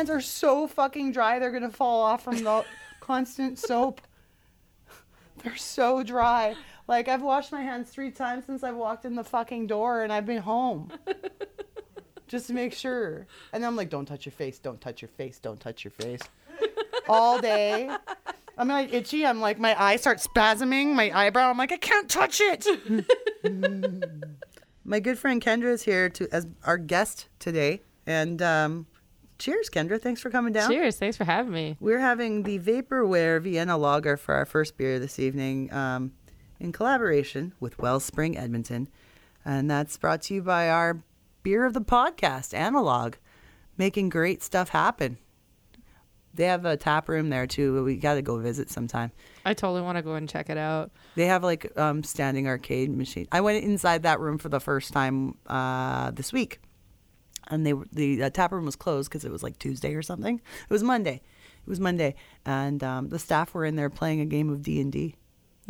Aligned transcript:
Hands 0.00 0.08
are 0.08 0.22
so 0.22 0.66
fucking 0.66 1.12
dry 1.12 1.38
they're 1.38 1.50
gonna 1.50 1.68
fall 1.68 2.00
off 2.00 2.24
from 2.24 2.42
the 2.42 2.64
constant 3.00 3.58
soap. 3.58 4.00
They're 5.42 5.56
so 5.56 6.02
dry. 6.02 6.54
Like 6.88 7.06
I've 7.06 7.20
washed 7.20 7.52
my 7.52 7.60
hands 7.60 7.90
three 7.90 8.10
times 8.10 8.46
since 8.46 8.64
I've 8.64 8.76
walked 8.76 9.04
in 9.04 9.14
the 9.14 9.22
fucking 9.22 9.66
door 9.66 10.02
and 10.02 10.10
I've 10.10 10.24
been 10.24 10.40
home. 10.40 10.90
Just 12.28 12.46
to 12.46 12.54
make 12.54 12.72
sure. 12.72 13.26
And 13.52 13.62
I'm 13.62 13.76
like, 13.76 13.90
don't 13.90 14.06
touch 14.06 14.24
your 14.24 14.32
face, 14.32 14.58
don't 14.58 14.80
touch 14.80 15.02
your 15.02 15.10
face, 15.10 15.38
don't 15.38 15.60
touch 15.60 15.84
your 15.84 15.90
face. 15.90 16.22
All 17.06 17.38
day. 17.38 17.94
I'm 18.56 18.68
like 18.68 18.94
itchy. 18.94 19.26
I'm 19.26 19.42
like 19.42 19.58
my 19.58 19.78
eye 19.78 19.96
starts 19.96 20.26
spasming, 20.26 20.94
my 20.94 21.10
eyebrow. 21.14 21.50
I'm 21.50 21.58
like, 21.58 21.72
I 21.72 21.76
can't 21.76 22.08
touch 22.08 22.40
it. 22.40 22.66
my 24.82 24.98
good 24.98 25.18
friend 25.18 25.42
Kendra 25.42 25.74
is 25.74 25.82
here 25.82 26.08
to 26.08 26.26
as 26.32 26.46
our 26.64 26.78
guest 26.78 27.28
today. 27.38 27.82
And 28.06 28.40
um, 28.40 28.86
cheers, 29.40 29.68
Kendra. 29.68 30.00
Thanks 30.00 30.20
for 30.20 30.30
coming 30.30 30.52
down. 30.52 30.70
Cheers. 30.70 30.96
Thanks 30.96 31.16
for 31.16 31.24
having 31.24 31.52
me. 31.52 31.76
We're 31.80 31.98
having 31.98 32.44
the 32.44 32.58
Vaporware 32.58 33.42
Vienna 33.42 33.76
Lager 33.76 34.16
for 34.16 34.34
our 34.34 34.46
first 34.46 34.76
beer 34.76 34.98
this 34.98 35.18
evening 35.18 35.72
um, 35.72 36.12
in 36.60 36.70
collaboration 36.70 37.54
with 37.58 37.78
Wellspring 37.78 38.36
Edmonton. 38.36 38.88
And 39.44 39.70
that's 39.70 39.96
brought 39.96 40.22
to 40.22 40.34
you 40.34 40.42
by 40.42 40.68
our 40.68 41.02
beer 41.42 41.64
of 41.64 41.72
the 41.72 41.80
podcast, 41.80 42.54
Analog, 42.54 43.14
making 43.76 44.10
great 44.10 44.42
stuff 44.42 44.68
happen. 44.68 45.16
They 46.32 46.44
have 46.44 46.64
a 46.64 46.76
tap 46.76 47.08
room 47.08 47.28
there 47.30 47.46
too. 47.46 47.82
We 47.82 47.96
got 47.96 48.14
to 48.14 48.22
go 48.22 48.38
visit 48.38 48.70
sometime. 48.70 49.10
I 49.44 49.54
totally 49.54 49.82
want 49.82 49.96
to 49.96 50.02
go 50.02 50.14
and 50.14 50.28
check 50.28 50.48
it 50.48 50.58
out. 50.58 50.92
They 51.16 51.26
have 51.26 51.42
like 51.42 51.76
um, 51.76 52.04
standing 52.04 52.46
arcade 52.46 52.96
machine. 52.96 53.26
I 53.32 53.40
went 53.40 53.64
inside 53.64 54.04
that 54.04 54.20
room 54.20 54.38
for 54.38 54.48
the 54.48 54.60
first 54.60 54.92
time 54.92 55.36
uh, 55.48 56.12
this 56.12 56.32
week, 56.32 56.60
and 57.50 57.66
they 57.66 57.72
were, 57.72 57.86
the 57.92 58.22
uh, 58.22 58.30
tap 58.30 58.52
room 58.52 58.64
was 58.64 58.76
closed 58.76 59.10
because 59.10 59.24
it 59.24 59.32
was 59.32 59.42
like 59.42 59.58
Tuesday 59.58 59.94
or 59.94 60.02
something. 60.02 60.36
It 60.36 60.72
was 60.72 60.82
Monday. 60.82 61.22
It 61.66 61.68
was 61.68 61.80
Monday, 61.80 62.14
and 62.46 62.82
um, 62.82 63.08
the 63.10 63.18
staff 63.18 63.52
were 63.52 63.64
in 63.64 63.76
there 63.76 63.90
playing 63.90 64.20
a 64.20 64.26
game 64.26 64.50
of 64.50 64.62
D 64.62 64.80
and 64.80 64.90
D. 64.90 65.16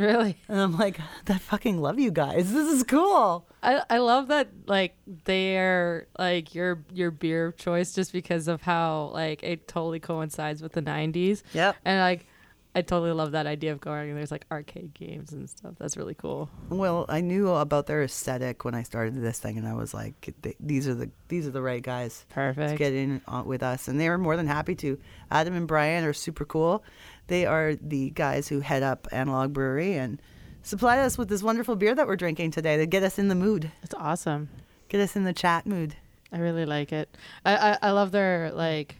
Really? 0.00 0.38
And 0.48 0.58
I'm 0.58 0.78
like, 0.78 0.98
I 1.28 1.38
fucking 1.38 1.78
love 1.80 1.98
you 1.98 2.10
guys. 2.10 2.52
This 2.52 2.68
is 2.68 2.84
cool. 2.84 3.46
I, 3.62 3.82
I 3.90 3.98
love 3.98 4.28
that 4.28 4.48
like 4.66 4.96
they're 5.24 6.06
like 6.18 6.54
your 6.54 6.84
your 6.92 7.10
beer 7.10 7.46
of 7.46 7.56
choice 7.56 7.92
just 7.92 8.12
because 8.12 8.48
of 8.48 8.62
how 8.62 9.10
like 9.12 9.42
it 9.42 9.68
totally 9.68 10.00
coincides 10.00 10.62
with 10.62 10.72
the 10.72 10.82
90s. 10.82 11.42
Yep. 11.52 11.76
And 11.84 12.00
like 12.00 12.26
I 12.74 12.82
totally 12.82 13.10
love 13.12 13.32
that 13.32 13.46
idea 13.46 13.72
of 13.72 13.80
going 13.80 14.10
and 14.10 14.16
there's 14.18 14.30
like 14.30 14.46
arcade 14.50 14.94
games 14.94 15.32
and 15.32 15.50
stuff. 15.50 15.74
That's 15.78 15.96
really 15.96 16.14
cool. 16.14 16.48
Well, 16.68 17.04
I 17.08 17.20
knew 17.20 17.48
about 17.48 17.86
their 17.86 18.04
aesthetic 18.04 18.64
when 18.64 18.76
I 18.76 18.84
started 18.84 19.20
this 19.20 19.40
thing, 19.40 19.58
and 19.58 19.66
I 19.66 19.74
was 19.74 19.92
like, 19.92 20.32
these 20.60 20.86
are 20.86 20.94
the 20.94 21.10
these 21.28 21.48
are 21.48 21.50
the 21.50 21.62
right 21.62 21.82
guys 21.82 22.20
to 22.28 22.34
Perfect. 22.34 22.78
get 22.78 22.92
in 22.94 23.22
with 23.44 23.62
us, 23.64 23.88
and 23.88 23.98
they 24.00 24.08
were 24.08 24.18
more 24.18 24.36
than 24.36 24.46
happy 24.46 24.76
to. 24.76 24.98
Adam 25.32 25.54
and 25.54 25.66
Brian 25.66 26.04
are 26.04 26.12
super 26.12 26.44
cool. 26.44 26.84
They 27.26 27.44
are 27.44 27.74
the 27.74 28.10
guys 28.10 28.46
who 28.48 28.60
head 28.60 28.82
up 28.84 29.08
Analog 29.10 29.52
Brewery 29.52 29.94
and 29.94 30.20
supplied 30.62 31.00
us 31.00 31.18
with 31.18 31.28
this 31.28 31.42
wonderful 31.42 31.74
beer 31.74 31.94
that 31.94 32.06
we're 32.06 32.16
drinking 32.16 32.50
today 32.52 32.76
to 32.76 32.86
get 32.86 33.02
us 33.02 33.18
in 33.18 33.28
the 33.28 33.34
mood, 33.34 33.72
It's 33.82 33.94
awesome. 33.94 34.48
get 34.88 35.00
us 35.00 35.16
in 35.16 35.24
the 35.24 35.32
chat 35.32 35.66
mood. 35.66 35.96
I 36.32 36.38
really 36.38 36.66
like 36.66 36.92
it. 36.92 37.16
I, 37.44 37.56
I, 37.72 37.78
I 37.82 37.90
love 37.90 38.12
their 38.12 38.52
like 38.52 38.94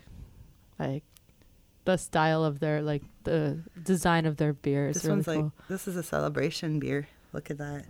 like 0.78 1.04
the 1.90 1.98
style 1.98 2.44
of 2.44 2.60
their 2.60 2.82
like 2.82 3.02
the 3.24 3.58
design 3.82 4.26
of 4.26 4.36
their 4.36 4.52
beer 4.52 4.88
is 4.88 4.94
this 4.96 5.04
really 5.04 5.16
one's 5.16 5.26
cool. 5.26 5.34
like 5.58 5.68
this 5.68 5.88
is 5.88 5.96
a 5.96 6.02
celebration 6.02 6.78
beer. 6.78 7.08
Look 7.32 7.50
at 7.50 7.58
that. 7.58 7.84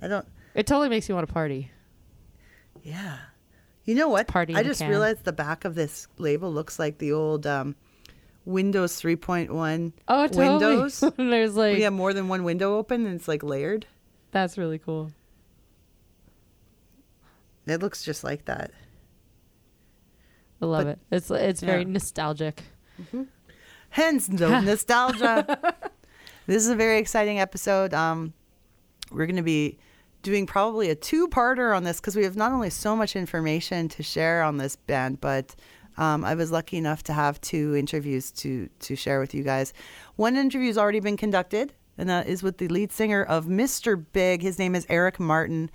I 0.00 0.08
don't. 0.08 0.26
it 0.54 0.66
totally 0.66 0.88
makes 0.88 1.08
you 1.08 1.14
want 1.14 1.26
to 1.26 1.32
party. 1.32 1.70
Yeah. 2.82 3.18
You 3.84 3.94
know 3.94 4.08
what? 4.08 4.26
party 4.28 4.54
I 4.54 4.62
just 4.62 4.80
can. 4.80 4.90
realized 4.90 5.24
the 5.24 5.32
back 5.32 5.64
of 5.64 5.74
this 5.74 6.06
label 6.18 6.52
looks 6.52 6.78
like 6.78 6.98
the 6.98 7.12
old 7.12 7.46
um, 7.46 7.74
Windows 8.44 9.00
3.1 9.00 9.92
Oh, 10.08 10.26
totally. 10.26 10.48
Windows. 10.48 11.04
There's 11.16 11.56
like 11.56 11.76
we 11.76 11.82
have 11.82 11.92
more 11.92 12.12
than 12.12 12.28
one 12.28 12.44
window 12.44 12.76
open 12.78 13.06
and 13.06 13.14
it's 13.16 13.28
like 13.28 13.42
layered. 13.42 13.86
that's 14.30 14.56
really 14.58 14.78
cool. 14.78 15.12
It 17.66 17.80
looks 17.80 18.02
just 18.04 18.24
like 18.24 18.44
that. 18.46 18.70
I 20.60 20.66
love 20.66 20.84
But- 20.84 20.90
it. 20.90 20.98
It's 21.10 21.30
it's 21.30 21.60
very 21.60 21.82
Yeah. 21.82 21.88
Nostalgic. 23.12 23.28
Hence, 23.90 24.28
no 24.28 24.60
nostalgia. 24.62 25.74
This 26.46 26.62
is 26.62 26.68
a 26.68 26.76
very 26.76 26.98
exciting 26.98 27.40
episode. 27.40 27.94
Um, 27.94 28.32
we're 29.10 29.26
going 29.26 29.36
to 29.36 29.42
be 29.42 29.78
doing 30.22 30.46
probably 30.46 30.90
a 30.90 30.94
two-parter 30.94 31.76
on 31.76 31.84
this 31.84 32.00
because 32.00 32.16
we 32.16 32.24
have 32.24 32.36
not 32.36 32.52
only 32.52 32.70
so 32.70 32.96
much 32.96 33.16
information 33.16 33.88
to 33.88 34.02
share 34.02 34.42
on 34.42 34.56
this 34.56 34.76
band, 34.76 35.20
but 35.20 35.54
um, 35.98 36.24
I 36.24 36.34
was 36.34 36.50
lucky 36.50 36.78
enough 36.78 37.02
to 37.04 37.12
have 37.12 37.40
two 37.40 37.76
interviews 37.76 38.30
to 38.32 38.68
to 38.80 38.96
share 38.96 39.20
with 39.20 39.34
you 39.34 39.42
guys. 39.42 39.72
One 40.16 40.36
interview's 40.36 40.78
already 40.78 41.00
been 41.00 41.16
conducted, 41.16 41.74
and 41.98 42.08
that 42.08 42.26
is 42.26 42.42
with 42.42 42.58
the 42.58 42.68
lead 42.68 42.92
singer 42.92 43.22
of 43.22 43.46
Mr. 43.46 44.02
Big. 44.12 44.42
His 44.42 44.58
name 44.58 44.74
is 44.74 44.86
Eric 44.88 45.20
Martin. 45.20 45.70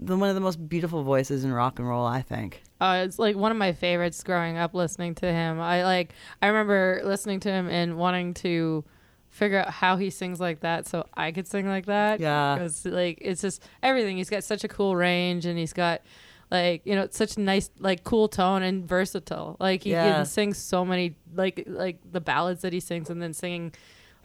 The, 0.00 0.16
one 0.16 0.28
of 0.28 0.34
the 0.36 0.40
most 0.40 0.68
beautiful 0.68 1.02
voices 1.02 1.44
in 1.44 1.52
rock 1.52 1.78
and 1.78 1.88
roll, 1.88 2.06
I 2.06 2.22
think. 2.22 2.62
Uh, 2.80 3.02
it's 3.04 3.18
like 3.18 3.34
one 3.36 3.50
of 3.50 3.58
my 3.58 3.72
favorites 3.72 4.22
growing 4.22 4.56
up 4.56 4.72
listening 4.74 5.14
to 5.16 5.26
him. 5.26 5.58
I 5.60 5.82
like 5.84 6.12
I 6.40 6.46
remember 6.46 7.00
listening 7.04 7.40
to 7.40 7.50
him 7.50 7.68
and 7.68 7.96
wanting 7.98 8.34
to 8.34 8.84
figure 9.30 9.58
out 9.58 9.70
how 9.70 9.96
he 9.96 10.10
sings 10.10 10.40
like 10.40 10.60
that 10.60 10.86
so 10.86 11.04
I 11.14 11.32
could 11.32 11.46
sing 11.48 11.66
like 11.68 11.86
that. 11.86 12.20
Yeah. 12.20 12.54
Because 12.54 12.84
like 12.86 13.18
it's 13.20 13.40
just 13.42 13.62
everything. 13.82 14.16
He's 14.16 14.30
got 14.30 14.44
such 14.44 14.62
a 14.64 14.68
cool 14.68 14.94
range 14.94 15.44
and 15.46 15.58
he's 15.58 15.72
got 15.72 16.02
like 16.50 16.80
you 16.86 16.94
know 16.94 17.08
such 17.10 17.36
a 17.36 17.40
nice 17.40 17.68
like 17.80 18.04
cool 18.04 18.28
tone 18.28 18.62
and 18.62 18.86
versatile. 18.88 19.56
Like 19.58 19.82
he 19.82 19.90
Yeah. 19.90 20.12
can 20.14 20.24
sing 20.26 20.54
so 20.54 20.84
many 20.84 21.16
like 21.34 21.64
like 21.66 21.98
the 22.10 22.20
ballads 22.20 22.62
that 22.62 22.72
he 22.72 22.78
sings 22.80 23.10
and 23.10 23.20
then 23.20 23.34
singing 23.34 23.72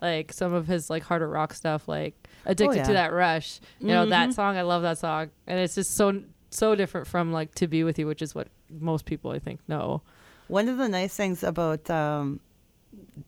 like 0.04 0.34
some 0.34 0.54
of 0.54 0.68
his 0.68 0.90
like 0.90 1.02
harder 1.02 1.28
rock 1.28 1.54
stuff 1.54 1.88
like 1.88 2.14
addicted 2.46 2.78
yeah. 2.78 2.84
to 2.84 2.94
that 2.94 3.14
rush. 3.14 3.62
You 3.80 3.88
know 3.88 4.06
that 4.08 4.34
song. 4.34 4.58
I 4.58 4.62
love 4.62 4.82
that 4.84 4.98
song 4.98 5.32
and 5.48 5.60
it's 5.60 5.76
just 5.76 5.96
so 5.96 6.22
so 6.50 6.76
different 6.76 7.08
from 7.08 7.32
like 7.32 7.56
to 7.56 7.68
be 7.68 7.84
with 7.84 7.98
you, 7.98 8.06
which 8.06 8.22
is 8.22 8.36
what 8.36 8.50
most 8.70 9.06
people 9.06 9.32
I 9.32 9.40
think 9.40 9.62
know. 9.68 10.02
One 10.48 10.68
of 10.68 10.78
the 10.78 10.90
nice 10.90 11.16
things 11.16 11.42
about 11.42 11.90
um, 11.90 12.42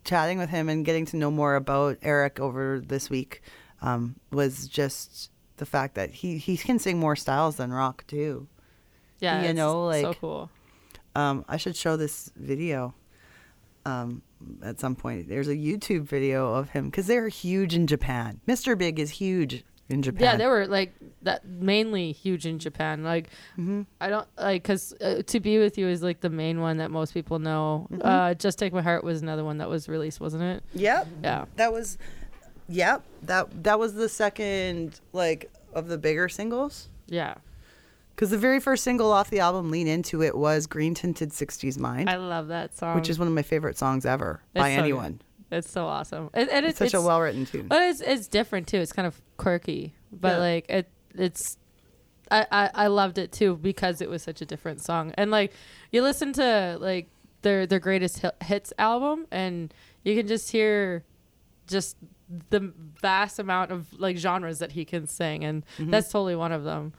chatting 0.03 0.37
with 0.37 0.49
him 0.49 0.69
and 0.69 0.85
getting 0.85 1.05
to 1.07 1.17
know 1.17 1.31
more 1.31 1.55
about 1.55 1.97
Eric 2.01 2.39
over 2.39 2.81
this 2.85 3.09
week 3.09 3.41
um, 3.81 4.15
was 4.31 4.67
just 4.67 5.31
the 5.57 5.65
fact 5.65 5.95
that 5.95 6.11
he, 6.11 6.37
he 6.37 6.57
can 6.57 6.77
sing 6.77 6.99
more 6.99 7.15
styles 7.15 7.55
than 7.55 7.71
rock 7.71 8.05
too. 8.07 8.47
Yeah, 9.19 9.47
You 9.47 9.53
know, 9.53 9.71
so 9.71 9.85
like- 9.85 10.19
cool. 10.19 10.49
Um, 11.15 11.45
I 11.47 11.55
should 11.55 11.77
show 11.77 11.95
this 11.95 12.29
video 12.35 12.93
um, 13.85 14.21
at 14.63 14.79
some 14.79 14.95
point. 14.95 15.29
There's 15.29 15.47
a 15.47 15.55
YouTube 15.55 16.03
video 16.03 16.53
of 16.53 16.69
him 16.69 16.85
because 16.89 17.07
they're 17.07 17.27
huge 17.29 17.73
in 17.75 17.87
Japan. 17.87 18.39
Mr. 18.47 18.77
Big 18.77 18.99
is 18.99 19.11
huge 19.11 19.63
in 19.89 20.01
Japan. 20.01 20.21
Yeah, 20.21 20.37
they 20.37 20.47
were 20.47 20.65
like 20.67 20.93
that 21.21 21.45
mainly 21.47 22.11
huge 22.11 22.45
in 22.45 22.57
Japan. 22.59 23.03
Like 23.03 23.29
Mm-hmm. 23.57 23.83
I 24.01 24.09
don't 24.09 24.27
like 24.37 24.63
because 24.63 24.93
uh, 24.99 25.21
to 25.27 25.39
be 25.39 25.59
with 25.59 25.77
you 25.77 25.87
is 25.87 26.01
like 26.01 26.21
the 26.21 26.29
main 26.29 26.59
one 26.61 26.77
that 26.77 26.89
most 26.91 27.13
people 27.13 27.39
know. 27.39 27.87
Mm-hmm. 27.91 28.01
Uh, 28.07 28.33
Just 28.33 28.57
take 28.59 28.73
my 28.73 28.81
heart 28.81 29.03
was 29.03 29.21
another 29.21 29.43
one 29.43 29.59
that 29.59 29.69
was 29.69 29.87
released, 29.87 30.19
wasn't 30.19 30.43
it? 30.43 30.63
Yep. 30.73 31.07
Yeah. 31.23 31.45
That 31.55 31.71
was, 31.71 31.97
yep. 32.67 33.03
That 33.23 33.63
that 33.63 33.77
was 33.79 33.93
the 33.93 34.09
second 34.09 34.99
like 35.13 35.51
of 35.73 35.87
the 35.87 35.97
bigger 35.97 36.29
singles. 36.29 36.89
Yeah, 37.07 37.35
Because 38.15 38.29
the 38.29 38.37
very 38.37 38.59
first 38.61 38.83
single 38.83 39.11
off 39.11 39.29
the 39.29 39.39
album, 39.41 39.71
Lean 39.71 39.87
Into 39.87 40.21
It, 40.23 40.37
was 40.37 40.67
Green 40.67 40.93
Tinted 40.93 41.31
60s 41.31 41.77
Mind, 41.77 42.09
I 42.09 42.15
love 42.15 42.47
that 42.47 42.75
song. 42.77 42.95
which 42.95 43.09
is 43.09 43.19
one 43.19 43.27
of 43.27 43.33
my 43.33 43.41
favorite 43.41 43.77
songs 43.77 44.05
ever 44.05 44.41
It's 44.53 44.61
by 44.61 44.69
so 44.71 44.75
good. 44.75 44.79
anyone. 44.83 45.21
it's 45.51 45.69
so 45.69 45.85
awesome, 45.85 46.29
and, 46.33 46.49
and 46.49 46.65
It's 46.65 46.79
it's, 46.79 46.91
such 46.91 46.99
a 46.99 47.01
well 47.05 47.19
written 47.21 47.45
tune. 47.45 47.67
But 47.67 47.81
it's 47.83 48.01
it's 48.01 48.27
different 48.27 48.67
too. 48.67 48.77
It's 48.77 48.93
kind 48.93 49.05
of 49.07 49.21
quirky, 49.37 49.93
but 50.11 50.33
Yeah. 50.33 50.37
like 50.37 50.65
it 50.69 50.89
it's. 51.15 51.57
I, 52.31 52.47
I, 52.51 52.69
I 52.73 52.87
loved 52.87 53.19
it 53.19 53.31
too 53.31 53.55
because 53.57 54.01
it 54.01 54.09
was 54.09 54.23
such 54.23 54.41
a 54.41 54.45
different 54.47 54.81
song 54.81 55.13
and 55.15 55.29
like 55.29 55.53
you 55.91 56.01
listen 56.01 56.33
to 56.33 56.75
like 56.81 57.07
their 57.43 57.67
their 57.67 57.77
greatest 57.77 58.25
hits 58.43 58.73
album 58.79 59.27
and 59.29 59.71
you 60.03 60.15
can 60.15 60.25
just 60.27 60.49
hear 60.51 61.03
just 61.67 61.97
the 62.49 62.73
vast 62.99 63.37
amount 63.37 63.71
of 63.71 63.93
like 63.99 64.17
genres 64.17 64.57
that 64.57 64.71
he 64.71 64.85
can 64.85 65.05
sing 65.05 65.43
and 65.43 65.63
Mm-hmm. 65.77 65.91
that's 65.91 66.11
totally 66.11 66.35
one 66.35 66.51
of 66.51 66.63
them. 66.63 66.93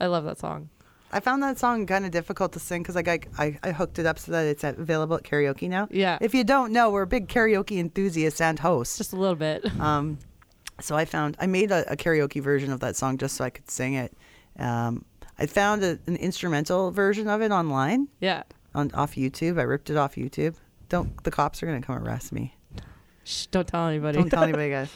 I 0.00 0.06
love 0.06 0.24
that 0.24 0.38
song. 0.38 0.70
I 1.14 1.20
found 1.20 1.44
that 1.44 1.58
song 1.58 1.86
kind 1.86 2.04
of 2.04 2.10
difficult 2.10 2.52
to 2.54 2.58
sing 2.58 2.82
because 2.82 2.96
like 2.96 3.08
I, 3.08 3.20
I, 3.38 3.58
I 3.62 3.70
hooked 3.70 4.00
it 4.00 4.06
up 4.06 4.18
so 4.18 4.32
that 4.32 4.46
it's 4.46 4.64
available 4.64 5.16
at 5.16 5.22
karaoke 5.22 5.68
now. 5.68 5.86
Yeah. 5.92 6.18
If 6.20 6.34
you 6.34 6.42
don't 6.42 6.72
know, 6.72 6.90
we're 6.90 7.06
big 7.06 7.28
karaoke 7.28 7.78
enthusiasts 7.78 8.40
and 8.40 8.58
hosts. 8.58 8.98
Just 8.98 9.12
a 9.12 9.16
little 9.16 9.36
bit. 9.36 9.64
Um, 9.80 10.18
so 10.80 10.96
I 10.96 11.04
found 11.04 11.36
I 11.38 11.46
made 11.46 11.70
a, 11.70 11.92
a 11.92 11.96
karaoke 11.96 12.42
version 12.42 12.72
of 12.72 12.80
that 12.80 12.96
song 12.96 13.18
just 13.18 13.36
so 13.36 13.44
I 13.44 13.50
could 13.50 13.70
sing 13.70 13.94
it. 13.94 14.16
Um, 14.58 15.04
I 15.38 15.46
found 15.46 15.84
a, 15.84 15.98
an 16.06 16.16
instrumental 16.16 16.90
version 16.90 17.28
of 17.28 17.42
it 17.42 17.52
online 17.52 18.08
yeah. 18.20 18.42
on 18.74 18.90
off 18.92 19.14
YouTube. 19.14 19.60
I 19.60 19.62
ripped 19.62 19.90
it 19.90 19.96
off 19.96 20.16
YouTube. 20.16 20.56
Don't 20.88 21.22
the 21.22 21.30
cops 21.30 21.62
are 21.62 21.66
gonna 21.66 21.80
come 21.80 21.96
arrest 21.96 22.32
me? 22.32 22.56
Shh, 23.24 23.46
don't 23.46 23.68
tell 23.68 23.86
anybody. 23.86 24.18
Don't 24.18 24.30
tell 24.30 24.42
anybody, 24.42 24.70
guys. 24.70 24.90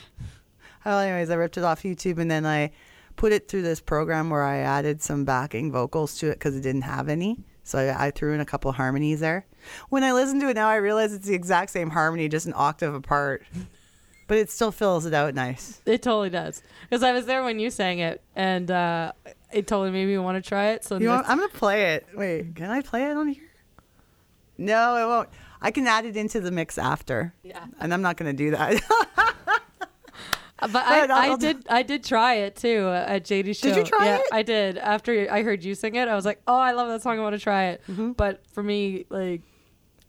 Well, 0.84 0.98
anyways, 0.98 1.30
I 1.30 1.34
ripped 1.34 1.58
it 1.58 1.64
off 1.64 1.82
YouTube 1.82 2.18
and 2.18 2.30
then 2.30 2.44
I 2.46 2.72
put 3.18 3.32
it 3.32 3.48
through 3.48 3.62
this 3.62 3.80
program 3.80 4.30
where 4.30 4.42
I 4.44 4.58
added 4.58 5.02
some 5.02 5.26
backing 5.26 5.70
vocals 5.70 6.16
to 6.20 6.28
it 6.30 6.34
because 6.34 6.56
it 6.56 6.62
didn't 6.62 6.82
have 6.82 7.10
any. 7.10 7.36
So 7.64 7.78
I, 7.78 8.06
I 8.06 8.10
threw 8.12 8.32
in 8.32 8.40
a 8.40 8.46
couple 8.46 8.72
harmonies 8.72 9.20
there. 9.20 9.44
When 9.90 10.02
I 10.02 10.12
listen 10.12 10.40
to 10.40 10.48
it 10.48 10.54
now, 10.54 10.68
I 10.68 10.76
realize 10.76 11.12
it's 11.12 11.26
the 11.26 11.34
exact 11.34 11.70
same 11.70 11.90
harmony, 11.90 12.28
just 12.28 12.46
an 12.46 12.54
octave 12.56 12.94
apart. 12.94 13.44
But 14.26 14.38
it 14.38 14.50
still 14.50 14.70
fills 14.72 15.04
it 15.06 15.12
out 15.14 15.34
nice. 15.34 15.80
It 15.84 16.02
totally 16.02 16.30
does. 16.30 16.62
Because 16.82 17.02
I 17.02 17.12
was 17.12 17.26
there 17.26 17.42
when 17.44 17.58
you 17.58 17.70
sang 17.70 17.98
it, 17.98 18.22
and 18.36 18.70
uh, 18.70 19.12
it 19.52 19.66
totally 19.66 19.90
made 19.90 20.06
me 20.06 20.16
want 20.18 20.42
to 20.42 20.46
try 20.48 20.68
it. 20.68 20.84
So 20.84 20.96
You 20.98 21.06
know, 21.06 21.16
next- 21.16 21.28
what? 21.28 21.32
I'm 21.32 21.38
gonna 21.38 21.52
play 21.52 21.94
it. 21.94 22.06
Wait, 22.14 22.54
can 22.54 22.70
I 22.70 22.80
play 22.82 23.04
it 23.10 23.16
on 23.16 23.28
here? 23.28 23.44
No, 24.58 24.96
it 24.96 25.06
won't. 25.06 25.28
I 25.60 25.70
can 25.70 25.86
add 25.86 26.04
it 26.04 26.16
into 26.16 26.40
the 26.40 26.50
mix 26.50 26.78
after. 26.78 27.34
Yeah. 27.42 27.64
And 27.80 27.92
I'm 27.92 28.02
not 28.02 28.16
gonna 28.16 28.32
do 28.32 28.50
that. 28.52 28.80
But 30.60 30.72
But 30.72 30.86
I, 30.86 31.00
I'll- 31.02 31.12
I 31.12 31.26
I'll- 31.28 31.36
did 31.36 31.66
I 31.70 31.82
did 31.82 32.04
try 32.04 32.34
it 32.34 32.56
too 32.56 32.86
uh, 32.86 33.04
at 33.06 33.24
JD's 33.24 33.58
show. 33.58 33.68
Did 33.68 33.76
you 33.76 33.84
try 33.84 34.06
yeah, 34.06 34.16
it? 34.18 34.22
I 34.32 34.42
did. 34.42 34.78
After 34.78 35.30
I 35.30 35.42
heard 35.42 35.62
you 35.64 35.74
sing 35.74 35.94
it, 35.94 36.08
I 36.08 36.14
was 36.14 36.24
like, 36.24 36.40
"Oh, 36.46 36.58
I 36.58 36.72
love 36.72 36.88
that 36.88 37.02
song. 37.02 37.18
I 37.18 37.22
want 37.22 37.34
to 37.34 37.40
try 37.40 37.66
it." 37.66 37.82
Mm-hmm. 37.88 38.12
But 38.12 38.42
for 38.52 38.62
me, 38.62 39.04
like, 39.08 39.42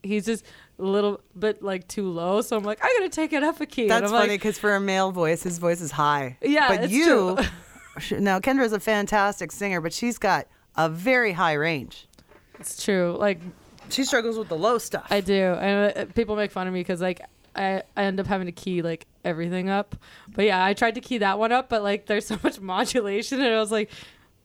he's 0.03 0.25
just 0.25 0.45
a 0.79 0.83
little 0.83 1.19
bit 1.37 1.61
like 1.61 1.87
too 1.87 2.09
low, 2.09 2.41
so 2.41 2.55
I'm 2.57 2.63
like, 2.63 2.79
I 2.83 2.87
gotta 2.97 3.09
take 3.09 3.33
it 3.33 3.43
up 3.43 3.59
a 3.61 3.65
key. 3.65 3.83
And 3.83 3.91
That's 3.91 4.05
I'm 4.05 4.09
funny 4.11 4.31
like, 4.33 4.39
because 4.39 4.57
for 4.57 4.73
a 4.75 4.79
male 4.79 5.11
voice, 5.11 5.43
his 5.43 5.57
voice 5.57 5.81
is 5.81 5.91
high. 5.91 6.37
Yeah, 6.41 6.67
but 6.69 6.83
it's 6.85 6.93
you 6.93 7.35
true. 7.35 7.45
sh- 7.99 8.11
now 8.13 8.39
Kendra's 8.39 8.71
a 8.73 8.79
fantastic 8.79 9.51
singer, 9.51 9.81
but 9.81 9.91
she's 9.93 10.17
got 10.17 10.47
a 10.77 10.87
very 10.89 11.33
high 11.33 11.53
range. 11.53 12.07
it's 12.59 12.81
true. 12.83 13.15
Like 13.19 13.39
She 13.89 14.03
struggles 14.05 14.37
with 14.37 14.47
the 14.49 14.57
low 14.57 14.77
stuff. 14.77 15.07
I 15.09 15.19
do, 15.21 15.33
and 15.59 15.97
uh, 15.97 16.05
people 16.15 16.35
make 16.37 16.51
fun 16.51 16.65
of 16.67 16.73
me 16.73 16.79
because 16.79 17.01
like 17.01 17.21
I, 17.59 17.83
I 17.97 18.03
end 18.05 18.19
up 18.19 18.27
having 18.27 18.45
to 18.47 18.51
key 18.51 18.81
like 18.81 19.05
everything 19.25 19.69
up. 19.69 19.95
But 20.33 20.45
yeah, 20.45 20.63
I 20.63 20.73
tried 20.73 20.95
to 20.95 21.01
key 21.01 21.17
that 21.19 21.37
one 21.37 21.51
up, 21.51 21.69
but 21.69 21.83
like 21.83 22.05
there's 22.05 22.25
so 22.25 22.37
much 22.43 22.59
modulation, 22.59 23.39
and 23.41 23.53
I 23.53 23.59
was 23.59 23.71
like, 23.71 23.91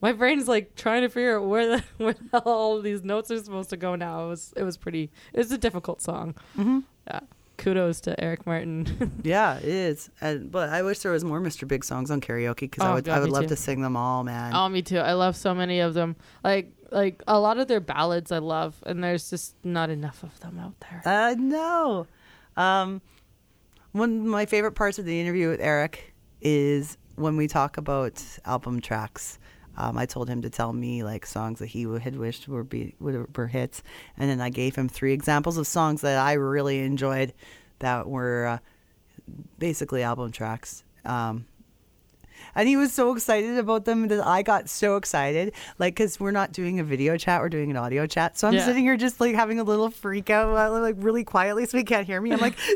my 0.00 0.12
brain's 0.12 0.48
like 0.48 0.74
trying 0.74 1.02
to 1.02 1.08
figure 1.08 1.38
out 1.38 1.46
where 1.46 1.76
the 1.76 1.84
where 2.04 2.12
the 2.14 2.24
hell 2.32 2.42
all 2.44 2.80
these 2.82 3.02
notes 3.04 3.30
are 3.30 3.38
supposed 3.42 3.70
to 3.70 3.76
go 3.76 3.94
now. 3.94 4.26
It 4.26 4.28
was 4.28 4.52
it 4.56 4.62
was 4.64 4.76
pretty. 4.76 5.10
It 5.32 5.38
was 5.38 5.52
a 5.52 5.58
difficult 5.58 6.02
song. 6.02 6.34
hmm 6.56 6.80
Yeah. 7.06 7.20
Kudos 7.56 8.00
to 8.00 8.20
Eric 8.20 8.46
Martin. 8.46 9.12
Yeah, 9.22 9.58
it 9.58 9.64
is. 9.64 10.10
And 10.20 10.50
but 10.50 10.70
I 10.70 10.82
wish 10.82 10.98
there 10.98 11.12
was 11.12 11.24
more 11.24 11.40
Mr. 11.40 11.68
Big 11.68 11.84
songs 11.84 12.10
on 12.10 12.20
karaoke 12.20 12.62
because 12.62 12.82
I 12.82 12.90
Oh, 12.90 12.94
would 12.94 13.04
God, 13.04 13.16
I 13.16 13.20
would 13.20 13.30
love 13.30 13.44
too. 13.44 13.48
to 13.50 13.56
sing 13.56 13.80
them 13.80 13.96
all, 13.96 14.24
man. 14.24 14.52
oh, 14.56 14.68
me 14.68 14.82
too. 14.82 14.98
I 14.98 15.12
love 15.12 15.36
so 15.36 15.54
many 15.54 15.78
of 15.78 15.94
them. 15.94 16.16
Like 16.42 16.72
like 16.90 17.22
a 17.28 17.38
lot 17.38 17.58
of 17.58 17.68
their 17.68 17.78
ballads 17.80 18.32
I 18.32 18.38
love, 18.38 18.74
and 18.84 19.02
there's 19.04 19.30
just 19.30 19.54
not 19.64 19.88
enough 19.88 20.24
of 20.24 20.38
them 20.40 20.58
out 20.58 20.74
there. 20.80 21.02
Uh, 21.06 21.34
no. 21.38 22.08
Um, 22.56 23.00
one 23.92 24.20
of 24.20 24.26
my 24.26 24.46
favorite 24.46 24.72
parts 24.72 24.98
of 24.98 25.04
the 25.04 25.20
interview 25.20 25.48
with 25.48 25.60
Eric 25.60 26.14
is 26.40 26.96
when 27.16 27.36
we 27.36 27.46
talk 27.46 27.76
about 27.76 28.22
album 28.44 28.80
tracks. 28.80 29.38
Um, 29.76 29.98
I 29.98 30.06
told 30.06 30.28
him 30.28 30.42
to 30.42 30.50
tell 30.50 30.72
me 30.72 31.02
like 31.02 31.26
songs 31.26 31.58
that 31.58 31.66
he 31.66 31.82
had 31.82 32.16
wished 32.16 32.46
were 32.46 32.62
be 32.62 32.94
were, 33.00 33.46
hits, 33.46 33.82
and 34.16 34.30
then 34.30 34.40
I 34.40 34.48
gave 34.50 34.76
him 34.76 34.88
three 34.88 35.12
examples 35.12 35.58
of 35.58 35.66
songs 35.66 36.00
that 36.02 36.18
I 36.18 36.34
really 36.34 36.80
enjoyed 36.80 37.32
that 37.80 38.08
were 38.08 38.46
uh, 38.46 38.58
basically 39.58 40.02
album 40.02 40.30
tracks. 40.30 40.84
Um, 41.04 41.46
and 42.54 42.68
he 42.68 42.76
was 42.76 42.92
so 42.92 43.14
excited 43.14 43.58
about 43.58 43.84
them 43.84 44.08
that 44.08 44.26
I 44.26 44.42
got 44.42 44.68
so 44.68 44.96
excited. 44.96 45.52
Like, 45.78 45.94
because 45.94 46.18
we're 46.20 46.30
not 46.30 46.52
doing 46.52 46.80
a 46.80 46.84
video 46.84 47.16
chat, 47.16 47.40
we're 47.40 47.48
doing 47.48 47.70
an 47.70 47.76
audio 47.76 48.06
chat. 48.06 48.38
So 48.38 48.48
I'm 48.48 48.54
Yeah. 48.54 48.64
sitting 48.66 48.82
here 48.84 48.96
just 48.96 49.20
like 49.20 49.34
having 49.34 49.58
a 49.60 49.64
little 49.64 49.90
freak 49.90 50.30
out, 50.30 50.56
uh, 50.56 50.70
like 50.80 50.96
really 50.98 51.24
quietly 51.24 51.66
so 51.66 51.76
he 51.78 51.84
can't 51.84 52.06
hear 52.06 52.20
me. 52.20 52.32
I'm 52.32 52.40
like, 52.40 52.54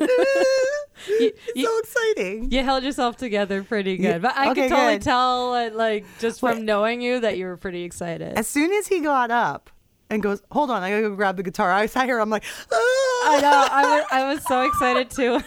You- 1.08 1.32
you- 1.54 1.64
so 1.66 1.78
exciting. 1.78 2.50
You 2.50 2.62
held 2.64 2.82
yourself 2.82 3.16
together 3.16 3.62
pretty 3.62 3.96
good, 3.96 4.02
Yeah, 4.04 4.18
but 4.18 4.36
I 4.36 4.50
okay, 4.50 4.62
could 4.62 4.70
totally 4.74 4.94
good. 4.94 5.02
tell, 5.02 5.70
like 5.76 6.04
just 6.18 6.40
from 6.40 6.64
knowing 6.64 7.00
you, 7.00 7.20
that 7.20 7.38
you 7.38 7.46
were 7.46 7.56
pretty 7.56 7.84
excited. 7.84 8.36
As 8.36 8.48
soon 8.48 8.72
as 8.72 8.88
he 8.88 9.00
got 9.00 9.30
up 9.30 9.70
and 10.10 10.22
goes, 10.22 10.42
hold 10.50 10.70
on, 10.70 10.82
I 10.82 10.90
gotta 10.90 11.02
go 11.02 11.14
grab 11.14 11.36
the 11.36 11.42
guitar. 11.44 11.70
I 11.70 11.86
sat 11.86 12.06
here, 12.06 12.18
I'm 12.18 12.30
like, 12.30 12.44
"Ah." 12.72 12.74
I 13.30 13.40
know. 13.40 13.66
I 13.70 13.96
was, 13.96 14.04
I 14.10 14.32
was 14.34 14.44
so 14.46 14.62
excited 14.62 15.10
too. 15.10 15.40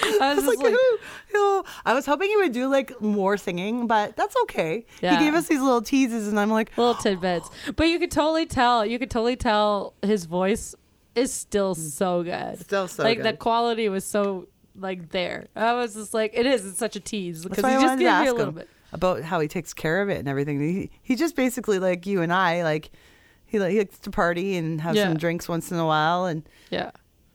I 0.00 0.18
I 0.20 0.34
was 0.34 0.44
was 0.44 0.56
like, 0.56 0.64
like, 0.64 0.74
"Ooh, 0.74 1.36
ooh." 1.36 1.64
I 1.84 1.94
was 1.94 2.06
hoping 2.06 2.28
he 2.28 2.36
would 2.36 2.52
do 2.52 2.68
like 2.68 3.00
more 3.00 3.36
singing, 3.36 3.86
but 3.86 4.16
that's 4.16 4.36
okay. 4.44 4.86
Yeah. 5.00 5.18
He 5.18 5.24
gave 5.24 5.34
us 5.34 5.48
these 5.48 5.60
little 5.60 5.82
teases, 5.82 6.28
and 6.28 6.38
I'm 6.38 6.50
like, 6.50 6.76
little 6.78 6.94
tidbits, 7.02 7.50
but 7.76 7.88
you 7.88 7.98
could 7.98 8.10
totally 8.10 8.46
tell. 8.46 8.86
You 8.86 8.98
could 8.98 9.10
totally 9.10 9.36
tell 9.36 9.94
his 10.02 10.24
voice 10.24 10.74
is 11.14 11.32
still 11.32 11.74
mm. 11.74 11.78
so 11.78 12.22
good. 12.22 12.60
Still 12.60 12.88
so 12.88 13.02
like 13.02 13.18
good. 13.18 13.26
the 13.26 13.32
quality 13.36 13.88
was 13.88 14.04
so 14.04 14.48
like 14.76 15.10
there. 15.10 15.48
I 15.54 15.74
was 15.74 15.94
just 15.94 16.14
like, 16.14 16.32
it 16.34 16.46
is. 16.46 16.64
It's 16.64 16.78
such 16.78 16.96
a 16.96 17.00
tease 17.00 17.42
because 17.44 17.64
he 17.64 17.72
just 17.72 17.98
gives 17.98 18.24
you 18.24 18.32
a 18.32 18.36
little 18.36 18.52
bit. 18.52 18.68
about 18.92 19.22
how 19.22 19.40
he 19.40 19.48
takes 19.48 19.74
care 19.74 20.02
of 20.02 20.08
it 20.08 20.18
and 20.18 20.28
everything. 20.28 20.60
He 20.60 20.90
he 21.02 21.16
just 21.16 21.36
basically 21.36 21.78
like 21.78 22.06
you 22.06 22.22
and 22.22 22.32
I, 22.32 22.62
like 22.62 22.90
he 23.46 23.58
like 23.58 23.72
he 23.72 23.78
likes 23.78 23.98
to 23.98 24.10
party 24.10 24.56
and 24.56 24.80
have 24.80 24.96
Yeah. 24.96 25.08
some 25.08 25.18
drinks 25.18 25.48
once 25.48 25.70
in 25.70 25.78
a 25.78 25.86
while. 25.86 26.24
And 26.24 26.48
Yeah. 26.70 26.92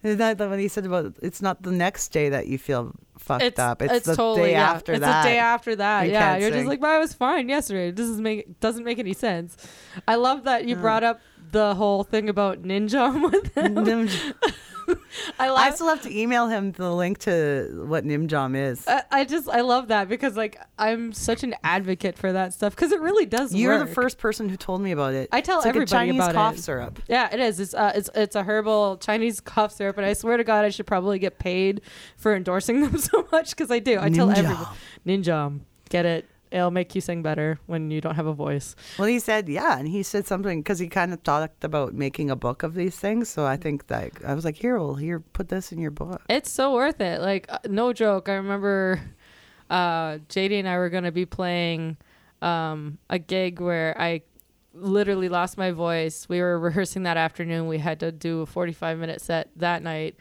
Is 0.08 0.18
that 0.18 0.40
what 0.40 0.60
he 0.60 0.68
said 0.68 0.86
about 0.86 1.16
it's 1.22 1.42
not 1.42 1.62
the 1.64 1.72
next 1.72 2.10
day 2.10 2.30
that 2.30 2.48
you 2.48 2.58
feel 2.58 2.94
fucked 3.18 3.44
It's, 3.44 3.60
up. 3.60 3.82
It's, 3.82 4.06
the 4.06 4.16
totally 4.16 4.50
day 4.50 4.52
yeah. 4.54 4.72
after 4.72 4.94
it's 4.94 5.02
that. 5.02 5.24
the 5.24 5.30
day 5.30 5.38
after 5.38 5.76
that. 5.76 6.06
You 6.08 6.12
yeah, 6.14 6.38
you're 6.38 6.50
sing. 6.52 6.60
just 6.60 6.68
like, 6.68 6.80
but 6.80 6.90
I 6.92 7.00
was 7.00 7.14
fine 7.14 7.50
yesterday. 7.50 7.92
This 7.92 8.08
doesn't 8.08 8.24
make 8.24 8.60
doesn't 8.60 8.84
make 8.84 9.00
any 9.00 9.14
sense. 9.14 9.58
I 10.08 10.16
love 10.16 10.44
that 10.46 10.66
you 10.66 10.76
Yeah. 10.76 10.82
brought 10.82 11.04
up 11.04 11.20
the 11.52 11.76
whole 11.76 12.04
thing 12.04 12.30
about 12.30 12.60
Nin 12.60 12.88
Jiom 12.88 13.32
with 13.32 13.54
him. 13.56 14.10
I 15.40 15.50
love. 15.50 15.60
I 15.60 15.72
still 15.72 15.88
have 15.88 16.02
to 16.04 16.18
email 16.18 16.48
him 16.48 16.72
the 16.72 16.92
link 16.94 17.20
to 17.20 17.86
what 17.88 18.06
Nin 18.06 18.28
Jiom 18.28 18.56
is. 18.56 18.88
I, 18.88 19.04
I 19.12 19.26
just 19.26 19.50
I 19.50 19.62
love 19.62 19.90
that 19.90 20.08
because 20.10 20.36
like 20.36 20.60
I'm 20.78 21.14
such 21.14 21.44
an 21.44 21.56
advocate 21.64 22.18
for 22.18 22.32
that 22.34 22.54
stuff 22.54 22.76
because 22.76 22.92
it 22.92 23.02
really 23.02 23.26
does. 23.26 23.54
You're 23.54 23.80
work. 23.80 23.90
the 23.90 23.94
first 23.94 24.18
person 24.18 24.50
who 24.50 24.58
told 24.58 24.82
me 24.82 24.92
about 24.92 25.14
it. 25.14 25.30
I 25.32 25.42
tell 25.42 25.58
it's 25.58 25.66
like 25.66 25.76
everybody 25.76 26.10
a 26.10 26.14
Chinese 26.14 26.16
about 26.16 26.36
cough 26.36 26.58
it. 26.58 26.62
syrup. 26.62 27.00
Yeah, 27.08 27.30
it 27.32 27.40
is. 27.40 27.60
It's 27.60 27.74
uh, 27.74 27.92
it's 27.96 28.10
it's 28.16 28.36
a 28.36 28.44
herbal 28.44 28.98
Chinese 28.98 29.40
cough 29.42 29.74
syrup, 29.74 29.98
and 29.98 30.06
I 30.06 30.14
swear 30.14 30.38
to 30.38 30.44
God, 30.44 30.66
I 30.66 30.70
should 30.70 30.88
probably 30.88 31.20
get 31.20 31.40
paid 31.40 31.82
for 32.16 32.36
endorsing 32.36 32.82
them 32.84 32.98
so 32.98 33.28
much 33.32 33.52
because 33.52 33.72
I 33.72 33.80
do. 33.80 34.00
I 34.00 34.10
tell 34.10 34.30
everybody, 34.30 34.66
Nin 35.06 35.24
Jiom, 35.24 35.62
get 35.90 36.06
it. 36.06 36.26
It'll 36.52 36.72
make 36.72 36.96
you 36.96 37.02
sing 37.02 37.22
better 37.22 37.60
when 37.66 37.92
you 37.92 38.02
don't 38.02 38.16
have 38.16 38.26
a 38.26 38.34
voice. 38.34 38.76
Well, 38.98 39.08
he 39.08 39.20
said, 39.20 39.50
yeah, 39.50 39.78
and 39.78 39.88
he 39.88 40.04
said 40.04 40.26
something 40.26 40.62
because 40.62 40.80
he 40.80 40.88
kind 40.88 41.14
of 41.14 41.24
talked 41.24 41.64
about 41.64 41.94
making 41.94 42.30
a 42.30 42.36
book 42.36 42.64
of 42.64 42.74
these 42.74 42.96
things. 42.96 43.30
So 43.30 43.46
I 43.46 43.58
think 43.58 43.88
that 43.88 44.12
I 44.26 44.34
was 44.34 44.46
like, 44.46 44.56
here, 44.56 44.78
well, 44.78 44.96
here, 44.96 45.20
put 45.20 45.50
this 45.50 45.72
in 45.72 45.80
your 45.80 45.92
book. 45.92 46.22
It's 46.30 46.50
so 46.50 46.74
worth 46.74 47.02
it. 47.02 47.22
Like 47.22 47.46
uh, 47.50 47.60
no 47.68 47.94
joke. 47.94 48.30
I 48.30 48.34
remember 48.34 49.02
uh, 49.70 50.20
JD 50.30 50.60
and 50.60 50.68
I 50.68 50.78
were 50.78 50.90
gonna 50.90 51.12
be 51.12 51.26
playing 51.26 51.98
um, 52.42 52.98
a 53.10 53.20
gig 53.20 53.60
where 53.60 54.00
I 54.00 54.22
literally 54.74 55.30
lost 55.30 55.58
my 55.58 55.72
voice. 55.72 56.28
We 56.30 56.42
were 56.42 56.60
rehearsing 56.68 57.04
that 57.04 57.18
afternoon. 57.18 57.68
We 57.68 57.80
had 57.80 58.00
to 58.02 58.12
do 58.12 58.42
a 58.42 58.46
45 58.46 58.98
minute 58.98 59.22
set 59.22 59.50
that 59.58 59.84
night, 59.84 60.16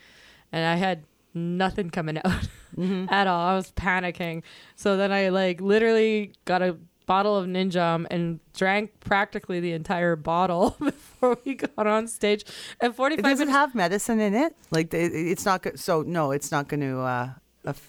and 0.53 0.67
I 0.67 0.77
had 0.77 1.05
nothing 1.37 1.91
coming 1.91 2.19
out 2.25 2.49
at 3.11 3.27
all. 3.27 3.47
I 3.49 3.55
was 3.55 3.71
panicking. 3.73 4.43
So 4.75 4.97
then 4.97 5.13
I 5.13 5.29
like 5.29 5.61
literally 5.61 6.33
got 6.45 6.63
a 6.63 6.77
bottle 7.07 7.37
of 7.37 7.47
Nin 7.47 7.71
Jiom 7.71 8.05
and 8.11 8.41
drank 8.53 8.99
practically 8.99 9.61
the 9.61 9.73
entire 9.73 10.17
bottle 10.17 10.71
before 10.81 11.39
we 11.45 11.55
got 11.55 11.87
on 11.87 12.09
stage. 12.09 12.45
And 12.81 12.95
45 12.97 13.19
it 13.21 13.23
Does 13.23 13.39
it 13.41 13.45
minutes. 13.45 13.57
have 13.57 13.75
medicine 13.77 14.19
in 14.21 14.35
it? 14.35 14.57
Like 14.73 14.93
it- 14.93 15.13
it's 15.15 15.45
not 15.45 15.63
go- 15.63 15.77
so 15.77 16.03
no, 16.03 16.33
it's 16.33 16.51
not 16.51 16.67
going 16.67 16.81
to 16.81 16.99
uh 17.01 17.31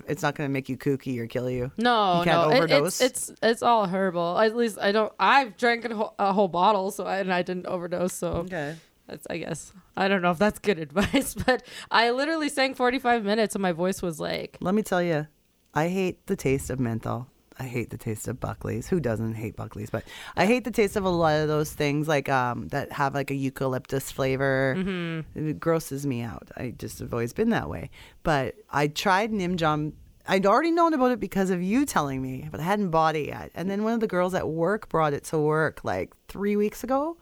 it's 0.07 0.23
not 0.23 0.33
going 0.33 0.49
to 0.49 0.51
make 0.51 0.69
you 0.69 0.75
kooky 0.77 1.19
or 1.19 1.27
kill 1.27 1.47
you. 1.51 1.71
No, 1.77 2.19
You 2.19 2.23
can't 2.25 2.49
no, 2.49 2.49
it- 2.49 2.57
overdose? 2.57 2.99
it's 3.01 3.29
it's 3.29 3.39
it's 3.43 3.61
all 3.63 3.85
herbal. 3.85 4.39
At 4.39 4.55
least 4.55 4.79
I 4.79 4.91
don't. 4.91 5.13
I've 5.19 5.55
drank 5.55 5.85
a 5.85 5.95
whole, 5.95 6.15
a 6.17 6.33
whole 6.33 6.47
bottle, 6.47 6.89
so 6.89 7.05
I, 7.05 7.17
and 7.19 7.31
I 7.31 7.43
didn't 7.43 7.67
overdose. 7.67 8.13
So 8.13 8.27
Okay. 8.45 8.75
That's 9.07 9.25
I 9.29 9.37
guess 9.37 9.73
I 9.95 10.07
don't 10.07 10.21
know 10.21 10.31
if 10.31 10.37
that's 10.37 10.59
good 10.59 10.79
advice, 10.87 11.33
but 11.33 11.63
I 11.89 12.11
literally 12.11 12.49
sang 12.49 12.73
forty 12.73 12.99
five 12.99 13.23
minutes, 13.23 13.55
and 13.55 13.61
my 13.61 13.71
voice 13.71 14.01
was 14.01 14.19
like, 14.19 14.57
Let 14.59 14.75
me 14.75 14.83
tell 14.83 15.01
you, 15.01 15.27
I 15.73 15.87
hate 15.89 16.25
the 16.27 16.35
taste 16.35 16.69
of 16.69 16.79
menthol. 16.79 17.27
I 17.59 17.63
hate 17.63 17.89
the 17.89 17.97
taste 17.97 18.27
of 18.27 18.39
Buckley's. 18.39 18.87
Who 18.87 18.99
doesn't 18.99 19.33
hate 19.33 19.55
Buckley's? 19.55 19.89
But 19.89 20.03
I 20.35 20.45
hate 20.45 20.63
the 20.63 20.71
taste 20.71 20.95
of 20.95 21.05
a 21.05 21.09
lot 21.09 21.39
of 21.39 21.47
those 21.47 21.73
things 21.73 22.07
like 22.07 22.29
um 22.29 22.67
that 22.69 22.91
have 22.91 23.15
like 23.15 23.31
a 23.31 23.35
eucalyptus 23.35 24.11
flavor. 24.11 24.75
Mm-hmm. 24.77 25.49
It 25.49 25.59
grosses 25.59 26.05
me 26.05 26.21
out. 26.21 26.51
I 26.55 26.73
just 26.77 26.99
have 26.99 27.13
always 27.13 27.33
been 27.33 27.49
that 27.49 27.69
way. 27.69 27.89
But 28.23 28.55
I 28.69 28.87
tried 28.87 29.31
Nin 29.31 29.57
Jiom. 29.57 29.93
I'd 30.29 30.45
already 30.45 30.71
known 30.71 30.93
about 30.93 31.11
it 31.11 31.21
because 31.21 31.49
of 31.51 31.61
you 31.61 31.85
telling 31.85 32.21
me, 32.21 32.49
but 32.51 32.59
I 32.59 32.63
hadn't 32.63 32.89
bought 32.89 33.15
it 33.15 33.27
yet. 33.27 33.49
And 33.55 33.71
then 33.71 33.85
one 33.85 33.93
of 33.93 34.01
the 34.01 34.07
girls 34.07 34.33
at 34.33 34.47
work 34.47 34.89
brought 34.89 35.13
it 35.13 35.23
to 35.25 35.39
work 35.39 35.85
like 35.85 36.13
three 36.27 36.57
weeks 36.57 36.83
ago. 36.83 37.17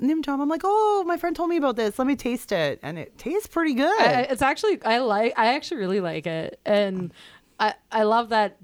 Nin 0.00 0.22
Jiom, 0.22 0.40
I'm 0.40 0.48
like, 0.48 0.62
oh, 0.64 1.04
my 1.06 1.16
friend 1.16 1.36
told 1.36 1.50
me 1.50 1.56
about 1.56 1.76
this. 1.76 1.98
Let 1.98 2.06
me 2.06 2.16
taste 2.16 2.52
it, 2.52 2.80
and 2.82 2.98
it 2.98 3.16
tastes 3.16 3.46
pretty 3.46 3.74
good. 3.74 4.00
I, 4.00 4.22
it's 4.22 4.42
actually 4.42 4.82
I 4.84 4.98
like 4.98 5.34
I 5.36 5.54
actually 5.54 5.78
really 5.78 6.00
like 6.00 6.26
it, 6.26 6.60
and 6.64 7.12
I 7.60 7.74
I 7.92 8.02
love 8.02 8.30
that 8.30 8.56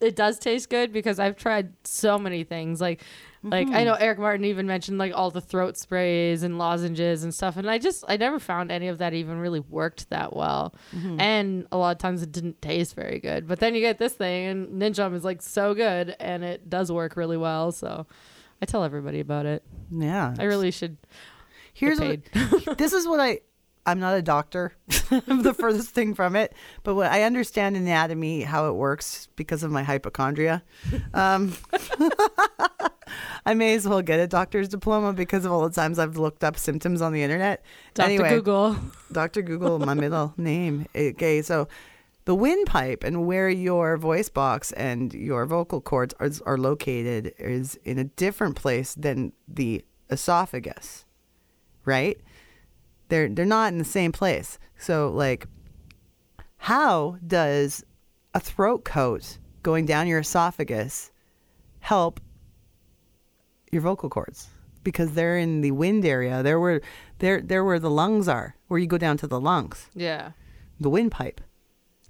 it 0.00 0.16
does 0.16 0.38
taste 0.38 0.70
good 0.70 0.92
because 0.92 1.18
I've 1.20 1.36
tried 1.36 1.72
so 1.84 2.18
many 2.18 2.44
things 2.44 2.80
like. 2.80 3.02
Like 3.44 3.66
I 3.66 3.70
mm-hmm. 3.70 3.84
know 3.86 3.94
Eric 3.94 4.20
Martin 4.20 4.44
even 4.44 4.68
mentioned 4.68 4.98
like 4.98 5.12
all 5.16 5.32
the 5.32 5.40
throat 5.40 5.76
sprays 5.76 6.44
and 6.44 6.58
lozenges 6.58 7.24
and 7.24 7.34
stuff, 7.34 7.56
and 7.56 7.68
I 7.68 7.78
just 7.78 8.04
I 8.06 8.16
never 8.16 8.38
found 8.38 8.70
any 8.70 8.86
of 8.86 8.98
that 8.98 9.14
even 9.14 9.38
really 9.38 9.58
worked 9.58 10.10
that 10.10 10.36
well, 10.36 10.76
mm-hmm. 10.94 11.20
and 11.20 11.66
a 11.72 11.76
lot 11.76 11.90
of 11.90 11.98
times 11.98 12.22
it 12.22 12.30
didn't 12.30 12.62
taste 12.62 12.94
very 12.94 13.18
good. 13.18 13.48
But 13.48 13.58
then 13.58 13.74
you 13.74 13.80
get 13.80 13.98
this 13.98 14.12
thing, 14.12 14.46
and 14.46 14.72
Nin 14.74 14.92
Jiom 14.92 15.12
is 15.16 15.24
like 15.24 15.42
so 15.42 15.74
good, 15.74 16.14
and 16.20 16.44
it 16.44 16.70
does 16.70 16.92
work 16.92 17.16
really 17.16 17.36
well. 17.36 17.72
So 17.72 18.06
I 18.62 18.64
tell 18.64 18.84
everybody 18.84 19.20
about 19.20 19.44
it. 19.44 19.64
yeah, 19.90 20.34
I 20.38 20.44
really 20.44 20.70
should. 20.70 20.96
Here's 21.74 22.00
what, 22.00 22.20
this 22.78 22.92
is 22.92 23.06
what 23.08 23.18
I 23.18 23.40
I'm 23.84 23.98
not 23.98 24.14
a 24.14 24.22
doctor. 24.22 24.72
I'm 25.10 25.42
the 25.42 25.54
furthest 25.54 25.90
thing 25.90 26.14
from 26.14 26.36
it, 26.36 26.54
but 26.84 26.94
what 26.94 27.10
I 27.10 27.24
understand 27.24 27.76
anatomy, 27.76 28.42
how 28.42 28.68
it 28.68 28.74
works 28.74 29.28
because 29.34 29.62
of 29.64 29.72
my 29.72 29.82
hypochondria. 29.82 30.62
Um, 31.12 31.54
I 33.44 33.54
may 33.54 33.74
as 33.74 33.86
well 33.86 34.00
get 34.02 34.20
a 34.20 34.28
doctor's 34.28 34.68
diploma 34.68 35.12
because 35.12 35.44
of 35.44 35.50
all 35.50 35.68
the 35.68 35.74
times 35.74 35.98
I've 35.98 36.16
looked 36.16 36.44
up 36.44 36.56
symptoms 36.56 37.02
on 37.02 37.12
the 37.12 37.22
internet. 37.22 37.64
Dr. 37.94 38.06
Anyway, 38.06 38.28
Google. 38.30 38.76
Dr. 39.10 39.42
Google, 39.42 39.80
my 39.80 39.94
middle 39.94 40.32
name. 40.36 40.86
Okay, 40.94 41.42
so 41.42 41.66
the 42.24 42.34
windpipe 42.34 43.02
and 43.04 43.26
where 43.26 43.48
your 43.48 43.96
voice 43.96 44.28
box 44.28 44.70
and 44.72 45.12
your 45.12 45.44
vocal 45.46 45.80
cords 45.80 46.14
are, 46.20 46.30
are 46.46 46.58
located 46.58 47.34
is 47.38 47.74
in 47.84 47.98
a 47.98 48.04
different 48.04 48.54
place 48.56 48.94
than 48.94 49.32
the 49.48 49.84
esophagus, 50.10 51.04
right? 51.84 52.18
They're 53.08 53.28
they're 53.28 53.44
not 53.44 53.72
in 53.72 53.78
the 53.78 53.84
same 53.84 54.12
place. 54.12 54.58
So 54.78 55.10
like, 55.10 55.46
how 56.58 57.18
does 57.26 57.84
a 58.34 58.40
throat 58.40 58.84
coat 58.84 59.38
going 59.62 59.84
down 59.86 60.06
your 60.06 60.20
esophagus 60.20 61.10
help 61.80 62.20
your 63.70 63.82
vocal 63.82 64.08
cords? 64.08 64.48
Because 64.84 65.12
they're 65.14 65.38
in 65.38 65.60
the 65.60 65.70
wind 65.72 66.04
area. 66.04 66.42
They're 66.42 66.60
where 66.60 66.80
they're 67.18 67.40
they're 67.40 67.64
where 67.64 67.78
the 67.80 67.90
lungs 67.90 68.28
are, 68.28 68.56
where 68.68 68.80
you 68.80 68.86
go 68.86 68.98
down 68.98 69.16
to 69.18 69.26
the 69.26 69.40
lungs, 69.40 69.88
Yeah. 69.94 70.32
the 70.80 70.90
windpipe. 70.90 71.40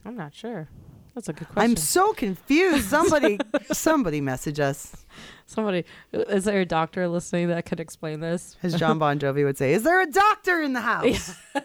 I'm 0.05 0.17
not 0.17 0.35
sure. 0.35 0.69
That's 1.15 1.29
a 1.29 1.33
good 1.33 1.49
question. 1.49 1.71
I'm 1.71 1.77
so 1.77 2.13
confused. 2.15 2.89
Somebody 2.89 3.39
somebody 3.73 4.21
message 4.21 4.61
us. 4.61 5.05
Somebody, 5.47 5.85
is 6.13 6.45
there 6.45 6.61
a 6.61 6.65
doctor 6.65 7.07
listening 7.09 7.49
that 7.49 7.67
could 7.67 7.81
explain 7.81 8.21
this? 8.21 8.57
As 8.63 8.75
John 8.75 8.99
Bon 8.99 9.19
Jovi 9.19 9.45
would 9.45 9.59
say, 9.59 9.75
is 9.75 9.83
there 9.83 10.01
a 10.01 10.07
doctor 10.11 10.63
in 10.63 10.73
the 10.73 10.81
house? 10.81 11.35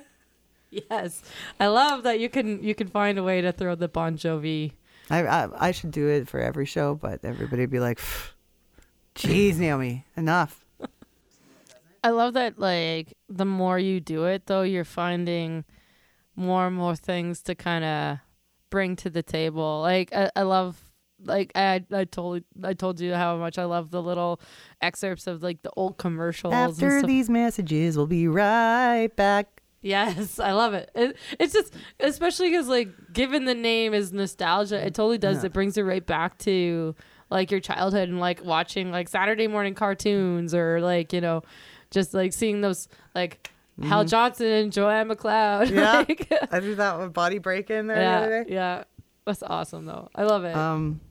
Yes, 0.69 1.23
I 1.59 1.67
love 1.67 2.03
that 2.03 2.19
you 2.19 2.29
can 2.29 2.61
you 2.61 2.75
can 2.75 2.87
find 2.87 3.17
a 3.17 3.23
way 3.23 3.41
to 3.41 3.51
throw 3.51 3.75
the 3.75 3.87
Bon 3.87 4.17
Jovi. 4.17 4.73
I, 5.09 5.25
I 5.25 5.67
I 5.67 5.71
should 5.71 5.91
do 5.91 6.07
it 6.07 6.27
for 6.27 6.39
every 6.39 6.65
show, 6.65 6.95
but 6.95 7.23
everybody 7.23 7.63
would 7.63 7.69
be 7.69 7.79
like, 7.79 8.01
"Jeez, 9.15 9.57
Naomi, 9.59 10.05
enough." 10.15 10.65
I 12.03 12.09
love 12.09 12.33
that 12.33 12.59
like 12.59 13.13
the 13.29 13.45
more 13.45 13.79
you 13.79 13.99
do 13.99 14.25
it 14.25 14.45
though, 14.45 14.61
you're 14.61 14.83
finding 14.83 15.63
more 16.35 16.67
and 16.67 16.75
more 16.75 16.95
things 16.95 17.41
to 17.43 17.55
kind 17.55 17.83
of 17.83 18.19
bring 18.69 18.95
to 18.97 19.09
the 19.09 19.23
table. 19.23 19.81
Like 19.81 20.13
I, 20.13 20.31
I 20.35 20.41
love 20.43 20.81
like 21.23 21.51
I 21.55 21.83
I 21.91 22.05
told 22.05 22.43
I 22.63 22.73
told 22.73 22.99
you 22.99 23.13
how 23.13 23.37
much 23.37 23.57
I 23.57 23.65
love 23.65 23.91
the 23.91 24.01
little 24.01 24.39
excerpts 24.81 25.27
of 25.27 25.43
like 25.43 25.61
the 25.61 25.71
old 25.75 25.97
commercials. 25.97 26.53
After 26.53 27.01
these 27.01 27.29
messages, 27.29 27.97
we'll 27.97 28.07
be 28.07 28.27
right 28.27 29.13
back. 29.15 29.61
Yes, 29.81 30.39
I 30.39 30.51
love 30.53 30.73
it. 30.73 30.89
it 30.95 31.15
it's 31.39 31.53
just, 31.53 31.73
especially 31.99 32.49
because, 32.49 32.67
like, 32.67 32.89
given 33.13 33.45
the 33.45 33.53
name 33.53 33.93
is 33.93 34.11
nostalgia, 34.11 34.85
it 34.85 34.95
totally 34.95 35.19
does. 35.19 35.37
Yeah. 35.37 35.47
It 35.47 35.53
brings 35.53 35.77
you 35.77 35.83
right 35.83 36.05
back 36.05 36.37
to, 36.39 36.95
like, 37.29 37.51
your 37.51 37.59
childhood 37.59 38.09
and, 38.09 38.19
like, 38.19 38.43
watching, 38.43 38.91
like, 38.91 39.07
Saturday 39.07 39.47
morning 39.47 39.75
cartoons 39.75 40.53
or, 40.53 40.81
like, 40.81 41.13
you 41.13 41.21
know, 41.21 41.43
just, 41.91 42.13
like, 42.13 42.33
seeing 42.33 42.61
those, 42.61 42.87
like, 43.13 43.51
Hal 43.83 44.05
Johnson 44.05 44.47
and 44.47 44.71
Joanne 44.73 45.07
McLeod. 45.09 45.67
Mm-hmm. 45.67 45.77
Yeah. 45.77 45.97
like, 46.07 46.27
I 46.51 46.59
threw 46.59 46.75
that 46.75 46.99
with 46.99 47.13
body 47.13 47.37
break 47.37 47.69
in 47.69 47.87
there 47.87 47.95
the 47.97 48.01
yeah, 48.01 48.17
other 48.19 48.43
day. 48.43 48.53
yeah. 48.53 48.83
That's 49.25 49.43
awesome, 49.43 49.85
though. 49.85 50.09
I 50.15 50.23
love 50.23 50.45
it. 50.45 50.55
Um, 50.55 51.01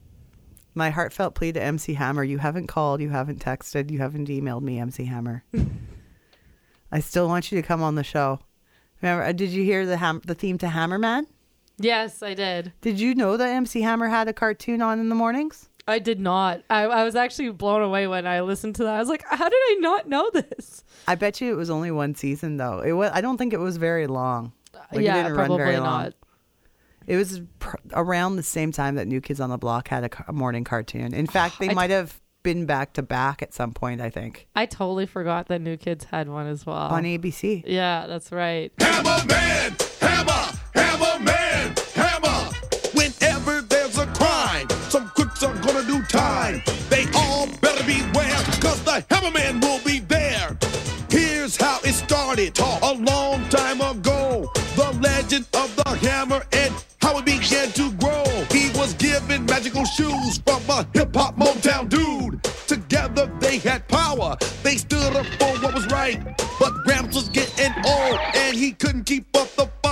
my 0.75 0.91
heartfelt 0.91 1.35
plea 1.35 1.53
to 1.53 1.63
MC 1.63 1.95
Hammer: 1.95 2.25
You 2.25 2.39
haven't 2.39 2.67
called, 2.67 3.01
you 3.01 3.11
haven't 3.11 3.39
texted, 3.45 3.91
you 3.91 3.99
haven't 3.99 4.29
emailed 4.29 4.63
me, 4.63 4.79
MC 4.81 5.05
Hammer. 5.05 5.45
I 6.93 7.01
still 7.01 7.29
want 7.29 7.51
you 7.53 7.61
to 7.61 7.67
come 7.67 7.83
on 7.83 7.95
the 7.95 8.05
show. 8.05 8.41
Remember? 9.03 9.25
uh, 9.25 9.33
Did 9.33 9.51
you 9.51 9.65
hear 9.65 9.85
the 9.87 9.97
ham- 9.99 10.23
the 10.27 10.35
theme 10.35 10.59
to 10.59 10.67
Hammerman? 10.67 11.27
yes, 11.79 12.23
I 12.23 12.35
did. 12.35 12.73
Did 12.81 12.99
you 12.99 13.15
know 13.15 13.37
that 13.37 13.49
MC 13.51 13.83
Hammer 13.83 14.09
had 14.09 14.29
a 14.29 14.33
cartoon 14.33 14.81
on 14.83 14.99
in 14.99 15.09
the 15.09 15.15
mornings? 15.15 15.69
I 15.89 15.99
did 16.01 16.19
not. 16.21 16.63
I, 16.69 16.83
I 16.83 17.05
was 17.05 17.15
actually 17.15 17.51
blown 17.51 17.83
away 17.83 18.07
when 18.07 18.27
I 18.27 18.41
listened 18.41 18.75
to 18.77 18.85
that. 18.85 18.95
I 18.95 18.99
was 18.99 19.09
like, 19.09 19.25
how 19.29 19.49
did 19.49 19.55
I 19.57 19.77
not 19.81 20.09
know 20.09 20.31
this? 20.33 20.83
I 21.07 21.15
bet 21.15 21.41
you 21.41 21.53
it 21.53 21.57
was 21.57 21.71
only 21.71 21.91
one 21.91 22.15
season 22.15 22.57
though. 22.57 22.81
It 22.81 22.93
was. 22.93 23.11
I 23.15 23.21
don't 23.21 23.37
think 23.39 23.53
it 23.53 23.61
was 23.61 23.77
very 23.77 24.07
long. 24.07 24.53
Like, 24.75 24.85
it 24.93 25.03
yeah, 25.03 25.17
didn't 25.23 25.37
run 25.37 25.47
probably 25.47 25.65
very 25.65 25.79
long. 25.79 25.85
not. 26.03 26.15
It 27.07 27.17
was 27.17 27.41
pr- 27.61 27.77
around 27.93 28.35
the 28.37 28.43
same 28.43 28.73
time 28.73 28.97
that 28.97 29.07
New 29.07 29.21
Kids 29.21 29.39
on 29.41 29.49
the 29.51 29.59
Block 29.59 29.87
had 29.89 30.03
a, 30.03 30.09
ca- 30.09 30.25
a 30.27 30.33
morning 30.33 30.65
cartoon. 30.65 31.15
In 31.15 31.27
fact, 31.29 31.61
they 31.61 31.73
might 31.73 31.91
have 31.91 32.21
been 32.43 32.67
back 32.67 32.93
to 32.95 33.03
back 33.03 33.43
at 33.43 33.55
some 33.55 33.73
point. 33.73 34.01
I 34.01 34.11
think 34.11 34.49
I 34.57 34.67
totally 34.67 35.07
forgot 35.07 35.47
that 35.49 35.61
New 35.61 35.77
Kids 35.77 36.05
had 36.05 36.29
one 36.29 36.47
as 36.49 36.67
well. 36.67 36.77
on 36.77 37.05
ABC. 37.05 37.63
Yeah, 37.67 38.07
that's 38.09 38.33
right. 38.33 38.73
Hammer 38.81 39.25
man, 39.29 39.77
hammer, 40.01 40.59
hammer 40.75 41.25
man, 41.25 41.75
They 46.47 47.07
all 47.15 47.49
better 47.61 47.83
beware, 47.85 48.37
cause 48.61 48.81
the 48.85 49.05
hammer 49.11 49.33
man 49.33 49.59
will 49.59 49.81
be 49.85 49.99
there. 49.99 50.57
Here's 51.11 51.57
how 51.57 51.81
it 51.83 51.93
started 51.93 52.57
a 52.61 52.95
long 52.95 53.49
time 53.49 53.81
ago. 53.81 54.49
The 54.77 54.97
legend 55.03 55.47
of 55.55 55.75
the 55.75 55.97
hammer 55.97 56.43
and 56.53 56.73
how 57.01 57.19
it 57.19 57.25
began 57.25 57.73
to 57.73 57.91
grow. 57.95 58.25
He 58.53 58.71
was 58.79 58.95
given 58.95 59.45
magical 59.47 59.85
shoes 59.85 60.39
from 60.47 60.63
a 60.71 60.87
hip 60.95 61.17
hop 61.17 61.37
Motown 61.37 61.89
dude. 61.89 62.41
Together 62.69 63.27
they 63.41 63.59
had 63.59 63.87
power. 63.89 64.37
They 64.63 64.77
stood 64.77 65.17
up 65.17 65.27
for 65.27 65.49
what 65.59 65.75
was 65.75 65.87
right. 65.89 66.23
But 66.61 66.75
Gramps 66.85 67.17
was 67.17 67.29
getting 67.29 67.73
old 67.85 68.19
and 68.37 68.57
he 68.57 68.71
couldn't 68.73 69.05
keep 69.05 69.26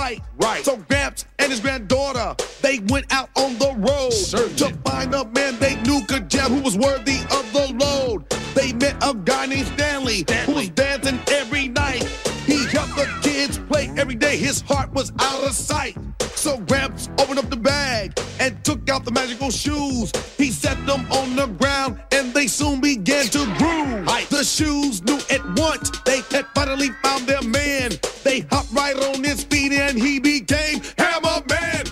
fight. 0.05 0.21
Right. 0.37 0.63
So 0.63 0.77
Gramps 0.77 1.25
and 1.39 1.51
his 1.51 1.59
granddaughter, 1.59 2.35
they 2.61 2.79
went 2.87 3.11
out 3.11 3.29
on 3.35 3.57
the 3.57 3.73
road 3.77 4.11
to 4.57 4.73
find 4.89 5.13
a 5.13 5.25
man 5.25 5.57
they 5.59 5.75
knew 5.81 6.01
could 6.05 6.29
jam 6.29 6.51
who 6.51 6.61
was 6.61 6.77
worthy 6.77 7.19
of 7.31 7.51
the 7.53 7.73
load. 7.79 8.29
They 8.53 8.73
met 8.73 8.95
a 9.03 9.13
guy 9.13 9.47
named 9.47 9.67
Stanley, 9.67 10.25
who 10.45 10.53
was 10.53 10.69
dancing 10.69 11.19
every 11.31 11.67
night. 11.67 12.03
He 12.45 12.65
helped 12.67 12.95
the 12.95 13.09
kids 13.21 13.57
play 13.57 13.91
every 13.97 14.15
day. 14.15 14.37
His 14.37 14.61
heart 14.61 14.93
was 14.93 15.11
out 15.19 15.43
of 15.43 15.53
sight. 15.53 15.97
So 16.35 16.57
Gramps 16.59 17.09
opened 17.17 17.39
up 17.39 17.49
the 17.49 17.57
bag 17.57 18.19
and 18.39 18.63
took 18.63 18.87
out 18.89 19.03
the 19.03 19.11
magical 19.11 19.49
shoes. 19.49 20.11
He 20.37 20.51
set 20.51 20.77
them 20.85 21.11
on 21.11 21.35
the 21.35 21.47
ground 21.47 21.99
and 22.11 22.33
they 22.33 22.47
soon 22.47 22.81
began 22.81 23.25
to 23.25 23.45
groove. 23.57 24.05
The 24.29 24.43
shoes 24.43 25.01
knew 25.03 25.19
at 25.31 25.43
once 25.57 25.89
they 26.05 26.21
had 26.29 26.45
finally 26.53 26.89
found 27.01 27.25
their 27.25 27.41
man. 27.41 27.91
They 28.35 28.41
right 28.73 28.97
on 28.97 29.25
and 29.25 29.97
he 29.97 30.19
became 30.19 30.81
Hammer 30.97 31.41
Man! 31.47 31.85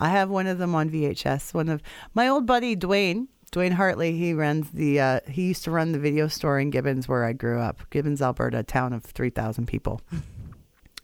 I 0.00 0.08
have 0.08 0.28
one 0.28 0.48
of 0.48 0.58
them 0.58 0.74
on 0.74 0.90
VHS. 0.90 1.54
One 1.54 1.68
of 1.68 1.80
my 2.14 2.26
old 2.26 2.46
buddy 2.46 2.74
Dwayne, 2.74 3.28
Dwayne 3.52 3.72
Hartley. 3.74 4.16
He 4.16 4.34
runs 4.34 4.70
the. 4.72 4.98
Uh, 4.98 5.20
he 5.28 5.42
used 5.46 5.62
to 5.64 5.70
run 5.70 5.92
the 5.92 6.00
video 6.00 6.26
store 6.26 6.58
in 6.58 6.70
Gibbons, 6.70 7.06
where 7.06 7.24
I 7.24 7.32
grew 7.32 7.60
up. 7.60 7.88
Gibbons, 7.90 8.20
Alberta, 8.22 8.64
town 8.64 8.92
of 8.92 9.04
three 9.04 9.30
thousand 9.30 9.66
people. 9.66 10.00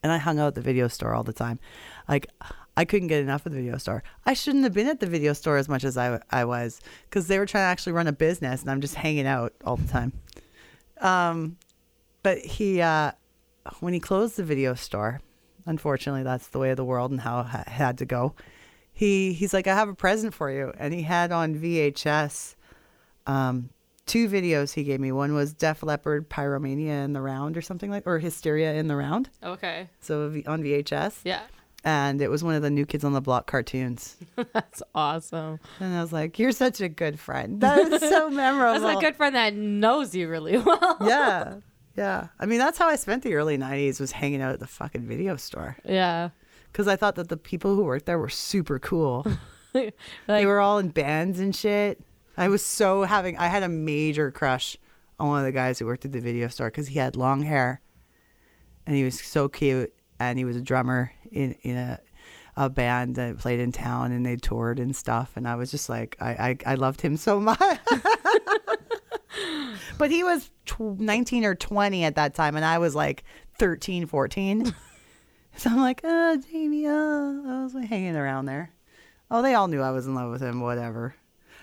and 0.02 0.10
I 0.10 0.18
hung 0.18 0.40
out 0.40 0.48
at 0.48 0.54
the 0.56 0.60
video 0.60 0.88
store 0.88 1.14
all 1.14 1.22
the 1.22 1.32
time. 1.32 1.60
Like 2.08 2.26
I 2.80 2.86
couldn't 2.86 3.08
get 3.08 3.20
enough 3.20 3.44
of 3.44 3.52
the 3.52 3.58
video 3.58 3.76
store. 3.76 4.02
I 4.24 4.32
shouldn't 4.32 4.64
have 4.64 4.72
been 4.72 4.86
at 4.86 5.00
the 5.00 5.06
video 5.06 5.34
store 5.34 5.58
as 5.58 5.68
much 5.68 5.84
as 5.84 5.98
I 5.98 6.18
I 6.30 6.46
was 6.46 6.80
because 7.10 7.26
they 7.28 7.38
were 7.38 7.44
trying 7.44 7.64
to 7.64 7.66
actually 7.66 7.92
run 7.92 8.06
a 8.06 8.12
business, 8.12 8.62
and 8.62 8.70
I'm 8.70 8.80
just 8.80 8.94
hanging 8.94 9.26
out 9.26 9.52
all 9.66 9.76
the 9.76 9.86
time. 9.86 10.14
Um, 10.98 11.58
but 12.22 12.38
he 12.38 12.80
uh, 12.80 13.12
when 13.80 13.92
he 13.92 14.00
closed 14.00 14.36
the 14.36 14.44
video 14.44 14.72
store, 14.72 15.20
unfortunately, 15.66 16.22
that's 16.22 16.48
the 16.48 16.58
way 16.58 16.70
of 16.70 16.78
the 16.78 16.84
world 16.86 17.10
and 17.10 17.20
how 17.20 17.40
it 17.40 17.68
had 17.68 17.98
to 17.98 18.06
go. 18.06 18.34
He 18.94 19.34
he's 19.34 19.52
like, 19.52 19.66
I 19.66 19.74
have 19.74 19.90
a 19.90 19.94
present 19.94 20.32
for 20.32 20.50
you, 20.50 20.72
and 20.78 20.94
he 20.94 21.02
had 21.02 21.32
on 21.32 21.56
VHS. 21.56 22.54
Um, 23.26 23.68
two 24.06 24.26
videos 24.26 24.72
he 24.72 24.84
gave 24.84 25.00
me. 25.00 25.12
One 25.12 25.34
was 25.34 25.52
Def 25.52 25.82
Leppard, 25.82 26.30
Pyromania 26.30 27.04
in 27.04 27.12
the 27.12 27.20
Round, 27.20 27.58
or 27.58 27.60
something 27.62 27.90
like, 27.90 28.06
or 28.06 28.18
Hysteria 28.20 28.72
in 28.72 28.88
the 28.88 28.96
Round. 28.96 29.28
Okay. 29.42 29.88
So 30.00 30.24
on 30.46 30.62
VHS, 30.62 31.16
Yeah. 31.24 31.42
And 31.84 32.20
it 32.20 32.28
was 32.28 32.44
one 32.44 32.54
of 32.54 32.62
the 32.62 32.70
New 32.70 32.84
Kids 32.84 33.04
on 33.04 33.12
the 33.12 33.20
Block 33.20 33.46
cartoons. 33.46 34.16
That's 34.52 34.82
awesome. 34.94 35.60
And 35.78 35.94
I 35.94 36.02
was 36.02 36.12
like, 36.12 36.38
"You're 36.38 36.52
such 36.52 36.80
a 36.80 36.88
good 36.88 37.18
friend. 37.18 37.60
That 37.60 37.78
is 37.78 38.00
so 38.00 38.30
memorable." 38.30 38.80
That's 38.80 38.98
a 38.98 39.00
good 39.00 39.16
friend 39.16 39.34
that 39.34 39.54
knows 39.54 40.14
you 40.14 40.28
really 40.28 40.58
well. 40.58 40.96
yeah, 41.04 41.56
yeah. 41.96 42.28
I 42.38 42.46
mean, 42.46 42.58
that's 42.58 42.78
how 42.78 42.88
I 42.88 42.96
spent 42.96 43.22
the 43.22 43.34
early 43.34 43.56
'90s 43.56 44.00
was 44.00 44.12
hanging 44.12 44.42
out 44.42 44.52
at 44.52 44.60
the 44.60 44.66
fucking 44.66 45.06
video 45.06 45.36
store 45.36 45.76
yeah. 45.84 46.30
because 46.70 46.88
I 46.88 46.96
thought 46.96 47.14
that 47.16 47.28
the 47.28 47.36
people 47.36 47.74
who 47.74 47.84
worked 47.84 48.06
there 48.06 48.18
were 48.18 48.28
super 48.28 48.78
cool. 48.78 49.26
Like, 49.72 49.96
they 50.26 50.46
were 50.46 50.58
all 50.60 50.78
in 50.78 50.88
bands 50.88 51.38
and 51.38 51.54
shit. 51.54 52.02
I 52.36 52.48
was 52.48 52.64
so 52.64 53.04
having. 53.04 53.38
I 53.38 53.46
had 53.48 53.62
a 53.62 53.68
major 53.68 54.30
crush 54.30 54.76
on 55.18 55.28
one 55.28 55.38
of 55.38 55.44
the 55.44 55.52
guys 55.52 55.78
who 55.78 55.86
worked 55.86 56.04
at 56.04 56.12
the 56.12 56.20
video 56.20 56.48
store 56.48 56.70
because 56.70 56.88
he 56.88 56.98
had 56.98 57.14
long 57.14 57.42
hair, 57.42 57.80
and 58.86 58.96
he 58.96 59.04
was 59.04 59.20
so 59.20 59.48
cute, 59.48 59.92
and 60.18 60.38
he 60.38 60.44
was 60.44 60.56
a 60.56 60.60
drummer 60.60 61.12
in 61.30 61.52
in 61.62 61.76
a 61.76 62.00
a 62.56 62.68
band 62.68 63.14
that 63.16 63.38
played 63.38 63.60
in 63.60 63.72
town 63.72 64.12
and 64.12 64.24
they 64.26 64.36
toured 64.36 64.78
and 64.78 64.94
stuff. 64.94 65.32
And 65.36 65.46
I 65.48 65.54
was 65.54 65.70
just 65.70 65.88
like, 65.88 66.16
I, 66.20 66.30
I, 66.66 66.72
I 66.72 66.74
loved 66.74 67.00
him 67.00 67.16
so 67.16 67.40
much. 67.40 67.58
but 69.98 70.10
he 70.10 70.22
was 70.22 70.50
tw- 70.66 70.98
19 70.98 71.44
or 71.44 71.54
20 71.54 72.04
at 72.04 72.16
that 72.16 72.34
time, 72.34 72.56
and 72.56 72.64
I 72.64 72.78
was 72.78 72.94
like 72.94 73.24
13, 73.58 74.06
14. 74.06 74.74
so 75.56 75.70
I'm 75.70 75.80
like, 75.80 76.00
oh, 76.04 76.36
Jamie, 76.50 76.86
oh, 76.86 77.44
I 77.46 77.64
was 77.64 77.74
like, 77.74 77.88
hanging 77.88 78.16
around 78.16 78.46
there. 78.46 78.70
Oh, 79.30 79.42
they 79.42 79.54
all 79.54 79.68
knew 79.68 79.80
I 79.80 79.92
was 79.92 80.06
in 80.06 80.14
love 80.14 80.30
with 80.30 80.42
him, 80.42 80.60
whatever. 80.60 81.14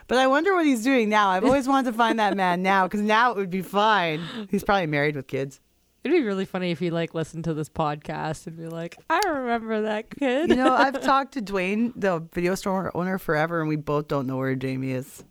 But 0.07 0.19
I 0.19 0.27
wonder 0.27 0.53
what 0.53 0.65
he's 0.65 0.83
doing 0.83 1.09
now. 1.09 1.29
I've 1.29 1.43
always 1.43 1.67
wanted 1.67 1.91
to 1.91 1.97
find 1.97 2.17
that 2.19 2.37
man 2.37 2.63
now 2.63 2.85
because 2.87 3.01
now 3.01 3.31
it 3.31 3.37
would 3.37 3.49
be 3.49 3.61
fine. 3.61 4.21
He's 4.49 4.63
probably 4.63 4.87
married 4.87 5.17
with 5.17 5.27
kids. 5.27 5.59
It'd 6.03 6.15
be 6.15 6.25
really 6.25 6.45
funny 6.45 6.71
if 6.71 6.79
he 6.79 6.89
like 6.89 7.13
listened 7.13 7.43
to 7.45 7.53
this 7.53 7.69
podcast 7.69 8.47
and 8.47 8.55
be 8.55 8.67
like, 8.67 8.97
I 9.09 9.19
remember 9.27 9.81
that 9.83 10.09
kid. 10.09 10.49
You 10.49 10.55
know, 10.55 10.73
I've 10.73 11.01
talked 11.03 11.33
to 11.33 11.41
Dwayne, 11.41 11.91
the 11.95 12.19
video 12.33 12.55
store 12.55 12.95
owner, 12.95 13.17
forever, 13.17 13.59
and 13.59 13.67
we 13.67 13.75
both 13.75 14.07
don't 14.07 14.27
know 14.27 14.37
where 14.37 14.55
Jamie 14.55 14.91
is. 14.91 15.23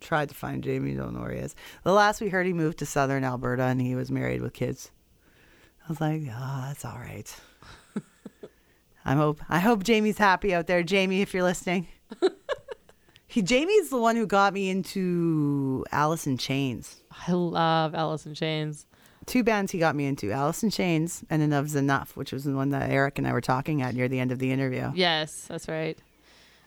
Tried 0.00 0.28
to 0.30 0.34
find 0.34 0.62
Jamie, 0.62 0.94
don't 0.94 1.14
know 1.14 1.20
where 1.20 1.32
he 1.32 1.38
is. 1.38 1.54
The 1.84 1.92
last 1.92 2.20
we 2.20 2.28
heard, 2.28 2.46
he 2.46 2.52
moved 2.52 2.78
to 2.78 2.86
southern 2.86 3.24
Alberta 3.24 3.64
and 3.64 3.80
he 3.80 3.94
was 3.94 4.10
married 4.10 4.40
with 4.40 4.54
kids. 4.54 4.90
I 5.84 5.88
was 5.88 6.00
like, 6.00 6.22
oh, 6.30 6.64
that's 6.66 6.84
all 6.84 6.98
right. 6.98 7.34
I 9.04 9.14
hope 9.14 9.40
I 9.48 9.58
hope 9.58 9.82
Jamie's 9.82 10.18
happy 10.18 10.54
out 10.54 10.66
there. 10.66 10.82
Jamie, 10.82 11.22
if 11.22 11.34
you're 11.34 11.42
listening. 11.42 11.88
he 13.26 13.42
Jamie's 13.42 13.90
the 13.90 13.98
one 13.98 14.16
who 14.16 14.26
got 14.26 14.54
me 14.54 14.70
into 14.70 15.84
Alice 15.90 16.26
in 16.26 16.38
Chains. 16.38 17.02
I 17.26 17.32
love 17.32 17.94
Alice 17.94 18.26
in 18.26 18.34
Chains. 18.34 18.86
Two 19.26 19.44
bands 19.44 19.72
he 19.72 19.78
got 19.78 19.94
me 19.94 20.06
into, 20.06 20.32
Alice 20.32 20.62
in 20.62 20.70
Chains 20.70 21.24
and 21.30 21.42
Enuff 21.42 21.66
Z'Nuff, 21.66 22.16
which 22.16 22.32
was 22.32 22.44
the 22.44 22.54
one 22.54 22.70
that 22.70 22.90
Eric 22.90 23.18
and 23.18 23.26
I 23.26 23.32
were 23.32 23.40
talking 23.40 23.82
at 23.82 23.94
near 23.94 24.08
the 24.08 24.18
end 24.18 24.32
of 24.32 24.38
the 24.38 24.50
interview. 24.50 24.90
Yes, 24.94 25.46
that's 25.48 25.68
right. 25.68 25.98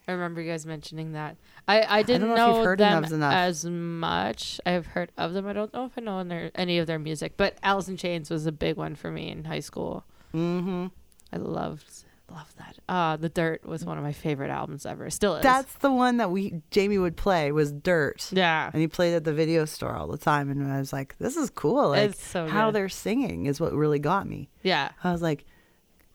I 0.08 0.12
remember 0.12 0.42
you 0.42 0.52
guys 0.52 0.66
mentioning 0.66 1.14
that. 1.14 1.38
I, 1.68 2.00
I 2.00 2.04
didn't 2.04 2.28
know 2.28 2.34
if 2.34 2.40
you've 2.40 2.58
know, 2.58 2.64
heard 2.64 2.80
them 2.80 3.04
Enough. 3.06 3.34
as 3.34 3.66
much. 3.66 4.60
I 4.66 4.72
have 4.72 4.88
heard 4.88 5.12
of 5.18 5.34
them. 5.34 5.48
I 5.48 5.54
don't 5.54 5.74
know 5.74 5.86
if 5.86 5.94
I 5.98 6.02
know 6.02 6.24
their, 6.26 6.52
any 6.56 6.78
of 6.78 6.88
their 6.88 7.00
music, 7.00 7.34
but 7.38 7.58
Alice 7.64 7.88
in 7.88 7.96
Chains 7.96 8.30
was 8.30 8.46
a 8.46 8.52
big 8.52 8.76
one 8.76 8.96
for 8.96 9.10
me 9.10 9.30
in 9.30 9.46
high 9.46 9.62
school. 9.62 10.04
Mm-hmm. 10.34 10.88
I 11.32 11.38
loved 11.38 12.04
loved 12.34 12.58
that. 12.58 12.76
Uh 12.90 13.16
The 13.18 13.30
Dirt 13.30 13.66
was 13.66 13.86
one 13.86 13.98
of 13.98 14.04
my 14.04 14.12
favorite 14.14 14.50
albums 14.50 14.86
ever. 14.86 15.10
Still 15.10 15.36
is. 15.36 15.44
That's 15.44 15.74
the 15.76 15.92
one 15.92 16.18
that 16.18 16.32
we 16.32 16.62
Jamie 16.72 16.98
would 16.98 17.16
play 17.16 17.52
was 17.52 17.72
Dirt. 17.72 18.28
yeah. 18.32 18.70
And 18.74 18.82
he 18.82 18.88
played 18.88 19.14
at 19.14 19.24
the 19.24 19.34
video 19.34 19.66
store 19.66 19.96
all 19.96 20.08
the 20.08 20.18
time 20.18 20.50
and 20.50 20.72
I 20.72 20.80
was 20.80 20.92
like, 20.92 21.18
This 21.20 21.38
is 21.38 21.50
cool. 21.50 21.90
Like 21.90 22.10
It's 22.12 22.26
so 22.26 22.48
how 22.48 22.72
they're 22.72 22.90
singing 22.90 23.46
is 23.46 23.60
what 23.62 23.74
really 23.74 24.00
got 24.00 24.28
me. 24.28 24.50
Yeah. 24.64 24.90
I 25.04 25.12
was 25.12 25.22
like, 25.22 25.46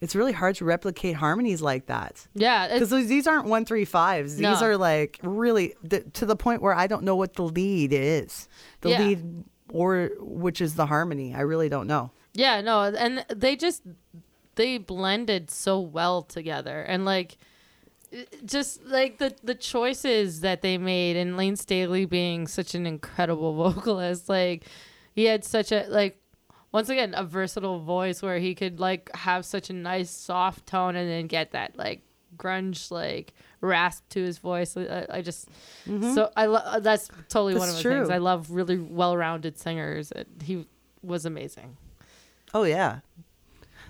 it's 0.00 0.14
really 0.14 0.32
hard 0.32 0.54
to 0.56 0.64
replicate 0.64 1.16
harmonies 1.16 1.60
like 1.60 1.86
that. 1.86 2.26
Yeah. 2.34 2.72
Because 2.72 2.90
these 3.08 3.26
aren't 3.26 3.46
one 3.46 3.64
three 3.64 3.84
fives. 3.84 4.34
These 4.36 4.42
No. 4.42 4.54
are 4.66 4.76
like 4.76 5.18
really 5.22 5.74
th- 5.88 6.04
to 6.14 6.26
the 6.26 6.36
point 6.36 6.62
where 6.62 6.74
I 6.74 6.86
don't 6.86 7.02
know 7.02 7.16
what 7.16 7.34
the 7.34 7.42
lead 7.44 7.92
is. 7.92 8.48
The 8.82 8.90
Yeah. 8.90 8.98
lead 9.00 9.44
or 9.70 10.10
which 10.20 10.60
is 10.60 10.74
the 10.76 10.86
harmony. 10.86 11.34
I 11.34 11.40
really 11.40 11.68
don't 11.68 11.86
know. 11.86 12.10
Yeah, 12.34 12.60
no, 12.60 12.82
and 12.82 13.24
they 13.34 13.56
just 13.56 13.82
they 14.58 14.76
blended 14.76 15.50
so 15.50 15.78
well 15.80 16.22
together, 16.22 16.82
and 16.82 17.04
like 17.04 17.38
just 18.44 18.84
like 18.84 19.18
the 19.18 19.34
the 19.42 19.54
choices 19.54 20.40
that 20.40 20.60
they 20.60 20.76
made, 20.76 21.16
and 21.16 21.36
Lane 21.36 21.56
Staley 21.56 22.04
being 22.04 22.46
such 22.46 22.74
an 22.74 22.84
incredible 22.84 23.54
vocalist, 23.72 24.28
like 24.28 24.64
he 25.14 25.24
had 25.24 25.44
such 25.44 25.70
a 25.72 25.86
like 25.88 26.20
once 26.72 26.88
again 26.88 27.14
a 27.16 27.24
versatile 27.24 27.78
voice 27.78 28.20
where 28.20 28.38
he 28.38 28.54
could 28.54 28.80
like 28.80 29.14
have 29.14 29.46
such 29.46 29.70
a 29.70 29.72
nice 29.72 30.10
soft 30.10 30.66
tone 30.66 30.96
and 30.96 31.08
then 31.08 31.28
get 31.28 31.52
that 31.52 31.76
like 31.78 32.02
grunge 32.36 32.90
like 32.90 33.34
rasp 33.60 34.08
to 34.10 34.22
his 34.22 34.38
voice. 34.38 34.76
I, 34.76 35.06
I 35.08 35.22
just 35.22 35.48
mm-hmm. 35.86 36.14
so 36.14 36.30
I 36.36 36.46
love 36.46 36.62
uh, 36.66 36.80
that's 36.80 37.08
totally 37.28 37.54
one 37.54 37.68
of 37.68 37.74
That's 37.74 37.84
the 37.84 37.90
things. 37.90 38.10
I 38.10 38.18
love. 38.18 38.50
Really 38.50 38.76
well-rounded 38.76 39.56
singers. 39.56 40.12
He 40.42 40.66
was 41.02 41.24
amazing. 41.24 41.76
Oh 42.52 42.64
yeah. 42.64 43.00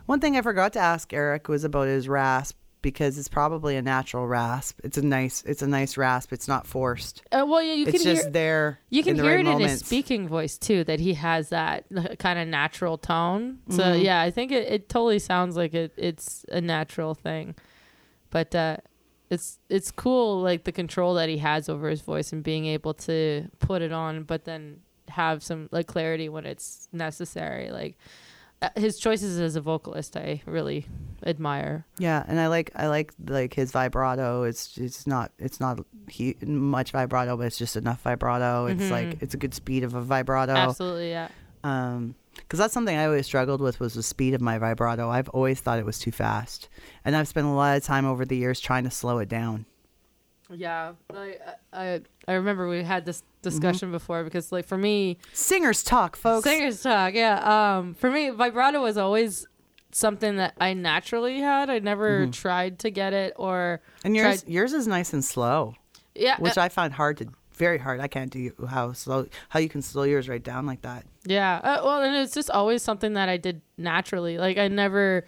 One 0.08 0.20
thing 0.20 0.38
I 0.38 0.42
forgot 0.42 0.72
to 0.72 0.78
ask 0.78 1.12
Eric 1.12 1.48
was 1.48 1.64
about 1.64 1.86
his 1.86 2.08
rasp 2.08 2.56
because 2.80 3.18
it's 3.18 3.28
probably 3.28 3.76
a 3.76 3.82
natural 3.82 4.26
rasp. 4.26 4.80
It's 4.82 4.96
a 4.96 5.02
nice 5.02 5.42
it's 5.44 5.60
a 5.60 5.66
nice 5.66 5.98
rasp. 5.98 6.32
It's 6.32 6.48
not 6.48 6.66
forced. 6.66 7.22
Uh, 7.30 7.44
well, 7.46 7.60
yeah, 7.60 7.74
you 7.74 7.82
it's 7.86 7.98
can 7.98 8.02
just 8.02 8.22
hear 8.22 8.30
there. 8.30 8.80
you 8.88 9.02
can 9.02 9.16
hear 9.16 9.36
right 9.36 9.46
it 9.46 9.50
in 9.50 9.58
his 9.60 9.80
speaking 9.80 10.26
voice 10.26 10.56
too 10.56 10.82
that 10.84 10.98
he 10.98 11.12
has 11.12 11.50
that 11.50 11.84
kind 12.18 12.38
of 12.38 12.48
natural 12.48 12.96
tone. 12.96 13.58
So 13.68 13.82
Mm-hmm. 13.82 14.02
yeah, 14.02 14.22
I 14.22 14.30
think 14.30 14.50
it, 14.50 14.66
it 14.72 14.88
totally 14.88 15.18
sounds 15.18 15.56
like 15.56 15.74
it, 15.74 15.92
it's 15.98 16.46
a 16.50 16.60
natural 16.62 17.14
thing. 17.14 17.54
But 18.30 18.54
uh, 18.54 18.78
it's 19.28 19.58
it's 19.68 19.90
cool 19.90 20.40
like 20.40 20.64
the 20.64 20.72
control 20.72 21.14
that 21.14 21.28
he 21.28 21.36
has 21.38 21.68
over 21.68 21.90
his 21.90 22.00
voice 22.00 22.32
and 22.32 22.42
being 22.42 22.64
able 22.64 22.94
to 22.94 23.48
put 23.58 23.82
it 23.82 23.92
on, 23.92 24.22
but 24.22 24.44
then 24.46 24.80
have 25.08 25.42
some 25.42 25.68
like 25.70 25.86
clarity 25.86 26.30
when 26.30 26.46
it's 26.46 26.88
necessary. 26.92 27.70
Like 27.70 27.98
his 28.76 28.98
choices 28.98 29.38
as 29.38 29.56
a 29.56 29.60
vocalist, 29.60 30.16
I 30.16 30.42
really 30.46 30.86
admire. 31.24 31.86
Yeah, 31.98 32.24
and 32.26 32.40
I 32.40 32.48
like 32.48 32.70
I 32.74 32.88
like 32.88 33.12
like 33.26 33.54
his 33.54 33.70
vibrato. 33.70 34.42
It's 34.42 34.76
it's 34.76 35.06
not 35.06 35.32
it's 35.38 35.60
not 35.60 35.80
he, 36.08 36.36
much 36.42 36.92
vibrato, 36.92 37.36
but 37.36 37.46
it's 37.46 37.58
just 37.58 37.76
enough 37.76 38.02
vibrato. 38.02 38.66
It's 38.66 38.90
like 38.90 39.22
it's 39.22 39.34
a 39.34 39.38
good 39.38 39.54
speed 39.54 39.84
of 39.84 39.94
a 39.94 40.00
vibrato. 40.00 40.54
Absolutely, 40.54 41.10
yeah. 41.10 41.28
Um, 41.64 42.14
because 42.34 42.58
that's 42.58 42.72
something 42.72 42.96
I 42.96 43.06
always 43.06 43.26
struggled 43.26 43.60
with 43.60 43.80
was 43.80 43.94
the 43.94 44.02
speed 44.02 44.34
of 44.34 44.40
my 44.40 44.58
vibrato. 44.58 45.10
I've 45.10 45.28
always 45.30 45.60
thought 45.60 45.78
it 45.78 45.84
was 45.84 45.98
too 45.98 46.12
fast, 46.12 46.68
and 47.04 47.16
I've 47.16 47.28
spent 47.28 47.46
a 47.46 47.50
lot 47.50 47.76
of 47.76 47.84
time 47.84 48.06
over 48.06 48.24
the 48.24 48.36
years 48.36 48.60
trying 48.60 48.84
to 48.84 48.90
slow 48.90 49.18
it 49.18 49.28
down. 49.28 49.66
Yeah, 50.50 50.92
I 51.14 51.36
I 51.72 52.00
I 52.26 52.32
remember 52.34 52.68
we 52.68 52.82
had 52.82 53.04
this 53.04 53.22
Mm-hmm. 53.54 53.60
discussion 53.60 53.90
before 53.92 54.24
because 54.24 54.50
like 54.52 54.66
for 54.66 54.78
me, 54.78 55.18
Singers 55.32 55.82
talk, 55.82 56.16
folks. 56.16 56.44
singers 56.44 56.82
talk. 56.82 57.14
Yeah, 57.14 57.78
um, 57.78 57.94
for 57.94 58.10
me, 58.10 58.30
vibrato 58.30 58.82
was 58.82 58.96
always 58.96 59.46
something 59.90 60.36
that 60.36 60.54
I 60.60 60.74
naturally 60.74 61.40
had. 61.40 61.70
I 61.70 61.78
never 61.78 62.22
Mm-hmm. 62.22 62.30
tried 62.32 62.78
to 62.80 62.90
get 62.90 63.12
it 63.12 63.32
or 63.36 63.80
and 64.04 64.14
yours 64.16 64.42
tried- 64.42 64.52
yours 64.52 64.72
is 64.72 64.86
nice 64.86 65.12
and 65.12 65.24
slow, 65.24 65.74
yeah, 66.14 66.36
which 66.38 66.58
uh, 66.58 66.62
I 66.62 66.68
find 66.68 66.92
hard 66.92 67.16
to 67.18 67.28
very 67.54 67.78
hard. 67.78 67.98
I 68.00 68.06
can't 68.06 68.30
do 68.30 68.52
how 68.68 68.92
slow 68.92 69.26
how 69.48 69.58
you 69.60 69.68
can 69.68 69.82
slow 69.82 70.04
yours 70.04 70.28
right 70.28 70.42
down 70.42 70.64
like 70.66 70.82
that. 70.82 71.04
yeah. 71.24 71.56
Uh, 71.62 71.80
well, 71.84 72.02
and 72.02 72.14
it's 72.16 72.32
just 72.34 72.50
always 72.50 72.82
something 72.82 73.14
that 73.14 73.28
I 73.28 73.36
did 73.36 73.62
naturally. 73.76 74.38
Like 74.38 74.58
I 74.58 74.68
never. 74.68 75.24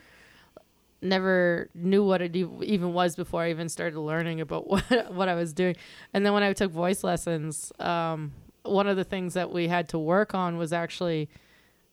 Never 1.03 1.71
knew 1.75 2.05
what 2.05 2.21
it 2.21 2.37
even 2.37 2.93
was 2.93 3.17
before 3.17 3.43
I 3.43 3.51
even 3.51 3.69
started 3.69 3.99
learning 3.99 4.41
about 4.41 4.67
what 4.71 5.13
what 5.13 5.29
I 5.29 5.35
was 5.35 5.53
doing, 5.53 5.77
and 6.13 6.25
then 6.25 6.33
when 6.33 6.43
I 6.43 6.53
took 6.53 6.71
voice 6.71 7.03
lessons, 7.03 7.73
um, 7.81 8.33
one 8.65 8.87
of 8.87 8.97
the 8.97 9.05
things 9.05 9.35
that 9.35 9.51
we 9.51 9.69
had 9.69 9.89
to 9.91 9.99
work 9.99 10.35
on 10.35 10.57
was 10.57 10.73
actually 10.73 11.29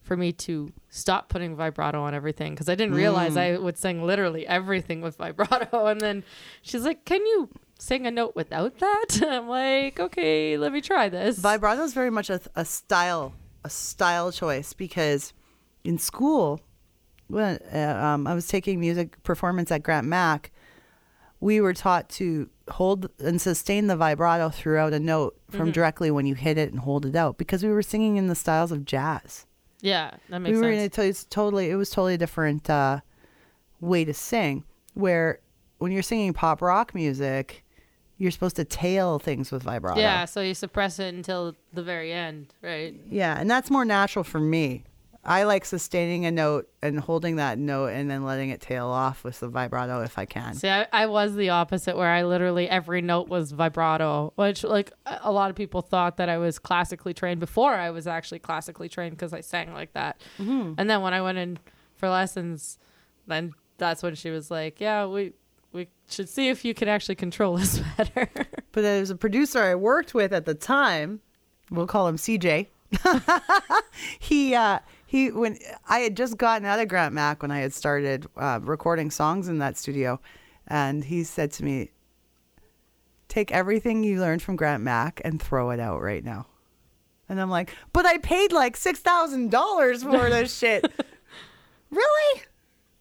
for 0.01 0.15
me 0.15 0.31
to 0.31 0.71
stop 0.89 1.27
putting 1.27 1.55
vibrato 1.55 2.01
on 2.01 2.13
everything 2.13 2.53
because 2.53 2.69
I 2.69 2.75
didn't 2.75 2.95
realize 2.95 3.35
I 3.35 3.57
would 3.57 3.77
sing 3.77 4.03
literally 4.03 4.47
everything 4.47 5.01
with 5.01 5.17
vibrato. 5.17 5.85
And 5.87 5.99
then 6.01 6.23
she's 6.61 6.83
like, 6.83 7.05
"Can 7.05 7.25
you 7.25 7.49
sing 7.77 8.07
a 8.07 8.11
note 8.11 8.33
without 8.35 8.79
that?" 8.79 9.21
I'm 9.27 9.47
like, 9.47 9.99
"Okay, 9.99 10.57
let 10.57 10.71
me 10.71 10.81
try 10.81 11.09
this." 11.09 11.37
Vibrato 11.37 11.83
is 11.83 11.93
very 11.93 12.09
much 12.09 12.29
a, 12.29 12.39
a 12.55 12.65
style 12.65 13.33
a 13.63 13.69
style 13.69 14.31
choice 14.31 14.73
because 14.73 15.33
in 15.83 15.97
school 15.97 16.61
when 17.27 17.59
uh, 17.73 17.77
um, 18.03 18.27
I 18.27 18.33
was 18.33 18.47
taking 18.47 18.79
music 18.79 19.21
performance 19.23 19.71
at 19.71 19.83
Grant 19.83 20.07
Mac, 20.07 20.51
we 21.39 21.61
were 21.61 21.73
taught 21.73 22.09
to 22.09 22.49
hold 22.69 23.09
and 23.19 23.39
sustain 23.41 23.87
the 23.87 23.95
vibrato 23.95 24.49
throughout 24.49 24.93
a 24.93 24.99
note 24.99 25.35
Mm-hmm. 25.47 25.57
from 25.59 25.71
directly 25.71 26.11
when 26.11 26.25
you 26.25 26.35
hit 26.35 26.57
it 26.57 26.71
and 26.71 26.81
hold 26.81 27.05
it 27.05 27.15
out 27.15 27.37
because 27.37 27.63
we 27.63 27.69
were 27.69 27.81
singing 27.81 28.17
in 28.17 28.27
the 28.27 28.35
styles 28.35 28.69
of 28.73 28.83
jazz. 28.83 29.45
yeah, 29.79 30.11
that 30.27 30.39
makes 30.39 30.53
we 30.53 30.61
were 30.61 30.75
sense. 30.75 30.97
it's 30.97 31.23
totally 31.23 31.69
it 31.69 31.75
was 31.75 31.89
totally 31.89 32.15
a 32.15 32.17
different 32.17 32.69
uh, 32.69 32.99
way 33.79 34.03
to 34.03 34.13
sing 34.13 34.65
where 34.93 35.39
when 35.77 35.93
you're 35.93 36.03
singing 36.03 36.33
pop 36.33 36.61
rock 36.61 36.93
music 36.93 37.63
you're 38.17 38.29
supposed 38.31 38.57
to 38.57 38.65
tail 38.65 39.19
things 39.19 39.51
with 39.53 39.63
vibrato 39.63 40.01
yeah, 40.01 40.25
so 40.25 40.41
you 40.41 40.53
suppress 40.53 40.99
it 40.99 41.13
until 41.13 41.55
the 41.71 41.81
very 41.83 42.11
end, 42.11 42.47
right? 42.61 42.93
Yeah, 43.09 43.39
and 43.39 43.49
that's 43.49 43.69
more 43.71 43.85
natural 43.85 44.23
for 44.25 44.41
me. 44.41 44.83
I 45.27 45.43
like 45.43 45.65
sustaining 45.65 46.25
a 46.25 46.31
note 46.31 46.69
and 46.81 46.97
holding 46.97 47.35
that 47.35 47.59
note 47.59 47.87
and 47.87 48.09
then 48.09 48.23
letting 48.23 48.49
it 48.49 48.61
tail 48.61 48.87
off 48.87 49.25
with 49.25 49.41
the 49.41 49.49
vibrato 49.49 50.01
if 50.01 50.17
I 50.17 50.23
can. 50.23 50.53
See, 50.53 50.69
I, 50.69 50.87
I 50.93 51.05
was 51.07 51.35
the 51.35 51.49
opposite 51.49 51.97
where 51.97 52.07
I 52.07 52.23
literally 52.23 52.69
every 52.69 53.01
note 53.01 53.27
was 53.27 53.51
vibrato, 53.51 54.31
which 54.37 54.63
like 54.63 54.93
a 55.05 55.31
lot 55.31 55.49
of 55.49 55.57
people 55.57 55.81
thought 55.81 56.15
that 56.15 56.29
I 56.29 56.37
was 56.37 56.59
classically 56.59 57.13
trained 57.13 57.41
before 57.41 57.73
I 57.73 57.89
was 57.89 58.07
actually 58.07 58.39
classically 58.39 58.87
trained 58.87 59.17
because 59.17 59.33
I 59.33 59.41
sang 59.41 59.73
like 59.73 59.91
that. 59.93 60.21
Mm-hmm. 60.39 60.75
And 60.77 60.89
then 60.89 61.01
when 61.01 61.13
I 61.13 61.21
went 61.21 61.37
in 61.37 61.59
for 61.95 62.07
lessons, 62.07 62.79
then 63.27 63.51
that's 63.77 64.01
when 64.01 64.15
she 64.15 64.29
was 64.29 64.49
like, 64.49 64.79
"Yeah, 64.79 65.07
we 65.07 65.33
we 65.73 65.89
should 66.09 66.29
see 66.29 66.47
if 66.47 66.63
you 66.63 66.73
can 66.73 66.87
actually 66.87 67.15
control 67.15 67.57
this 67.57 67.79
better." 67.97 68.29
But 68.71 68.85
as 68.85 69.09
a 69.09 69.15
producer 69.15 69.61
I 69.61 69.75
worked 69.75 70.13
with 70.13 70.31
at 70.31 70.45
the 70.45 70.55
time, 70.55 71.19
we'll 71.69 71.85
call 71.85 72.07
him 72.07 72.15
CJ. 72.15 72.67
he 74.19 74.55
uh 74.55 74.79
he 75.07 75.31
when 75.31 75.57
I 75.87 75.99
had 75.99 76.17
just 76.17 76.37
gotten 76.37 76.65
out 76.65 76.79
of 76.79 76.89
Grant 76.89 77.13
Mac 77.13 77.41
when 77.41 77.49
I 77.49 77.59
had 77.59 77.73
started 77.73 78.27
uh, 78.35 78.59
recording 78.61 79.09
songs 79.09 79.47
in 79.47 79.57
that 79.59 79.77
studio, 79.77 80.19
and 80.67 81.05
he 81.05 81.23
said 81.23 81.53
to 81.53 81.63
me, 81.63 81.91
"Take 83.29 83.49
everything 83.53 84.03
you 84.03 84.19
learned 84.19 84.41
from 84.41 84.57
Grant 84.57 84.83
Mac 84.83 85.21
and 85.23 85.41
throw 85.41 85.69
it 85.71 85.79
out 85.79 86.01
right 86.01 86.23
now." 86.23 86.47
And 87.29 87.39
I'm 87.39 87.49
like, 87.49 87.73
"But 87.93 88.05
I 88.05 88.17
paid 88.17 88.51
like 88.51 88.75
six 88.75 88.99
thousand 88.99 89.49
dollars 89.49 90.03
for 90.03 90.29
this 90.29 90.55
shit." 90.55 90.85
really? 91.89 92.41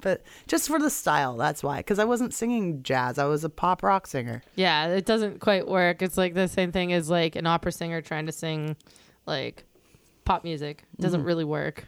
But 0.00 0.22
just 0.46 0.68
for 0.68 0.78
the 0.78 0.90
style, 0.90 1.36
that's 1.36 1.64
why. 1.64 1.78
Because 1.78 1.98
I 1.98 2.04
wasn't 2.04 2.32
singing 2.32 2.84
jazz; 2.84 3.18
I 3.18 3.24
was 3.24 3.42
a 3.42 3.48
pop 3.50 3.82
rock 3.82 4.06
singer. 4.06 4.42
Yeah, 4.54 4.86
it 4.86 5.06
doesn't 5.06 5.40
quite 5.40 5.66
work. 5.66 6.02
It's 6.02 6.16
like 6.16 6.34
the 6.34 6.46
same 6.46 6.70
thing 6.70 6.92
as 6.92 7.10
like 7.10 7.34
an 7.34 7.48
opera 7.48 7.72
singer 7.72 8.00
trying 8.00 8.26
to 8.26 8.32
sing 8.32 8.76
like 9.26 9.64
pop 10.26 10.44
music. 10.44 10.84
It 10.98 11.00
doesn't 11.00 11.20
Mm-hmm. 11.20 11.26
really 11.26 11.44
work. 11.44 11.86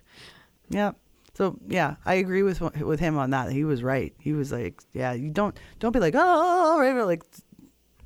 Yeah. 0.71 0.93
So 1.35 1.59
yeah, 1.69 1.97
I 2.07 2.15
agree 2.15 2.43
with 2.43 2.61
with 2.61 2.99
him 3.01 3.17
on 3.19 3.31
that. 3.31 3.53
He 3.53 3.65
was 3.65 3.83
right. 3.83 4.15
He 4.19 4.33
was 4.33 4.51
like, 4.51 4.81
yeah, 4.95 5.13
you 5.13 5.31
don't 5.31 5.57
don't 5.79 5.93
be 5.93 6.01
like, 6.01 6.15
oh, 6.17 6.79
right, 6.81 6.95
like 7.05 7.23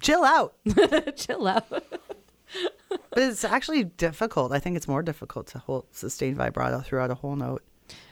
chill 0.00 0.24
out. 0.24 0.54
Chill 1.16 1.46
out. 1.46 1.66
But 1.70 3.22
it's 3.22 3.44
actually 3.44 3.84
difficult. 3.84 4.52
I 4.52 4.58
think 4.58 4.76
it's 4.76 4.86
more 4.88 5.02
difficult 5.02 5.46
to 5.48 5.58
hold 5.58 5.86
sustain 5.92 6.34
vibrato 6.34 6.80
throughout 6.80 7.10
a 7.10 7.14
whole 7.14 7.36
note 7.36 7.62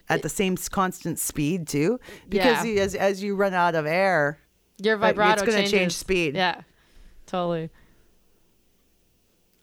at 0.08 0.22
the 0.22 0.28
same 0.28 0.56
constant 0.56 1.18
speed 1.18 1.68
too, 1.68 2.00
because 2.28 2.64
Yeah. 2.64 2.72
you, 2.72 2.80
as 2.80 2.94
as 2.94 3.22
you 3.22 3.36
run 3.36 3.52
out 3.52 3.74
of 3.74 3.84
air, 3.86 4.38
Your 4.82 4.96
Right, 4.96 5.08
vibrato 5.14 5.42
it's 5.44 5.54
gonna 5.54 5.68
change 5.68 5.92
speed. 5.94 6.34
Yeah. 6.34 6.62
Totally. 7.26 7.68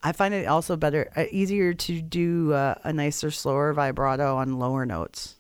I 0.03 0.11
find 0.11 0.33
it 0.33 0.47
also 0.47 0.75
better, 0.75 1.09
uh, 1.15 1.25
easier 1.31 1.73
to 1.73 2.01
do 2.01 2.53
uh, 2.53 2.75
a 2.83 2.93
nicer, 2.93 3.31
slower 3.31 3.73
vibrato 3.73 4.37
on 4.37 4.59
lower 4.59 4.85
notes 4.85 5.35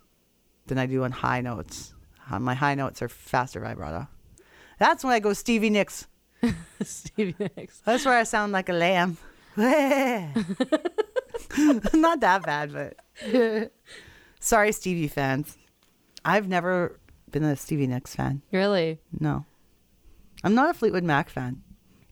than 0.65 0.77
I 0.77 0.85
do 0.85 1.03
on 1.03 1.11
high 1.11 1.41
notes. 1.41 1.93
Uh, 2.29 2.39
my 2.39 2.55
high 2.55 2.75
notes 2.75 3.01
are 3.01 3.07
faster 3.07 3.59
vibrato. 3.59 4.07
That's 4.79 5.03
when 5.03 5.13
I 5.13 5.19
go 5.19 5.33
Stevie 5.33 5.69
Nicks. 5.69 6.07
Stevie 6.81 7.35
Nicks. 7.39 7.81
That's 7.85 8.05
where 8.05 8.17
I 8.17 8.23
sound 8.23 8.51
like 8.51 8.69
a 8.69 8.73
lamb. 8.73 9.17
Not 9.57 10.33
that 12.19 12.43
bad, 12.43 12.73
but 12.73 12.95
sorry, 14.39 14.71
Stevie 14.71 15.07
fans. 15.07 15.57
I've 16.23 16.47
never 16.47 16.99
been 17.31 17.43
a 17.43 17.55
Stevie 17.55 17.87
Nicks 17.87 18.15
fan. 18.15 18.41
Really? 18.51 18.99
No, 19.19 19.45
I'm 20.43 20.53
not 20.53 20.69
a 20.69 20.73
Fleetwood 20.73 21.03
Mac 21.03 21.29
fan. 21.29 21.61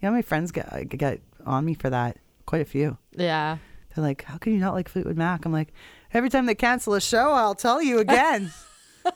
You 0.02 0.08
know, 0.08 0.12
my 0.12 0.22
friends 0.22 0.52
get 0.52 0.90
get 0.90 1.22
on 1.46 1.66
me 1.66 1.74
for 1.74 1.90
that. 1.90 2.18
Quite 2.46 2.62
a 2.62 2.66
few. 2.66 2.98
Yeah. 3.12 3.58
They're 3.96 4.04
like, 4.04 4.24
"How 4.24 4.38
can 4.38 4.54
you 4.54 4.60
not 4.60 4.74
like 4.74 4.90
Fleetwood 4.90 5.18
Mac?" 5.18 5.46
I'm 5.46 5.52
like, 5.52 5.74
every 6.14 6.30
time 6.30 6.46
they 6.46 6.56
cancel 6.56 6.94
a 6.94 7.02
show, 7.02 7.32
I'll 7.32 7.56
tell 7.56 7.82
you 7.82 8.00
again. 8.00 8.52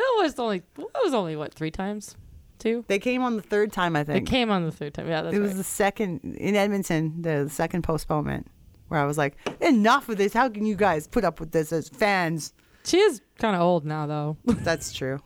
It 0.00 0.22
was 0.22 0.38
only 0.38 0.62
it 0.78 1.04
was 1.04 1.14
only 1.14 1.36
what 1.36 1.52
three 1.52 1.70
times, 1.70 2.16
two. 2.58 2.84
they 2.88 2.98
came 2.98 3.22
on 3.22 3.36
the 3.36 3.42
third 3.42 3.72
time, 3.72 3.96
I 3.96 4.04
think. 4.04 4.26
They 4.26 4.30
came 4.30 4.50
on 4.50 4.64
the 4.64 4.72
third 4.72 4.94
time. 4.94 5.08
Yeah, 5.08 5.22
that's 5.22 5.36
it 5.36 5.40
was 5.40 5.50
right. 5.50 5.58
the 5.58 5.64
second 5.64 6.36
in 6.38 6.56
Edmonton, 6.56 7.20
the 7.22 7.48
second 7.50 7.82
postponement, 7.82 8.46
where 8.88 9.00
I 9.00 9.04
was 9.04 9.18
like, 9.18 9.36
enough 9.60 10.08
of 10.08 10.16
this. 10.16 10.32
How 10.32 10.48
can 10.48 10.64
you 10.64 10.74
guys 10.74 11.06
put 11.06 11.24
up 11.24 11.38
with 11.38 11.52
this 11.52 11.72
as 11.72 11.88
fans? 11.88 12.54
She 12.84 12.98
is 12.98 13.20
kind 13.38 13.54
of 13.54 13.62
old 13.62 13.84
now, 13.84 14.06
though. 14.06 14.36
That's 14.44 14.92
true. 14.92 15.20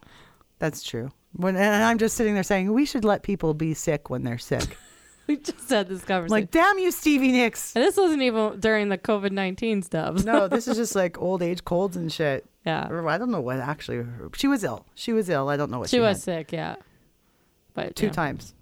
That's 0.58 0.82
true. 0.82 1.10
When 1.34 1.56
and 1.56 1.84
I'm 1.84 1.98
just 1.98 2.16
sitting 2.16 2.34
there 2.34 2.42
saying 2.42 2.72
we 2.72 2.84
should 2.84 3.04
let 3.04 3.22
people 3.22 3.54
be 3.54 3.74
sick 3.74 4.10
when 4.10 4.22
they're 4.24 4.38
sick. 4.38 4.76
we 5.26 5.36
just 5.36 5.68
had 5.70 5.88
this 5.88 6.02
conversation. 6.04 6.30
like, 6.30 6.50
damn 6.50 6.78
you, 6.78 6.90
Stevie 6.90 7.32
Nicks. 7.32 7.74
and 7.74 7.84
this 7.84 7.96
wasn't 7.96 8.22
even 8.22 8.60
during 8.60 8.88
the 8.88 8.98
COVID 8.98 9.30
nineteen 9.32 9.82
stuff. 9.82 10.24
No, 10.24 10.48
this 10.48 10.68
is 10.68 10.76
just 10.82 10.94
like 10.94 11.20
old 11.20 11.42
age 11.42 11.64
colds 11.64 11.96
and 11.96 12.12
shit. 12.12 12.44
Yeah. 12.66 12.88
Or 12.88 13.06
I 13.08 13.18
don't 13.18 13.30
know 13.30 13.40
what 13.40 13.58
actually. 13.58 14.04
She 14.34 14.46
was 14.48 14.64
ill. 14.64 14.86
She 14.94 15.12
was 15.12 15.28
ill. 15.28 15.48
I 15.48 15.56
don't 15.56 15.70
know 15.70 15.78
what 15.80 15.90
She 15.90 15.96
she, 15.96 16.00
was 16.00 16.18
had. 16.18 16.22
sick. 16.22 16.52
Yeah. 16.52 16.76
But 17.74 17.96
two 17.96 18.06
yeah. 18.06 18.12
times, 18.12 18.54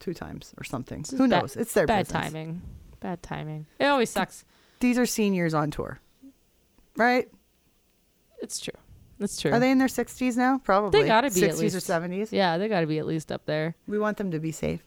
two 0.00 0.12
times 0.14 0.52
or 0.58 0.64
something. 0.64 1.04
Who 1.10 1.28
bad- 1.28 1.42
knows? 1.42 1.56
It's 1.56 1.72
their 1.72 1.86
bad 1.86 2.06
business. 2.06 2.22
timing. 2.24 2.62
Bad 3.00 3.22
timing. 3.22 3.66
It 3.78 3.86
always 3.86 4.10
sucks. 4.10 4.44
These 4.80 4.98
are 4.98 5.06
seniors 5.06 5.54
on 5.54 5.70
tour, 5.70 6.00
right? 6.96 7.28
It's 8.42 8.58
true. 8.60 8.74
It's 9.18 9.40
true. 9.40 9.50
Are 9.52 9.58
they 9.58 9.70
in 9.70 9.78
their 9.78 9.88
60s 9.88 10.36
now? 10.36 10.58
Probably. 10.58 11.00
They 11.00 11.06
gotta 11.06 11.30
be 11.30 11.44
at 11.44 11.54
60s 11.54 11.74
or 11.74 11.78
70s. 11.78 12.32
Yeah, 12.32 12.58
they 12.58 12.68
got 12.68 12.80
to 12.80 12.86
be 12.86 12.98
at 12.98 13.06
least 13.06 13.32
up 13.32 13.46
there. 13.46 13.74
We 13.86 13.98
want 13.98 14.18
them 14.18 14.30
to 14.32 14.38
be 14.38 14.52
safe. 14.52 14.82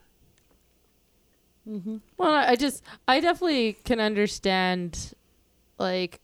Mm-hmm. 1.70 1.98
Well, 2.18 2.32
I 2.32 2.52
I 2.52 2.56
just, 2.56 2.84
I 3.08 3.20
definitely 3.20 3.74
can 3.84 4.00
understand, 4.00 5.14
like, 5.78 6.20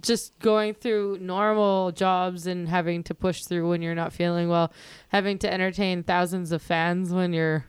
just 0.00 0.38
going 0.38 0.74
through 0.74 1.18
normal 1.20 1.92
jobs 1.92 2.46
and 2.46 2.68
having 2.68 3.02
to 3.04 3.14
push 3.14 3.44
through 3.44 3.68
when 3.68 3.82
you're 3.82 3.94
not 3.94 4.12
feeling 4.12 4.48
well, 4.48 4.72
having 5.08 5.38
to 5.38 5.52
entertain 5.52 6.02
thousands 6.02 6.52
of 6.52 6.62
fans 6.62 7.12
when 7.12 7.32
you're, 7.32 7.66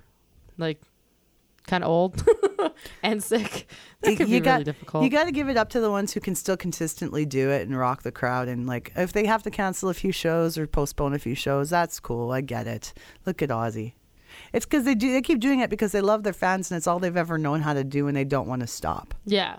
like, 0.58 0.82
kind 1.68 1.84
of 1.84 1.90
old 1.90 2.26
and 3.04 3.24
sick. 3.24 3.68
That 4.02 4.18
could 4.18 4.30
you 4.30 4.40
be 4.40 4.46
got, 4.46 4.54
really 4.54 4.64
difficult. 4.64 5.04
You 5.04 5.10
got 5.10 5.26
to 5.26 5.32
give 5.32 5.50
it 5.50 5.58
up 5.58 5.70
to 5.70 5.80
the 5.80 5.92
ones 5.92 6.14
who 6.14 6.20
can 6.20 6.36
still 6.36 6.58
consistently 6.58 7.26
do 7.26 7.50
it 7.52 7.68
and 7.68 7.78
rock 7.78 8.04
the 8.04 8.12
crowd. 8.12 8.48
And 8.48 8.66
like, 8.66 8.92
if 8.96 9.14
they 9.14 9.26
have 9.26 9.44
to 9.44 9.52
cancel 9.52 9.90
a 9.90 9.94
few 9.94 10.12
shows 10.12 10.58
or 10.58 10.66
postpone 10.68 11.14
a 11.14 11.20
few 11.20 11.36
shows, 11.36 11.70
that's 11.70 12.00
cool. 12.00 12.32
I 12.32 12.42
get 12.42 12.66
it. 12.66 12.94
Look 13.26 13.42
at 13.42 13.50
Ozzy. 13.50 13.94
It's 14.54 14.66
because 14.66 14.84
they 14.86 14.96
do. 14.96 15.12
They 15.12 15.22
keep 15.22 15.40
doing 15.40 15.60
it 15.60 15.70
because 15.70 15.92
they 15.92 16.02
love 16.02 16.24
their 16.24 16.34
fans 16.34 16.72
and 16.72 16.78
it's 16.78 16.88
all 16.88 17.00
they've 17.00 17.16
ever 17.16 17.38
known 17.38 17.62
how 17.62 17.74
to 17.74 17.84
do, 17.84 18.08
and 18.08 18.16
they 18.18 18.24
don't 18.24 18.48
want 18.48 18.62
to 18.62 18.68
stop. 18.68 19.14
yeah, 19.26 19.58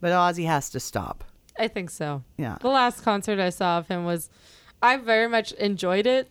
But 0.00 0.12
Ozzy 0.12 0.46
has 0.46 0.68
to 0.70 0.80
stop. 0.80 1.24
I 1.58 1.68
think 1.68 1.90
so. 1.90 2.22
Yeah. 2.38 2.56
The 2.60 2.68
last 2.68 3.02
concert 3.02 3.38
I 3.38 3.50
saw 3.50 3.78
of 3.78 3.88
him 3.88 4.04
was, 4.04 4.30
I 4.82 4.96
very 4.96 5.28
much 5.28 5.52
enjoyed 5.52 6.06
it. 6.06 6.30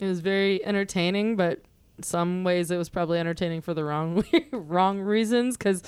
It 0.00 0.06
was 0.06 0.20
very 0.20 0.64
entertaining, 0.64 1.36
but 1.36 1.60
some 2.02 2.42
ways 2.44 2.70
it 2.70 2.76
was 2.76 2.88
probably 2.88 3.18
entertaining 3.18 3.60
for 3.60 3.74
the 3.74 3.84
wrong 3.84 4.24
wrong 4.52 5.00
reasons 5.00 5.56
because 5.56 5.82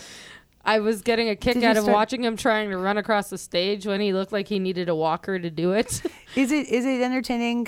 I 0.65 0.79
was 0.81 1.01
getting 1.03 1.29
a 1.29 1.35
kick 1.35 1.55
Did 1.55 1.65
out 1.65 1.77
of 1.77 1.85
start- 1.85 1.95
watching 1.95 2.23
him 2.25 2.37
trying 2.37 2.71
to 2.71 2.77
run 2.77 2.99
across 2.99 3.31
the 3.31 3.39
stage 3.39 3.87
when 3.87 4.01
he 4.01 4.13
looked 4.13 4.31
like 4.33 4.47
he 4.49 4.59
needed 4.59 4.89
a 4.89 4.95
walker 4.95 5.39
to 5.39 5.51
do 5.51 5.73
it. 5.73 6.03
Is 6.37 6.53
it 6.53 6.69
is 6.69 6.85
it 6.87 7.03
entertaining? 7.03 7.65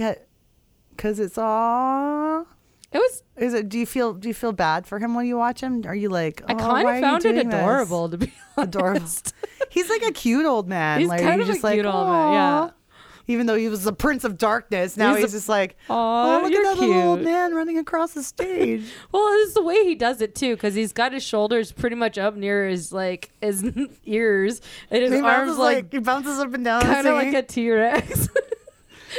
Because 0.91 1.19
it's 1.19 1.37
all. 1.39 2.47
It 2.95 2.99
was. 2.99 3.23
Is 3.37 3.53
it? 3.55 3.69
Do 3.69 3.79
you 3.79 3.87
feel 3.87 4.15
do 4.15 4.29
you 4.29 4.35
feel 4.35 4.53
bad 4.53 4.87
for 4.87 4.99
him 5.01 5.15
when 5.15 5.27
you 5.27 5.37
watch 5.37 5.61
him? 5.61 5.83
Are 5.87 5.95
you 5.95 6.09
like? 6.09 6.41
I 6.47 6.53
"Oh, 6.55 6.57
kind 6.57 6.89
of 6.89 7.01
found 7.01 7.25
it 7.25 7.33
doing 7.33 7.49
this?" 7.49 7.55
adorable 7.61 8.09
to 8.09 8.17
be 8.19 8.33
Adorable. 8.57 9.09
He's 9.71 9.91
like 9.91 10.03
a 10.03 10.13
cute 10.13 10.47
old 10.47 10.69
man. 10.69 11.01
He's 11.01 11.09
like, 11.09 11.21
kind 11.21 11.43
of 11.43 11.49
a 11.49 11.53
just 11.53 11.65
like, 11.65 11.75
cute 11.75 11.87
old 11.87 12.09
man, 12.09 12.33
yeah. 12.33 12.71
Even 13.27 13.47
though 13.47 13.55
he 13.57 13.71
was 13.71 13.85
the 13.85 13.93
Prince 13.93 14.23
of 14.25 14.37
Darkness, 14.37 14.99
now 14.99 15.15
He's 15.15 15.25
he's, 15.25 15.33
a- 15.33 15.37
just 15.39 15.49
like, 15.49 15.77
oh, 15.89 16.41
look 16.43 16.53
at 16.53 16.63
that 16.63 16.79
little 16.79 16.95
old 17.09 17.23
man 17.23 17.55
running 17.55 17.79
across 17.79 18.13
the 18.13 18.23
stage. 18.23 18.85
Well, 19.13 19.27
it's 19.43 19.55
the 19.55 19.63
way 19.63 19.83
he 19.85 19.95
does 19.95 20.21
it 20.21 20.35
too, 20.35 20.55
because 20.55 20.75
he's 20.75 20.93
got 20.93 21.13
his 21.15 21.23
shoulders 21.25 21.73
pretty 21.73 21.97
much 21.97 22.19
up 22.19 22.37
near 22.37 22.69
his 22.69 22.93
like 22.93 23.31
his 23.41 23.65
ears, 24.05 24.61
and 24.91 25.03
his 25.03 25.11
he 25.13 25.19
arms 25.21 25.25
bounces 25.25 25.59
like 25.59 25.91
he 25.93 25.99
bounces 26.01 26.39
up 26.39 26.53
and 26.55 26.65
down. 26.65 26.83
kind 26.83 27.07
of 27.07 27.15
like 27.15 27.33
a 27.35 27.43
T 27.43 27.71
Rex. 27.71 28.29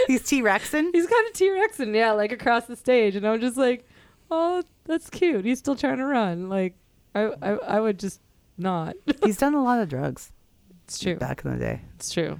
He's 0.08 0.24
T 0.24 0.42
Rexing. 0.42 0.90
he's 0.94 1.08
kind 1.08 1.28
of 1.28 1.34
T 1.34 1.50
Rexing, 1.50 1.96
yeah, 1.96 2.12
like 2.12 2.32
across 2.32 2.66
the 2.66 2.76
stage, 2.76 3.16
and 3.16 3.28
I'm 3.28 3.40
just 3.42 3.58
like, 3.58 3.88
oh, 4.32 4.64
that's 4.86 5.10
cute. 5.10 5.46
He's 5.46 5.60
still 5.60 5.76
trying 5.76 5.98
to 5.98 6.06
run. 6.06 6.50
Like, 6.50 6.76
I 7.14 7.32
I, 7.42 7.50
I 7.52 7.80
would 7.80 8.00
just 8.00 8.22
not. 8.58 8.96
he's 9.24 9.38
done 9.38 9.54
a 9.54 9.64
lot 9.64 9.80
of 9.80 9.90
drugs 9.90 10.32
it's 10.86 11.00
true. 11.00 11.16
back 11.16 11.44
in 11.46 11.52
the 11.52 11.58
day, 11.58 11.82
It's 11.96 12.12
true. 12.14 12.40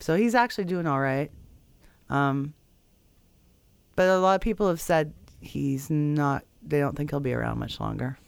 so 0.00 0.14
he's 0.16 0.34
actually 0.34 0.64
doing 0.64 0.86
all 0.86 1.00
right. 1.00 1.30
Um, 2.08 2.54
but 3.96 4.08
a 4.08 4.18
lot 4.18 4.34
of 4.36 4.40
people 4.40 4.68
have 4.68 4.80
said 4.80 5.12
he's 5.40 5.90
not. 5.90 6.44
They 6.62 6.78
don't 6.80 6.96
think 6.96 7.10
he'll 7.10 7.20
be 7.20 7.32
around 7.34 7.58
much 7.58 7.80
longer. 7.80 8.18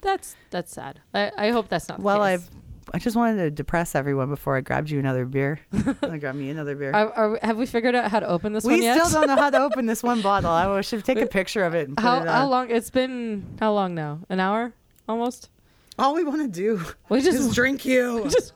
That's 0.00 0.36
that's 0.50 0.72
sad. 0.72 1.00
I, 1.12 1.30
I 1.36 1.50
hope 1.50 1.68
that's 1.68 1.88
not. 1.88 2.00
Well. 2.00 2.22
I've. 2.22 2.48
I 2.94 2.98
just 2.98 3.16
wanted 3.16 3.38
to 3.38 3.50
depress 3.50 3.96
everyone 3.96 4.28
before 4.28 4.56
I 4.56 4.60
grabbed 4.60 4.88
you 4.88 5.00
another 5.00 5.24
beer. 5.24 5.58
I 6.02 6.16
grabbed 6.16 6.38
me 6.38 6.48
another 6.50 6.76
beer. 6.76 6.92
Are, 6.92 7.12
are, 7.12 7.38
have 7.42 7.56
we 7.56 7.66
figured 7.66 7.96
out 7.96 8.08
how 8.08 8.20
to 8.20 8.28
open 8.28 8.52
this 8.52 8.62
we 8.62 8.74
one 8.74 8.82
yet? 8.84 9.04
still 9.04 9.20
don't 9.20 9.26
know 9.26 9.42
how 9.42 9.50
to 9.50 9.58
open 9.58 9.86
this 9.86 10.00
one 10.04 10.22
bottle. 10.22 10.52
I 10.52 10.80
should 10.80 11.04
take 11.04 11.20
a 11.20 11.26
picture 11.26 11.64
of 11.64 11.74
it 11.74 11.88
and 11.88 11.96
put 11.96 12.04
how 12.04 12.22
it 12.22 12.28
how 12.28 12.46
long? 12.46 12.70
It's 12.70 12.90
been 12.90 13.44
how 13.58 13.72
long 13.72 13.96
now? 13.96 14.20
An 14.28 14.38
hour 14.38 14.74
almost. 15.08 15.50
All 15.98 16.14
we 16.14 16.22
want 16.22 16.42
to 16.42 16.46
do 16.48 16.84
We 17.08 17.18
is 17.18 17.24
just 17.24 17.52
drink 17.52 17.84
you. 17.84 18.22
just 18.30 18.52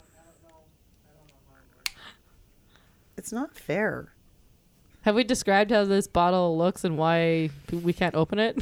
It's 3.16 3.32
not 3.32 3.56
fair. 3.56 4.12
have 5.00 5.16
we 5.16 5.24
described 5.24 5.72
how 5.72 5.84
this 5.84 6.06
bottle 6.06 6.56
looks 6.56 6.84
and 6.84 6.96
why 6.96 7.50
we 7.72 7.92
can't 7.92 8.14
open 8.14 8.38
it? 8.38 8.56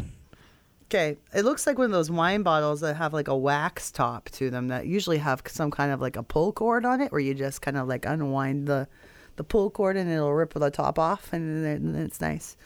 Okay, 0.88 1.16
it 1.34 1.44
looks 1.44 1.66
like 1.66 1.78
one 1.78 1.86
of 1.86 1.90
those 1.90 2.12
wine 2.12 2.42
bottles 2.42 2.80
that 2.80 2.94
have 2.94 3.12
like 3.12 3.26
a 3.26 3.36
wax 3.36 3.90
top 3.90 4.30
to 4.30 4.50
them 4.50 4.68
that 4.68 4.86
usually 4.86 5.18
have 5.18 5.42
some 5.46 5.70
kind 5.70 5.90
of 5.90 6.00
like 6.00 6.16
a 6.16 6.22
pull 6.22 6.52
cord 6.52 6.84
on 6.84 7.00
it, 7.00 7.10
where 7.10 7.20
you 7.20 7.34
just 7.34 7.60
kind 7.60 7.76
of 7.76 7.88
like 7.88 8.06
unwind 8.06 8.68
the 8.68 8.86
the 9.34 9.44
pull 9.44 9.68
cord 9.68 9.96
and 9.96 10.08
it'll 10.10 10.32
rip 10.32 10.54
the 10.54 10.70
top 10.70 10.98
off, 10.98 11.32
and 11.32 11.64
then, 11.64 11.94
it's 11.96 12.20
nice. 12.20 12.56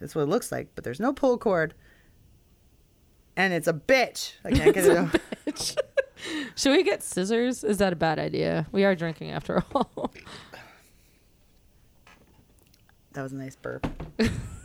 That's 0.00 0.14
what 0.14 0.22
it 0.22 0.28
looks 0.28 0.50
like, 0.50 0.68
but 0.74 0.82
there's 0.82 0.98
no 0.98 1.12
pull 1.12 1.38
cord, 1.38 1.74
and 3.36 3.52
it's 3.52 3.68
a 3.68 3.72
bitch. 3.72 4.32
I 4.44 4.50
can't 4.50 4.74
get 4.74 4.86
it. 4.86 4.96
out. 4.96 5.20
Should 6.56 6.76
we 6.76 6.82
get 6.82 7.02
scissors? 7.02 7.62
Is 7.62 7.78
that 7.78 7.92
a 7.92 7.96
bad 7.96 8.18
idea? 8.18 8.66
We 8.72 8.84
are 8.84 8.94
drinking 8.96 9.30
after 9.30 9.64
all. 9.74 10.12
That 13.12 13.22
was 13.22 13.32
a 13.32 13.36
nice 13.36 13.56
burp. 13.56 13.86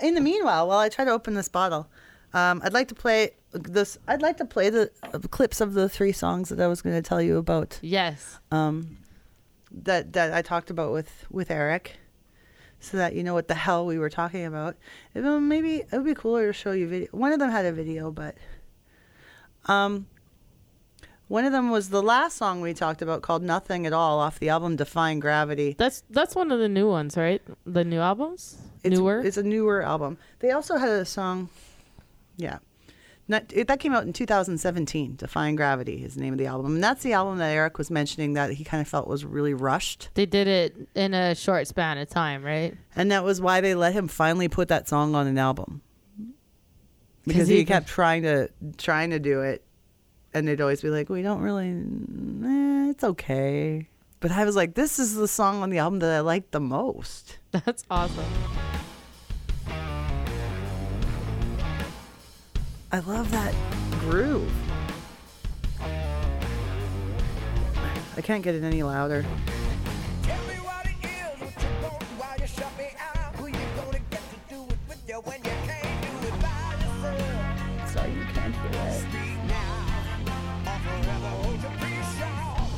In 0.00 0.14
the 0.14 0.20
meanwhile, 0.20 0.68
while 0.68 0.78
I 0.78 0.88
try 0.88 1.04
to 1.04 1.10
open 1.10 1.34
this 1.34 1.48
bottle, 1.48 1.88
um, 2.34 2.60
I'd 2.64 2.72
like 2.72 2.88
to 2.88 2.94
play 2.94 3.32
this. 3.52 3.98
I'd 4.06 4.22
like 4.22 4.36
to 4.38 4.44
play 4.44 4.70
the 4.70 4.90
uh, 5.02 5.18
clips 5.30 5.60
of 5.60 5.74
the 5.74 5.88
three 5.88 6.12
songs 6.12 6.50
that 6.50 6.60
I 6.60 6.66
was 6.66 6.82
going 6.82 6.94
to 6.94 7.02
tell 7.02 7.22
you 7.22 7.38
about. 7.38 7.78
Yes. 7.82 8.38
Um, 8.50 8.98
that 9.70 10.12
that 10.12 10.32
I 10.32 10.42
talked 10.42 10.70
about 10.70 10.92
with 10.92 11.26
with 11.30 11.50
Eric, 11.50 11.96
so 12.80 12.96
that 12.96 13.14
you 13.14 13.22
know 13.22 13.34
what 13.34 13.48
the 13.48 13.54
hell 13.54 13.86
we 13.86 13.98
were 13.98 14.10
talking 14.10 14.44
about. 14.44 14.76
It, 15.14 15.22
maybe 15.22 15.78
it 15.78 15.92
would 15.92 16.04
be 16.04 16.14
cooler 16.14 16.48
to 16.48 16.52
show 16.52 16.72
you 16.72 16.86
video. 16.86 17.08
One 17.12 17.32
of 17.32 17.38
them 17.38 17.50
had 17.50 17.64
a 17.64 17.72
video, 17.72 18.10
but 18.10 18.36
um, 19.66 20.06
one 21.28 21.44
of 21.44 21.52
them 21.52 21.70
was 21.70 21.88
the 21.88 22.02
last 22.02 22.36
song 22.36 22.60
we 22.60 22.74
talked 22.74 23.02
about 23.02 23.22
called 23.22 23.42
"Nothing 23.42 23.86
at 23.86 23.92
All" 23.92 24.18
off 24.18 24.38
the 24.38 24.48
album 24.50 24.76
"Defying 24.76 25.18
Gravity." 25.20 25.74
That's 25.78 26.02
that's 26.10 26.34
one 26.34 26.52
of 26.52 26.58
the 26.58 26.68
new 26.68 26.88
ones, 26.88 27.16
right? 27.16 27.42
The 27.66 27.84
new 27.84 28.00
albums? 28.00 28.58
It's, 28.82 28.96
Newer? 28.96 29.20
It's 29.20 29.36
a 29.36 29.42
newer 29.42 29.82
album. 29.82 30.18
They 30.40 30.50
also 30.50 30.76
had 30.76 30.88
a 30.90 31.04
song, 31.04 31.48
yeah. 32.36 32.58
Not, 33.30 33.44
it, 33.52 33.66
that 33.68 33.78
came 33.78 33.92
out 33.92 34.04
in 34.04 34.14
2017. 34.14 35.16
"Defying 35.16 35.54
Gravity" 35.54 36.02
is 36.02 36.14
the 36.14 36.22
name 36.22 36.32
of 36.32 36.38
the 36.38 36.46
album, 36.46 36.76
and 36.76 36.82
that's 36.82 37.02
the 37.02 37.12
album 37.12 37.36
that 37.38 37.50
Eric 37.50 37.76
was 37.76 37.90
mentioning 37.90 38.32
that 38.34 38.52
he 38.52 38.64
kind 38.64 38.80
of 38.80 38.88
felt 38.88 39.06
was 39.06 39.22
really 39.22 39.52
rushed. 39.52 40.08
They 40.14 40.24
did 40.24 40.48
it 40.48 40.74
in 40.94 41.12
a 41.12 41.34
short 41.34 41.66
span 41.68 41.98
of 41.98 42.08
time, 42.08 42.42
right? 42.42 42.74
And 42.96 43.10
that 43.12 43.24
was 43.24 43.38
why 43.40 43.60
they 43.60 43.74
let 43.74 43.92
him 43.92 44.08
finally 44.08 44.48
put 44.48 44.68
that 44.68 44.88
song 44.88 45.14
on 45.14 45.26
an 45.26 45.36
album. 45.36 45.82
Because 47.26 47.48
he, 47.48 47.56
he- 47.56 47.64
kept 47.66 47.86
trying 47.86 48.22
to 48.22 48.48
trying 48.78 49.10
to 49.10 49.18
do 49.18 49.42
it, 49.42 49.62
and 50.32 50.48
they'd 50.48 50.62
always 50.62 50.80
be 50.80 50.88
like, 50.88 51.10
"We 51.10 51.20
don't 51.20 51.42
really, 51.42 51.68
eh, 51.68 52.90
it's 52.90 53.04
okay." 53.04 53.88
But 54.20 54.30
I 54.30 54.46
was 54.46 54.56
like, 54.56 54.74
"This 54.74 54.98
is 54.98 55.14
the 55.14 55.28
song 55.28 55.62
on 55.62 55.68
the 55.68 55.76
album 55.78 55.98
that 55.98 56.14
I 56.14 56.20
like 56.20 56.50
the 56.50 56.60
most." 56.60 57.36
That's 57.50 57.84
awesome. 57.90 58.24
I 62.90 63.00
love 63.00 63.30
that 63.32 63.54
groove. 64.00 64.50
I 68.16 68.20
can't 68.22 68.42
get 68.42 68.54
it 68.54 68.64
any 68.64 68.82
louder. 68.82 69.26
Tell 70.22 70.42
me 70.46 70.54
what 70.54 70.86
it 70.86 70.96
is, 71.04 71.38
what 71.38 71.62
you 71.62 71.68
want, 71.82 72.02
why 72.16 72.36
you 72.40 72.46
shut 72.46 72.78
me 72.78 72.86
out. 72.98 73.36
Who 73.36 73.48
you 73.48 73.58
gonna 73.76 74.00
get 74.08 74.22
to 74.30 74.36
do 74.48 74.62
it 74.62 74.78
with 74.88 75.02
you 75.06 75.16
when 75.16 75.36
you 75.36 75.50
can't 75.66 76.00
do 76.00 76.28
it 76.28 76.40
by 76.40 76.76
yourself? 76.80 77.90
Sorry, 77.90 78.10
you 78.10 78.24
can't 78.32 78.54
hear 78.54 78.70
it. 78.80 79.00
Speak 79.00 79.38
now, 79.46 79.84
or 80.64 80.78
forever 80.80 81.28
hold 81.42 81.60
your 81.60 81.72
peace, 81.72 82.18
y'all. 82.18 82.70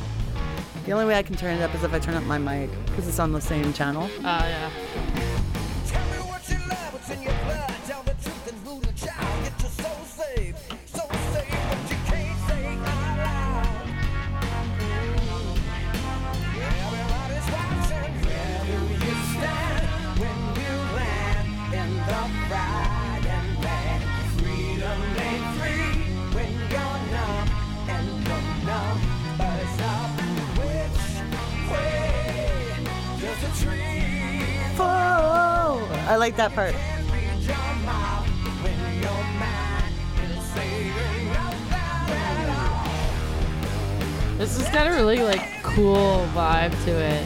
The 0.87 0.93
only 0.93 1.07
way 1.07 1.19
I 1.19 1.23
can 1.23 1.37
turn 1.37 1.57
it 1.57 1.63
up 1.63 1.73
is 1.73 1.85
if 1.85 1.95
I 1.95 2.01
turn 2.01 2.15
up 2.15 2.25
my 2.25 2.39
mic 2.39 2.69
because 2.87 3.07
it's 3.07 3.21
on 3.21 3.31
the 3.33 3.41
same 3.41 3.73
channel. 3.73 4.11
Oh 4.19 4.23
yeah. 4.25 4.71
I 36.11 36.17
like 36.17 36.35
that 36.39 36.53
part. 36.55 36.75
read 36.75 37.41
your 37.43 37.55
mouth 37.87 38.27
when 38.65 38.75
your 39.01 39.23
mind 39.39 39.95
is 40.37 40.45
saying 40.51 40.89
nothing 41.29 42.19
at 42.19 42.49
all? 44.33 44.37
This 44.37 44.59
has 44.59 44.69
got 44.71 44.89
a 44.89 44.91
really 44.91 45.23
like 45.23 45.63
cool 45.63 46.27
vibe 46.35 46.73
to 46.85 46.91
it. 46.91 47.25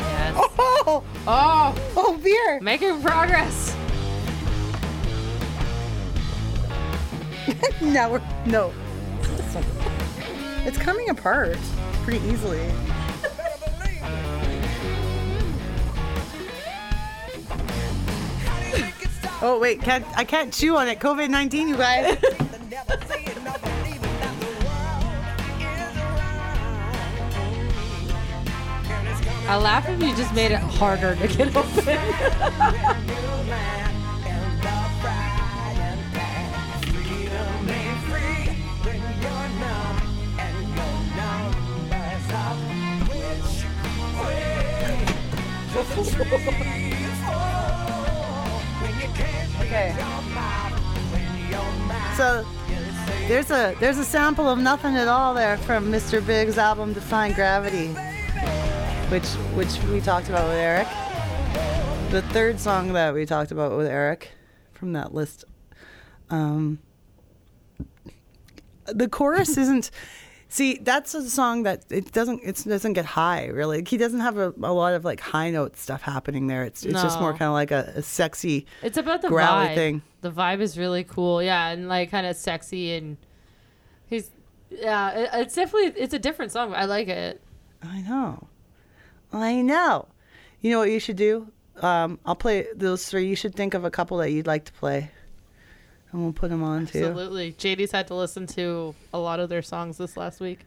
Yes. 0.00 0.34
Oh, 0.60 1.02
Oh, 1.26 1.74
oh, 1.96 2.16
beer. 2.18 2.60
making 2.60 3.00
progress. 3.00 3.74
Now 7.80 8.10
we're 8.12 8.22
no. 8.44 8.72
It's 10.66 10.76
coming 10.76 11.08
apart 11.08 11.56
pretty 12.02 12.22
easily. 12.28 12.60
Oh 19.40 19.56
wait, 19.60 19.80
can't 19.80 20.04
I 20.16 20.24
can't 20.24 20.52
chew 20.52 20.76
on 20.76 20.88
it. 20.88 20.98
COVID 20.98 21.30
nineteen, 21.30 21.68
you 21.68 21.76
guys. 21.76 22.18
To 22.18 22.58
never 22.68 22.98
see 23.06 23.22
it, 23.24 23.36
nor 23.44 23.56
believe 23.58 23.94
it, 23.94 24.02
that 24.20 24.40
the 24.40 24.46
world 24.66 25.04
is 25.62 25.96
around. 26.08 26.92
And 28.90 29.06
it's 29.08 29.20
coming 29.20 29.46
I 29.46 29.56
laugh 29.58 29.88
if 29.88 30.02
you 30.02 30.12
just 30.16 30.34
made 30.34 30.50
it 30.50 30.58
harder 30.58 31.14
to 31.14 31.28
get 31.28 31.54
open. 31.54 31.98
Okay. 49.68 49.94
So 52.16 52.42
there's 53.28 53.50
a 53.50 53.76
there's 53.78 53.98
a 53.98 54.04
sample 54.04 54.48
of 54.48 54.58
nothing 54.58 54.96
at 54.96 55.08
all 55.08 55.34
there 55.34 55.58
from 55.58 55.92
Mr. 55.92 56.26
Big's 56.26 56.56
album 56.56 56.94
Defying 56.94 57.34
Gravity, 57.34 57.88
which 59.10 59.26
which 59.54 59.78
we 59.92 60.00
talked 60.00 60.30
about 60.30 60.48
with 60.48 60.56
Eric. 60.56 60.88
The 62.10 62.22
third 62.32 62.58
song 62.58 62.94
that 62.94 63.12
we 63.12 63.26
talked 63.26 63.50
about 63.50 63.76
with 63.76 63.86
Eric 63.86 64.30
from 64.72 64.94
that 64.94 65.12
list. 65.12 65.44
Um, 66.30 66.78
the 68.86 69.06
chorus 69.06 69.58
isn't. 69.58 69.90
See, 70.50 70.78
that's 70.80 71.14
a 71.14 71.28
song 71.28 71.64
that 71.64 71.84
it 71.90 72.10
doesn't 72.12 72.40
it 72.42 72.64
doesn't 72.66 72.94
get 72.94 73.04
high 73.04 73.46
really. 73.46 73.84
He 73.86 73.98
doesn't 73.98 74.20
have 74.20 74.38
a, 74.38 74.54
a 74.62 74.72
lot 74.72 74.94
of 74.94 75.04
like 75.04 75.20
high 75.20 75.50
note 75.50 75.76
stuff 75.76 76.00
happening 76.00 76.46
there. 76.46 76.64
It's 76.64 76.84
it's 76.84 77.02
just 77.02 77.20
more 77.20 77.32
kind 77.32 77.48
of 77.48 77.52
like 77.52 77.70
a, 77.70 77.92
a 77.96 78.02
sexy. 78.02 78.66
It's 78.82 78.96
about 78.96 79.20
the 79.20 79.28
Growly 79.28 79.68
vibe. 79.68 79.74
thing. 79.74 80.02
The 80.22 80.30
vibe 80.30 80.60
is 80.60 80.78
really 80.78 81.04
cool. 81.04 81.42
Yeah, 81.42 81.68
and 81.68 81.86
like 81.88 82.10
kind 82.10 82.26
of 82.26 82.34
sexy 82.34 82.94
and 82.94 83.18
he's 84.06 84.30
yeah. 84.70 85.10
It, 85.10 85.30
it's 85.34 85.54
definitely 85.54 86.00
it's 86.00 86.14
a 86.14 86.18
different 86.18 86.50
song. 86.50 86.72
I 86.72 86.86
like 86.86 87.08
it. 87.08 87.42
I 87.82 88.00
know. 88.00 88.48
I 89.30 89.60
know. 89.60 90.08
You 90.62 90.70
know 90.70 90.78
what 90.78 90.90
you 90.90 90.98
should 90.98 91.16
do? 91.16 91.52
Um, 91.76 92.18
I'll 92.24 92.34
play 92.34 92.66
those 92.74 93.06
three. 93.06 93.28
You 93.28 93.36
should 93.36 93.54
think 93.54 93.74
of 93.74 93.84
a 93.84 93.90
couple 93.90 94.16
that 94.16 94.30
you'd 94.30 94.46
like 94.46 94.64
to 94.64 94.72
play. 94.72 95.10
And 96.10 96.22
we'll 96.22 96.32
put 96.32 96.48
them 96.48 96.62
on 96.62 96.86
too. 96.86 97.04
Absolutely. 97.04 97.52
JD's 97.52 97.92
had 97.92 98.06
to 98.08 98.14
listen 98.14 98.46
to 98.48 98.94
a 99.12 99.18
lot 99.18 99.40
of 99.40 99.48
their 99.48 99.62
songs 99.62 99.98
this 99.98 100.16
last 100.16 100.40
week. 100.40 100.60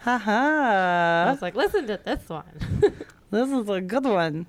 Ha 0.00 0.16
I 1.26 1.30
was 1.30 1.42
like, 1.42 1.54
listen 1.54 1.86
to 1.86 2.00
this 2.04 2.28
one. 2.28 2.44
This 3.30 3.50
is 3.50 3.68
a 3.68 3.82
good 3.82 4.04
one. 4.04 4.46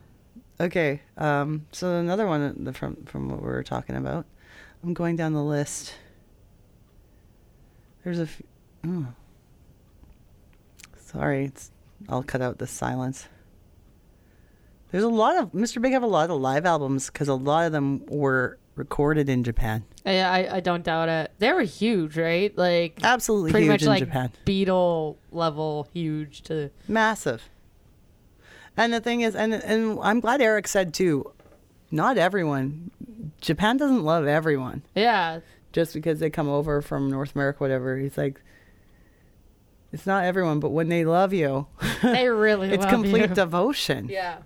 Okay. 0.58 1.02
Um, 1.18 1.66
so 1.74 1.96
another 1.96 2.26
one 2.26 2.72
from 2.72 2.96
from 3.06 3.30
what 3.30 3.42
we 3.42 3.48
were 3.48 3.64
talking 3.64 3.98
about. 3.98 4.26
I'm 4.84 4.94
going 4.94 5.18
down 5.18 5.34
the 5.34 5.44
list. 5.44 5.96
There's 8.04 8.20
a 8.20 8.28
few. 8.28 8.46
Oh. 8.86 9.08
Sorry, 10.98 11.46
it's, 11.46 11.72
I'll 12.08 12.24
cut 12.24 12.42
out 12.42 12.60
the 12.60 12.68
silence. 12.68 13.28
There's 14.92 15.04
a 15.04 15.10
lot 15.10 15.38
of 15.38 15.52
Mr. 15.52 15.82
Big 15.82 15.92
have 15.92 16.04
a 16.04 16.08
lot 16.08 16.30
of 16.30 16.40
live 16.40 16.66
albums 16.66 17.08
because 17.08 17.28
a 17.28 17.34
lot 17.34 17.66
of 17.66 17.72
them 17.72 18.06
were 18.08 18.58
recorded 18.80 19.30
in 19.30 19.44
Japan. 19.44 19.84
I, 20.06 20.20
I 20.22 20.56
I 20.56 20.60
don't 20.62 20.84
doubt 20.84 21.10
it. 21.10 21.32
They 21.38 21.52
were 21.54 21.62
huge, 21.62 22.18
right? 22.18 22.58
Like 22.58 22.98
Absolutely 23.04 23.52
pretty 23.52 23.66
huge 23.68 23.72
much 23.74 23.82
in 23.84 23.88
like 23.90 24.00
Japan. 24.00 24.32
Beatle 24.46 25.18
level 25.32 25.88
huge 25.94 26.42
to 26.44 26.72
Massive. 26.88 27.48
And 28.76 28.94
the 28.94 29.02
thing 29.02 29.22
is, 29.22 29.36
and 29.36 29.54
and 29.54 30.00
I'm 30.02 30.20
glad 30.22 30.42
Eric 30.42 30.68
said 30.68 30.94
too, 30.94 31.32
not 31.92 32.18
everyone. 32.18 32.90
Japan 33.42 33.78
doesn't 33.78 34.04
love 34.04 34.26
everyone 34.26 34.82
yeah. 34.96 35.42
just 35.72 35.94
because 35.94 36.20
they 36.20 36.30
come 36.30 36.48
over 36.50 36.82
from 36.82 37.10
North 37.12 37.36
America, 37.36 37.60
whatever. 37.60 37.98
He's 37.98 38.18
like, 38.18 38.42
it's 39.92 40.06
not 40.06 40.24
everyone, 40.24 40.60
but 40.60 40.70
when 40.70 40.90
they 40.90 41.04
love 41.06 41.34
you, 41.34 41.68
They 42.02 42.30
really 42.30 42.70
it's 42.70 42.86
complete 42.86 43.30
you. 43.30 43.36
devotion. 43.36 44.08
Yeah. 44.10 44.40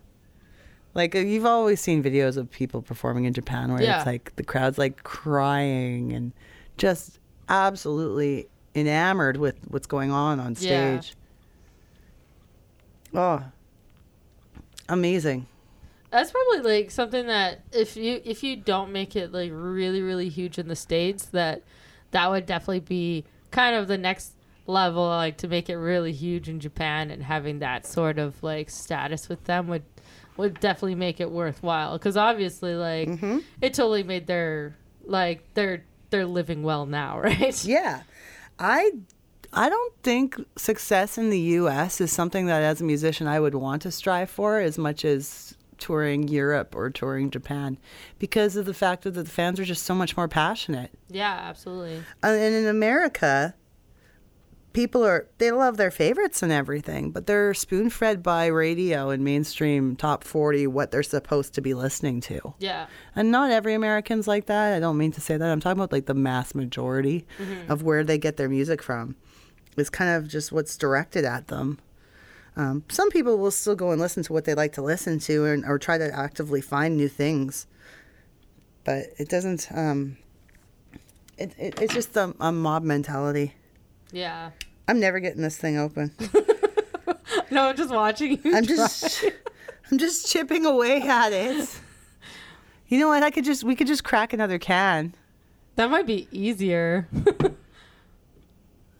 Like 0.95 1.15
uh, 1.15 1.19
you've 1.19 1.45
always 1.45 1.81
seen 1.81 2.03
videos 2.03 2.37
of 2.37 2.51
people 2.51 2.81
performing 2.81 3.25
in 3.25 3.33
Japan 3.33 3.71
where 3.71 3.81
Yeah. 3.81 3.97
it's 3.97 4.05
like 4.05 4.35
the 4.35 4.43
crowd's 4.43 4.77
like 4.77 5.03
crying 5.03 6.11
and 6.13 6.31
just 6.77 7.19
absolutely 7.49 8.47
enamored 8.75 9.37
with 9.37 9.55
what's 9.69 9.87
going 9.87 10.11
on 10.11 10.39
on 10.39 10.55
stage. 10.55 11.15
Yeah. 13.11 13.19
Oh, 13.19 13.43
amazing. 14.89 15.47
That's 16.11 16.31
probably 16.31 16.59
like 16.79 16.91
something 16.91 17.25
that 17.27 17.61
if 17.71 17.97
you 17.97 18.21
if 18.23 18.43
you 18.43 18.55
don't 18.55 18.91
make 18.91 19.15
it 19.15 19.31
like 19.31 19.51
really 19.53 20.01
really 20.01 20.29
huge 20.29 20.59
in 20.59 20.67
the 20.67 20.75
states, 20.75 21.25
that 21.27 21.63
that 22.11 22.29
would 22.29 22.45
definitely 22.45 22.81
be 22.81 23.25
kind 23.49 23.75
of 23.75 23.87
the 23.87 23.97
next 23.97 24.33
level, 24.67 25.05
like 25.07 25.37
to 25.37 25.47
make 25.47 25.69
it 25.69 25.75
really 25.77 26.11
huge 26.11 26.47
in 26.47 26.59
Japan 26.59 27.09
and 27.09 27.23
having 27.23 27.59
that 27.59 27.85
sort 27.87 28.19
of 28.19 28.41
like 28.43 28.69
status 28.69 29.27
with 29.27 29.43
them 29.45 29.67
would 29.67 29.83
would 30.37 30.59
definitely 30.59 30.95
make 30.95 31.19
it 31.19 31.31
worthwhile. 31.31 31.97
Because 31.97 32.17
obviously, 32.17 32.75
like 32.75 33.09
it 33.61 33.73
totally 33.73 34.03
made 34.03 34.27
their 34.27 34.75
like 35.05 35.43
they're 35.53 35.83
they're 36.09 36.25
living 36.25 36.63
well 36.63 36.85
now, 36.85 37.19
right? 37.29 37.63
Yeah. 37.65 38.03
I 38.59 38.91
I 39.51 39.69
don't 39.69 39.93
think 40.03 40.35
success 40.55 41.17
in 41.17 41.29
the 41.29 41.39
US 41.39 42.01
is 42.01 42.11
something 42.11 42.45
that 42.47 42.63
as 42.63 42.81
a 42.81 42.83
musician 42.83 43.27
I 43.27 43.39
would 43.39 43.55
want 43.55 43.81
to 43.83 43.91
strive 43.91 44.29
for 44.29 44.59
as 44.59 44.77
much 44.77 45.05
as 45.05 45.55
touring 45.79 46.27
Europe 46.27 46.75
or 46.75 46.89
touring 46.89 47.29
Japan 47.29 47.77
because 48.17 48.55
of 48.55 48.65
the 48.65 48.73
fact 48.73 49.03
that 49.03 49.11
the 49.11 49.25
fans 49.25 49.59
are 49.59 49.65
just 49.65 49.83
so 49.83 49.93
much 49.93 50.15
more 50.15 50.27
passionate. 50.29 50.91
Yeah, 51.09 51.33
absolutely. 51.33 51.97
Uh, 52.23 52.27
And 52.27 52.55
in 52.55 52.67
America, 52.67 53.53
people 54.73 55.05
are 55.05 55.27
they 55.37 55.51
love 55.51 55.77
their 55.77 55.91
favorites 55.91 56.43
and 56.43 56.51
everything, 56.51 57.11
but 57.11 57.27
they're 57.27 57.53
spoon 57.53 57.89
fed 57.89 58.21
by 58.21 58.47
radio 58.47 59.09
and 59.09 59.23
mainstream 59.23 59.95
top 59.95 60.23
40 60.23 60.67
what 60.67 60.91
they're 60.91 61.03
supposed 61.03 61.53
to 61.53 61.61
be 61.61 61.73
listening 61.73 62.19
to. 62.21 62.53
Yeah. 62.59 62.87
And 63.15 63.31
not 63.31 63.51
every 63.51 63.73
American's 63.73 64.27
like 64.27 64.47
that. 64.47 64.73
I 64.73 64.79
don't 64.79 64.97
mean 64.97 65.11
to 65.13 65.21
say 65.21 65.37
that. 65.37 65.49
I'm 65.49 65.59
talking 65.59 65.79
about 65.79 65.91
like 65.91 66.07
the 66.07 66.13
mass 66.13 66.53
majority 66.55 67.25
of 67.69 67.83
where 67.83 68.03
they 68.03 68.17
get 68.17 68.37
their 68.37 68.49
music 68.49 68.81
from. 68.81 69.15
Is 69.77 69.89
kind 69.89 70.11
of 70.11 70.27
just 70.27 70.51
what's 70.51 70.77
directed 70.77 71.25
at 71.25 71.47
them. 71.47 71.79
Um, 72.55 72.83
some 72.89 73.09
people 73.09 73.39
will 73.39 73.49
still 73.49 73.75
go 73.75 73.89
and 73.91 73.99
listen 73.99 74.21
to 74.23 74.33
what 74.33 74.45
they 74.45 74.53
like 74.53 74.73
to 74.73 74.83
listen 74.83 75.17
to 75.19 75.45
and, 75.45 75.65
or 75.65 75.79
try 75.79 75.97
to 75.97 76.13
actively 76.13 76.61
find 76.61 76.95
new 76.95 77.07
things. 77.07 77.65
But 78.83 79.07
it 79.17 79.29
doesn't, 79.29 79.69
um, 79.73 80.17
it, 81.39 81.55
it, 81.57 81.81
it's 81.81 81.93
just 81.95 82.15
a, 82.15 82.35
a 82.39 82.51
mob 82.51 82.83
mentality. 82.83 83.55
Yeah. 84.13 84.51
I'm 84.87 84.99
never 85.01 85.19
getting 85.19 85.41
this 85.41 85.57
thing 85.57 85.77
open. 85.77 86.11
No, 87.51 87.63
I'm 87.69 87.75
just 87.75 87.91
watching 87.93 88.39
you. 88.43 88.55
I'm 88.55 88.65
try. 88.65 88.75
just, 88.75 89.25
I'm 89.91 89.97
just 89.97 90.31
chipping 90.31 90.65
away 90.65 91.01
at 91.01 91.33
it. 91.33 91.69
You 92.87 92.99
know 92.99 93.07
what? 93.07 93.23
I 93.23 93.31
could 93.31 93.43
just, 93.43 93.63
we 93.63 93.75
could 93.75 93.87
just 93.87 94.03
crack 94.03 94.33
another 94.33 94.59
can. 94.59 95.13
That 95.75 95.89
might 95.89 96.05
be 96.07 96.27
easier. 96.31 97.07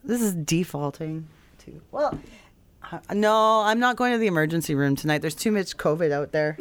This 0.03 0.21
is 0.21 0.33
defaulting 0.33 1.27
to 1.59 1.81
well. 1.91 2.19
uh, 2.91 2.99
No, 3.13 3.61
I'm 3.61 3.79
not 3.79 3.95
going 3.95 4.11
to 4.11 4.17
the 4.17 4.27
emergency 4.27 4.75
room 4.75 4.95
tonight. 4.95 5.19
There's 5.19 5.35
too 5.35 5.51
much 5.51 5.77
COVID 5.77 6.11
out 6.11 6.31
there. 6.31 6.57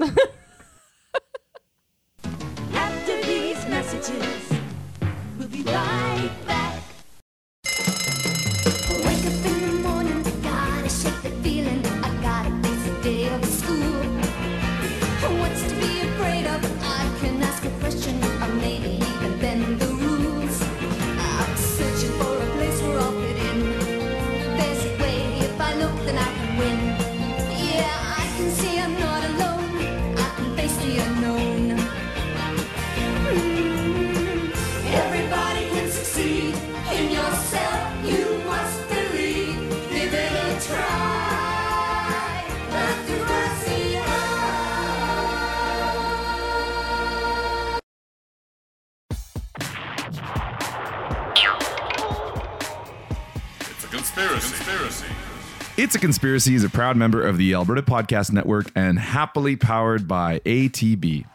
It's 55.93 55.99
a 55.99 56.01
Conspiracy 56.01 56.55
is 56.55 56.65
a 56.65 56.71
proud 56.71 56.97
member 56.97 57.23
of 57.23 57.37
the 57.37 57.53
Alberta 57.53 57.83
Podcast 57.83 58.33
Network 58.33 58.73
and 58.75 58.99
happily 58.99 59.57
powered 59.57 60.09
by 60.09 60.39
ATB. 60.39 61.27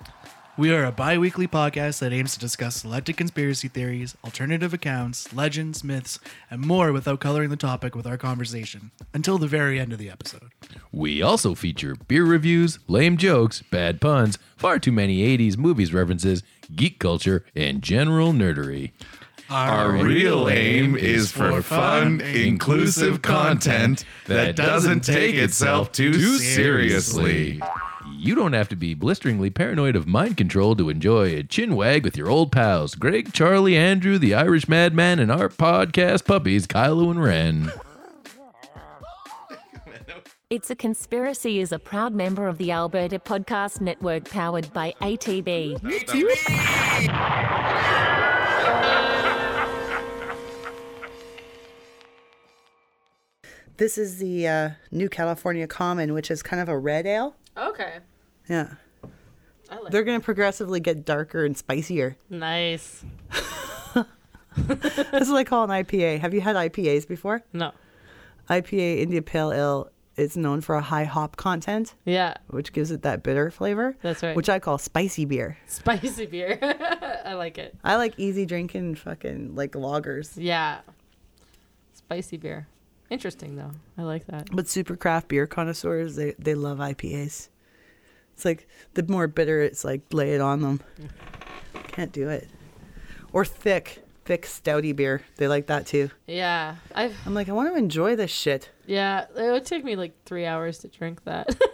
We 0.58 0.74
are 0.74 0.84
a 0.84 0.92
bi 0.92 1.16
weekly 1.20 1.48
podcast 1.48 2.00
that 2.00 2.12
aims 2.12 2.34
to 2.34 2.40
discuss 2.40 2.78
selected 2.78 3.18
conspiracy 3.18 3.68
theories, 3.68 4.18
alternative 4.26 4.74
accounts, 4.74 5.32
legends, 5.32 5.84
myths, 5.84 6.20
and 6.50 6.60
more 6.60 6.92
without 6.92 7.20
coloring 7.20 7.52
the 7.52 7.56
topic 7.56 7.94
with 7.94 8.08
our 8.08 8.18
conversation 8.18 8.90
until 9.14 9.38
the 9.38 9.46
very 9.46 9.80
end 9.80 9.94
of 9.94 10.00
the 10.00 10.10
episode. 10.10 10.50
We 10.92 11.22
also 11.22 11.54
feature 11.54 11.96
beer 12.08 12.26
reviews, 12.26 12.80
lame 12.88 13.18
jokes, 13.18 13.62
bad 13.62 14.02
puns, 14.02 14.40
far 14.56 14.80
too 14.80 14.92
many 14.92 15.20
80s 15.38 15.56
movies 15.56 15.94
references, 15.94 16.42
geek 16.76 16.98
culture, 16.98 17.46
and 17.56 17.84
general 17.84 18.34
nerdery. 18.34 18.90
Our 19.50 19.92
real 19.94 20.50
aim 20.50 20.96
is 20.98 21.32
for 21.32 21.62
fun, 21.62 22.20
inclusive 22.22 23.22
content 23.22 24.04
that 24.26 24.56
doesn't 24.56 25.02
take 25.02 25.36
itself 25.36 25.92
too 25.92 26.38
seriously. 26.38 27.62
You 28.12 28.36
don't 28.36 28.54
have 28.54 28.68
to 28.70 28.76
be 28.76 28.94
blisteringly 28.94 29.50
paranoid 29.50 29.96
of 29.96 30.06
mind 30.08 30.38
control 30.38 30.76
to 30.76 30.90
enjoy 30.90 31.36
a 31.36 31.44
chin 31.44 31.76
wag 31.76 32.04
with 32.04 32.18
your 32.18 32.30
old 32.30 32.52
pals, 32.52 32.96
Greg, 32.96 33.32
Charlie, 33.32 33.78
Andrew, 33.78 34.18
the 34.18 34.34
Irish 34.34 34.68
Madman, 34.68 35.20
and 35.20 35.32
our 35.32 35.50
podcast 35.50 36.26
puppies, 36.26 36.68
Kylo 36.68 37.12
and 37.12 37.24
Ren. 37.24 37.72
It's 40.50 40.70
a 40.70 40.76
Conspiracy 40.76 41.60
is 41.60 41.72
a 41.72 41.80
proud 41.80 42.14
member 42.14 42.48
of 42.48 42.58
the 42.58 42.72
Alberta 42.72 43.20
Podcast 43.20 43.82
Network 43.82 44.30
powered 44.30 44.72
by 44.74 44.94
ATB. 45.02 45.78
This 53.78 53.98
is 53.98 54.18
the 54.18 54.48
uh, 54.48 54.70
New 54.92 55.10
California 55.10 55.68
Common, 55.68 56.14
which 56.14 56.30
is 56.32 56.44
kind 56.44 56.62
of 56.62 56.70
a 56.70 56.78
red 56.78 57.06
ale. 57.06 57.36
Okay. 57.58 57.98
Yeah, 58.50 58.74
I 59.70 59.78
like 59.80 59.92
they're 59.92 60.04
going 60.04 60.20
to 60.20 60.24
progressively 60.24 60.80
get 60.80 61.04
darker 61.06 61.44
and 61.46 61.58
spicier. 61.58 62.16
Nice. 62.30 63.04
This 64.56 65.22
is 65.22 65.30
what 65.30 65.38
I 65.38 65.44
call 65.44 65.64
an 65.66 65.70
IPA. 65.70 66.20
Have 66.20 66.34
you 66.34 66.42
had 66.42 66.56
IPAs 66.56 67.08
before? 67.08 67.44
No. 67.54 67.72
IPA 68.50 69.00
India 69.02 69.22
Pale 69.22 69.54
Ale 69.54 69.92
is 70.16 70.36
known 70.36 70.62
for 70.62 70.74
a 70.76 70.82
high 70.82 71.04
hop 71.04 71.36
content, 71.36 71.94
Yeah. 72.06 72.34
which 72.48 72.74
gives 72.74 72.90
it 72.90 73.04
that 73.04 73.22
bitter 73.22 73.52
flavor. 73.52 73.96
That's 74.02 74.24
right. 74.24 74.36
Which 74.36 74.50
I 74.50 74.58
call 74.58 74.80
spicy 74.80 75.26
beer. 75.26 75.58
Spicy 75.68 76.26
beer. 76.26 76.58
I 77.24 77.34
like 77.36 77.60
it. 77.60 77.76
I 77.84 77.98
like 77.98 78.16
easy 78.18 78.48
drinking 78.48 78.96
fucking 78.96 79.54
like 79.56 79.74
lagers. 79.74 80.32
Yeah. 80.38 80.80
Spicy 81.94 82.38
beer. 82.38 82.68
Interesting 83.10 83.56
though. 83.56 83.72
I 83.98 84.04
like 84.04 84.26
that. 84.28 84.50
But 84.52 84.68
super 84.68 84.96
craft 84.96 85.30
beer 85.30 85.48
connoisseurs, 85.48 86.16
they, 86.16 86.34
they 86.38 86.56
love 86.56 86.80
IPAs. 86.80 87.50
It's 88.34 88.46
like 88.46 88.68
the 88.94 89.04
more 89.04 89.28
bitter 89.28 89.62
it's 89.62 89.84
like 89.84 90.02
lay 90.12 90.36
it 90.36 90.42
on 90.42 90.62
them. 90.62 90.82
Can't 91.88 92.12
do 92.12 92.30
it. 92.30 92.48
Or 93.34 93.46
thick, 93.46 94.04
thick 94.26 94.46
stouty 94.46 94.96
beer. 94.96 95.24
They 95.38 95.48
like 95.48 95.68
that 95.68 95.88
too. 95.88 96.12
Yeah. 96.28 96.76
I've 96.94 97.16
I'm 97.26 97.34
like, 97.34 97.50
I 97.50 97.54
want 97.54 97.74
to 97.74 97.78
enjoy 97.78 98.16
this 98.16 98.32
shit. 98.32 98.70
yeah, 98.86 99.26
it 99.36 99.52
would 99.52 99.66
take 99.66 99.84
me 99.84 99.96
like 99.96 100.14
three 100.26 100.46
hours 100.46 100.80
to 100.80 100.88
drink 100.88 101.24
that. 101.24 101.58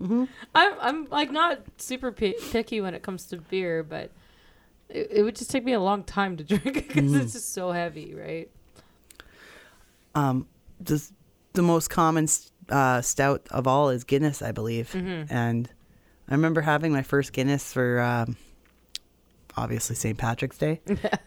Mm-hmm. 0.00 0.24
I'm 0.54 0.72
I'm 0.80 1.04
like 1.06 1.32
not 1.32 1.60
super 1.78 2.12
pi- 2.12 2.36
picky 2.52 2.80
when 2.80 2.94
it 2.94 3.02
comes 3.02 3.24
to 3.26 3.38
beer, 3.38 3.82
but 3.82 4.12
it, 4.88 5.08
it 5.10 5.22
would 5.22 5.34
just 5.34 5.50
take 5.50 5.64
me 5.64 5.72
a 5.72 5.80
long 5.80 6.04
time 6.04 6.36
to 6.36 6.44
drink 6.44 6.64
because 6.64 7.12
it's 7.12 7.12
mm-hmm. 7.12 7.22
just 7.32 7.52
so 7.52 7.72
heavy, 7.72 8.14
right? 8.14 8.48
This, 10.14 10.46
the 10.80 11.62
most 11.62 11.88
common 11.90 12.28
uh, 12.68 13.00
stout 13.00 13.46
of 13.50 13.66
all 13.66 13.90
is 13.90 14.04
Guinness, 14.04 14.42
I 14.42 14.52
believe. 14.52 14.90
Mm-hmm. 14.92 15.32
And 15.32 15.70
I 16.28 16.34
remember 16.34 16.60
having 16.60 16.92
my 16.92 17.02
first 17.02 17.32
Guinness 17.32 17.72
for 17.72 18.00
um, 18.00 18.36
obviously 19.56 19.96
St. 19.96 20.16
Patrick's 20.16 20.58
Day. 20.58 20.80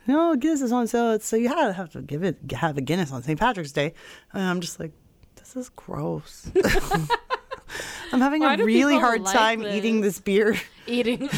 no, 0.07 0.35
Guinness 0.39 0.61
is 0.61 0.71
on 0.71 0.87
sale, 0.87 1.19
so 1.19 1.35
you 1.35 1.49
have, 1.49 1.67
to 1.67 1.73
have 1.73 1.91
to 1.91 2.01
give 2.01 2.23
it 2.23 2.37
have 2.53 2.77
a 2.77 2.81
Guinness 2.81 3.11
on 3.11 3.23
St. 3.23 3.39
Patrick's 3.39 3.71
Day. 3.71 3.93
And 4.33 4.43
I'm 4.43 4.61
just 4.61 4.79
like, 4.79 4.91
this 5.35 5.55
is 5.55 5.69
gross. 5.69 6.49
I'm 8.13 8.19
having 8.19 8.41
Why 8.41 8.55
a 8.55 8.63
really 8.63 8.97
hard 8.97 9.21
like 9.21 9.33
time 9.33 9.63
eating 9.63 10.01
this? 10.01 10.15
this 10.15 10.21
beer. 10.21 10.57
Eating. 10.87 11.29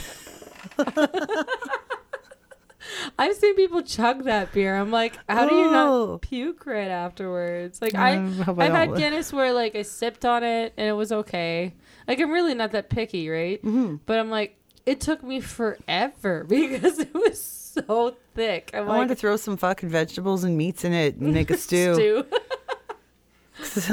I've 3.18 3.36
seen 3.36 3.56
people 3.56 3.82
chug 3.82 4.24
that 4.26 4.52
beer. 4.52 4.76
I'm 4.76 4.92
like, 4.92 5.18
how 5.30 5.48
do 5.48 5.56
you 5.56 5.68
Oh. 5.68 5.72
not 6.12 6.22
puke 6.22 6.66
right 6.66 6.90
afterwards? 6.90 7.82
Like 7.82 7.96
I, 7.96 8.14
I've 8.18 8.58
had 8.74 8.96
Guinness 8.96 9.32
where 9.34 9.54
like 9.54 9.76
I 9.76 9.82
sipped 9.84 10.26
on 10.26 10.44
it 10.44 10.74
and 10.78 10.88
it 10.88 10.94
was 10.94 11.12
okay. 11.12 11.74
Like 12.08 12.20
I'm 12.20 12.32
really 12.32 12.54
not 12.54 12.72
that 12.74 12.90
picky, 12.90 13.30
right? 13.30 13.64
Mm-hmm. 13.64 13.96
But 14.06 14.20
I'm 14.20 14.30
like, 14.30 14.58
it 14.86 15.00
took 15.02 15.24
me 15.24 15.40
forever 15.40 16.44
because 16.48 17.00
it 17.00 17.14
was 17.14 17.42
so 17.42 18.16
thick. 18.36 18.72
I'm 18.74 18.84
I 18.90 18.98
wanted 18.98 19.10
to 19.10 19.16
throw 19.16 19.38
some 19.38 19.58
fucking 19.58 19.90
vegetables 19.90 20.44
and 20.44 20.58
meats 20.58 20.84
in 20.84 20.94
it 20.94 21.16
and 21.16 21.34
make 21.34 21.50
a 21.50 21.58
stew. 21.58 21.94
stew. 21.94 22.26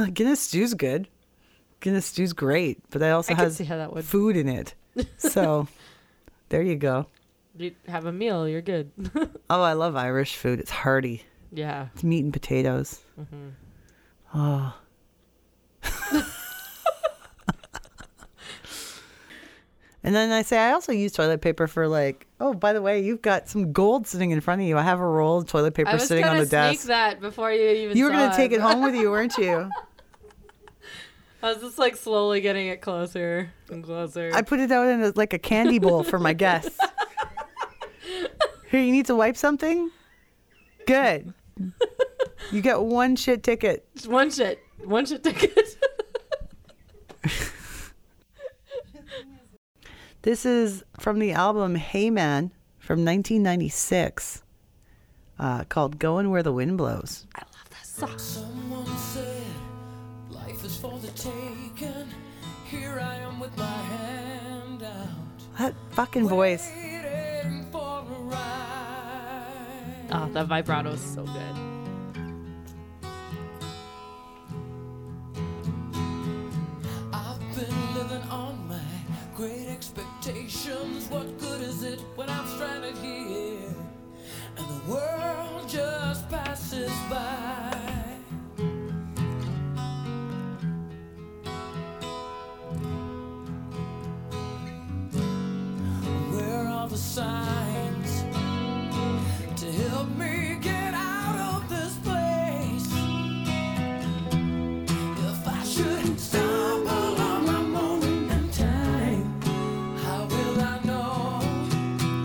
Guinness 0.13 0.41
stew's 0.41 0.75
good. 0.75 1.09
Guinness 1.81 2.07
stew's 2.07 2.33
great, 2.33 2.79
but 2.91 3.01
it 3.03 3.11
also 3.11 3.33
I 3.35 3.37
has 3.37 3.59
how 3.61 3.77
that 3.77 3.93
would- 3.95 4.05
food 4.05 4.37
in 4.37 4.49
it. 4.49 4.75
So 5.17 5.69
there 6.51 6.63
you 6.63 6.77
go. 6.77 7.07
You 7.61 7.75
have 7.89 8.07
a 8.07 8.13
meal, 8.13 8.49
you're 8.49 8.63
good. 8.63 8.91
Oh, 9.51 9.63
I 9.63 9.73
love 9.73 9.97
Irish 9.97 10.37
food. 10.37 10.61
It's 10.61 10.71
hearty. 10.71 11.25
yeah. 11.53 11.89
It's 11.95 12.05
meat 12.05 12.23
and 12.25 12.33
potatoes. 12.33 13.01
Mm-hmm. 13.21 13.49
Oh. 14.33 14.75
and 20.03 20.15
then 20.15 20.31
I 20.31 20.43
say 20.43 20.57
I 20.59 20.73
also 20.73 20.93
use 20.93 21.13
toilet 21.13 21.41
paper 21.41 21.67
for 21.67 21.89
like, 21.89 22.27
oh, 22.41 22.55
by 22.55 22.73
the 22.73 22.81
way, 22.81 23.01
you've 23.01 23.23
got 23.23 23.49
some 23.49 23.73
gold 23.73 24.07
sitting 24.07 24.31
in 24.31 24.41
front 24.41 24.61
of 24.63 24.69
you. 24.69 24.79
I 24.79 24.83
have 24.83 25.01
a 25.01 25.07
roll 25.07 25.39
of 25.39 25.47
toilet 25.47 25.75
paper 25.75 25.91
I 25.91 25.95
was 25.95 26.07
sitting 26.07 26.25
on 26.25 26.37
the 26.37 26.43
sneak 26.45 26.51
desk. 26.51 26.87
that 26.87 27.21
before 27.21 27.53
you 27.53 27.69
even. 27.69 27.97
You 27.97 28.05
were 28.05 28.11
gonna 28.11 28.37
take 28.37 28.53
it 28.53 28.61
home 28.61 28.83
with 28.83 28.95
you, 28.95 29.11
weren't 29.11 29.37
you? 29.37 29.69
I 31.43 31.53
was 31.53 31.61
just 31.63 31.79
like 31.79 31.97
slowly 31.97 32.41
getting 32.41 32.67
it 32.69 32.83
closer 32.83 33.51
and 33.71 33.83
closer. 33.83 34.31
I 34.35 34.43
put 34.43 34.61
it 34.61 34.71
out 34.71 34.89
in 34.89 35.03
a, 35.03 35.13
like 35.17 35.33
a 35.33 35.39
candy 35.39 35.79
bowl 35.79 36.03
for 36.03 36.19
my 36.19 36.35
guests. 36.35 36.79
Here, 38.71 38.83
you 38.83 38.93
need 38.93 39.07
to 39.07 39.15
wipe 39.15 39.37
something? 39.37 39.91
Good. 40.87 41.33
You 42.53 42.63
get 42.63 42.81
one 42.81 43.17
shit 43.17 43.43
ticket. 43.43 43.87
Just 43.95 44.09
one 44.09 44.31
shit, 44.31 44.61
one 44.85 45.07
shit 45.07 45.23
ticket. 45.23 45.77
This 50.23 50.45
is 50.45 50.85
from 50.99 51.19
the 51.19 51.33
album 51.33 51.77
Hey 51.77 52.11
Man 52.11 52.53
from 52.79 53.07
1996 53.07 54.43
uh, 55.39 55.65
called 55.65 55.99
Going 55.99 56.29
Where 56.29 56.43
the 56.43 56.53
Wind 56.53 56.77
Blows. 56.77 57.27
I 57.35 57.41
love 57.41 57.71
that 57.71 57.87
song. 57.87 58.19
Someone 58.19 58.99
said 58.99 59.47
life 60.29 60.63
is 60.63 60.77
for 60.77 60.99
the 60.99 61.09
taking. 61.13 62.07
Here 62.67 63.01
I 63.01 63.15
am 63.17 63.41
with 63.41 63.57
my 63.57 63.65
hand 63.65 64.83
out. 64.83 65.59
That 65.59 65.75
fucking 65.93 66.29
voice. 66.29 66.71
Oh, 70.13 70.29
that 70.33 70.47
vibrato 70.47 70.91
is 70.91 71.01
so 71.01 71.25
good. 71.25 71.57
I've 77.13 77.41
been 77.55 77.95
living 77.95 78.23
on 78.31 78.69
my 78.69 78.81
great 79.35 79.69
expectations. 79.69 81.09
What 81.09 81.39
good 81.39 81.61
is 81.63 81.83
it 81.83 82.01
when 82.17 82.29
I'm 82.29 82.47
stranded 82.49 82.97
here 82.99 83.75
and 84.57 84.67
the 84.69 84.91
world 84.91 85.69
just 85.69 86.29
passes 86.29 86.91
by? 87.11 87.60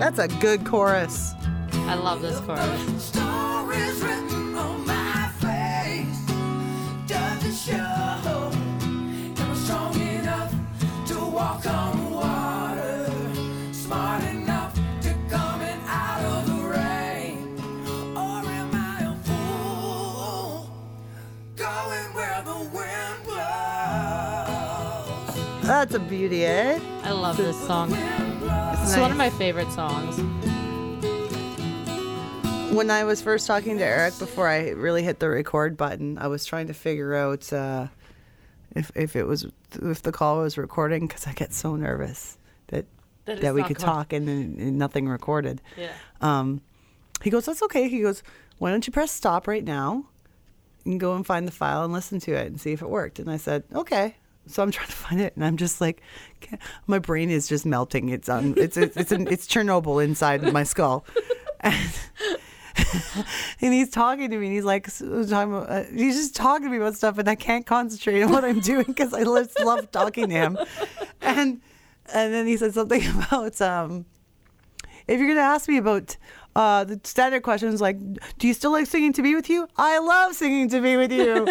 I 0.06 0.20
a 0.20 0.28
good 0.28 0.64
chorus. 0.64 1.34
I 1.88 1.96
love 1.96 2.22
this 2.22 2.40
chorus. 2.42 3.12
That's 25.64 25.96
a 25.96 26.00
beauty, 26.00 26.46
eh? 26.46 26.80
I 27.04 27.12
love 27.12 27.38
this 27.38 27.60
song. 27.66 28.15
It's 28.86 28.92
nice. 28.94 29.02
one 29.02 29.10
of 29.10 29.18
my 29.18 29.32
favorite 29.32 29.72
songs. 29.72 30.16
When 32.72 32.92
I 32.92 33.04
was 33.04 33.20
first 33.20 33.48
talking 33.48 33.80
to 33.80 33.84
Eric 33.84 34.20
before 34.20 34.48
I 34.48 34.70
really 34.70 35.02
hit 35.02 35.18
the 35.18 35.28
record 35.28 35.76
button, 35.76 36.20
I 36.20 36.28
was 36.28 36.46
trying 36.46 36.68
to 36.68 36.76
figure 36.76 37.16
out 37.16 37.52
uh, 37.52 37.88
if 38.76 38.92
if 38.94 39.16
it 39.16 39.24
was 39.24 39.48
if 39.82 40.04
the 40.04 40.12
call 40.12 40.38
was 40.38 40.56
recording 40.56 41.08
because 41.08 41.26
I 41.26 41.34
get 41.34 41.52
so 41.52 41.76
nervous 41.76 42.38
that 42.68 42.86
That 43.26 43.42
that, 43.42 43.56
we 43.56 43.64
could 43.64 43.80
talk 43.80 44.14
and, 44.14 44.30
and 44.30 44.78
nothing 44.78 45.08
recorded. 45.10 45.64
Yeah. 45.76 45.94
Um, 46.22 46.62
he 47.24 47.32
goes, 47.32 47.46
"That's 47.48 47.64
okay." 47.64 47.90
He 47.90 48.02
goes, 48.02 48.22
"Why 48.60 48.70
don't 48.70 48.86
you 48.86 48.94
press 48.94 49.12
stop 49.12 49.48
right 49.48 49.64
now 49.64 50.06
and 50.86 51.00
go 51.00 51.16
and 51.16 51.26
find 51.26 51.48
the 51.48 51.52
file 51.52 51.84
and 51.84 51.92
listen 51.92 52.20
to 52.20 52.34
it 52.34 52.46
and 52.46 52.62
see 52.62 52.72
if 52.74 52.84
it 52.84 52.90
worked?" 52.90 53.18
And 53.18 53.32
I 53.32 53.38
said, 53.38 53.64
"Okay." 53.74 54.18
So 54.48 54.62
I'm 54.62 54.72
trying 54.72 54.88
to 54.88 54.94
find 54.94 55.22
it, 55.22 55.36
and 55.36 55.44
I'm 55.44 55.58
just 55.58 55.82
like, 55.82 56.02
my 56.88 57.00
brain 57.00 57.30
is 57.30 57.48
just 57.48 57.66
melting. 57.66 58.10
It's 58.10 58.30
on. 58.30 58.54
It's 58.58 58.78
it's 58.78 58.96
it's, 58.96 59.12
an, 59.12 59.28
it's 59.28 59.48
Chernobyl 59.48 60.04
inside 60.04 60.42
my 60.54 60.64
skull, 60.64 61.06
and, 61.62 61.92
and 63.62 63.74
he's 63.74 63.90
talking 63.90 64.30
to 64.30 64.38
me, 64.38 64.48
and 64.48 64.56
he's 64.56 64.66
like, 64.66 64.88
about, 65.00 65.70
uh, 65.70 65.84
he's 65.94 66.16
just 66.16 66.36
talking 66.36 66.66
to 66.66 66.72
me 66.72 66.78
about 66.78 66.96
stuff, 66.96 67.18
and 67.18 67.28
I 67.28 67.36
can't 67.36 67.66
concentrate 67.66 68.22
on 68.22 68.32
what 68.32 68.46
I'm 68.46 68.60
doing 68.60 68.86
because 68.86 69.14
I 69.14 69.24
just 69.24 69.60
love 69.62 69.90
talking 69.92 70.30
to 70.30 70.34
him, 70.34 70.58
and 71.22 71.62
and 72.14 72.34
then 72.34 72.46
he 72.46 72.58
said 72.58 72.74
something 72.74 73.02
about 73.28 73.60
um 73.62 74.06
if 75.08 75.20
you're 75.20 75.28
gonna 75.28 75.42
ask 75.42 75.68
me 75.68 75.78
about 75.78 76.18
uh, 76.56 76.84
the 76.86 77.00
standard 77.04 77.44
questions 77.44 77.82
like, 77.82 77.98
do 78.38 78.48
you 78.48 78.54
still 78.54 78.72
like 78.72 78.86
singing 78.88 79.12
to 79.14 79.22
be 79.22 79.36
with 79.36 79.50
you? 79.50 79.68
I 79.76 80.00
love 80.00 80.34
singing 80.36 80.70
to 80.70 80.80
be 80.82 80.96
with 80.96 81.12
you. 81.12 81.48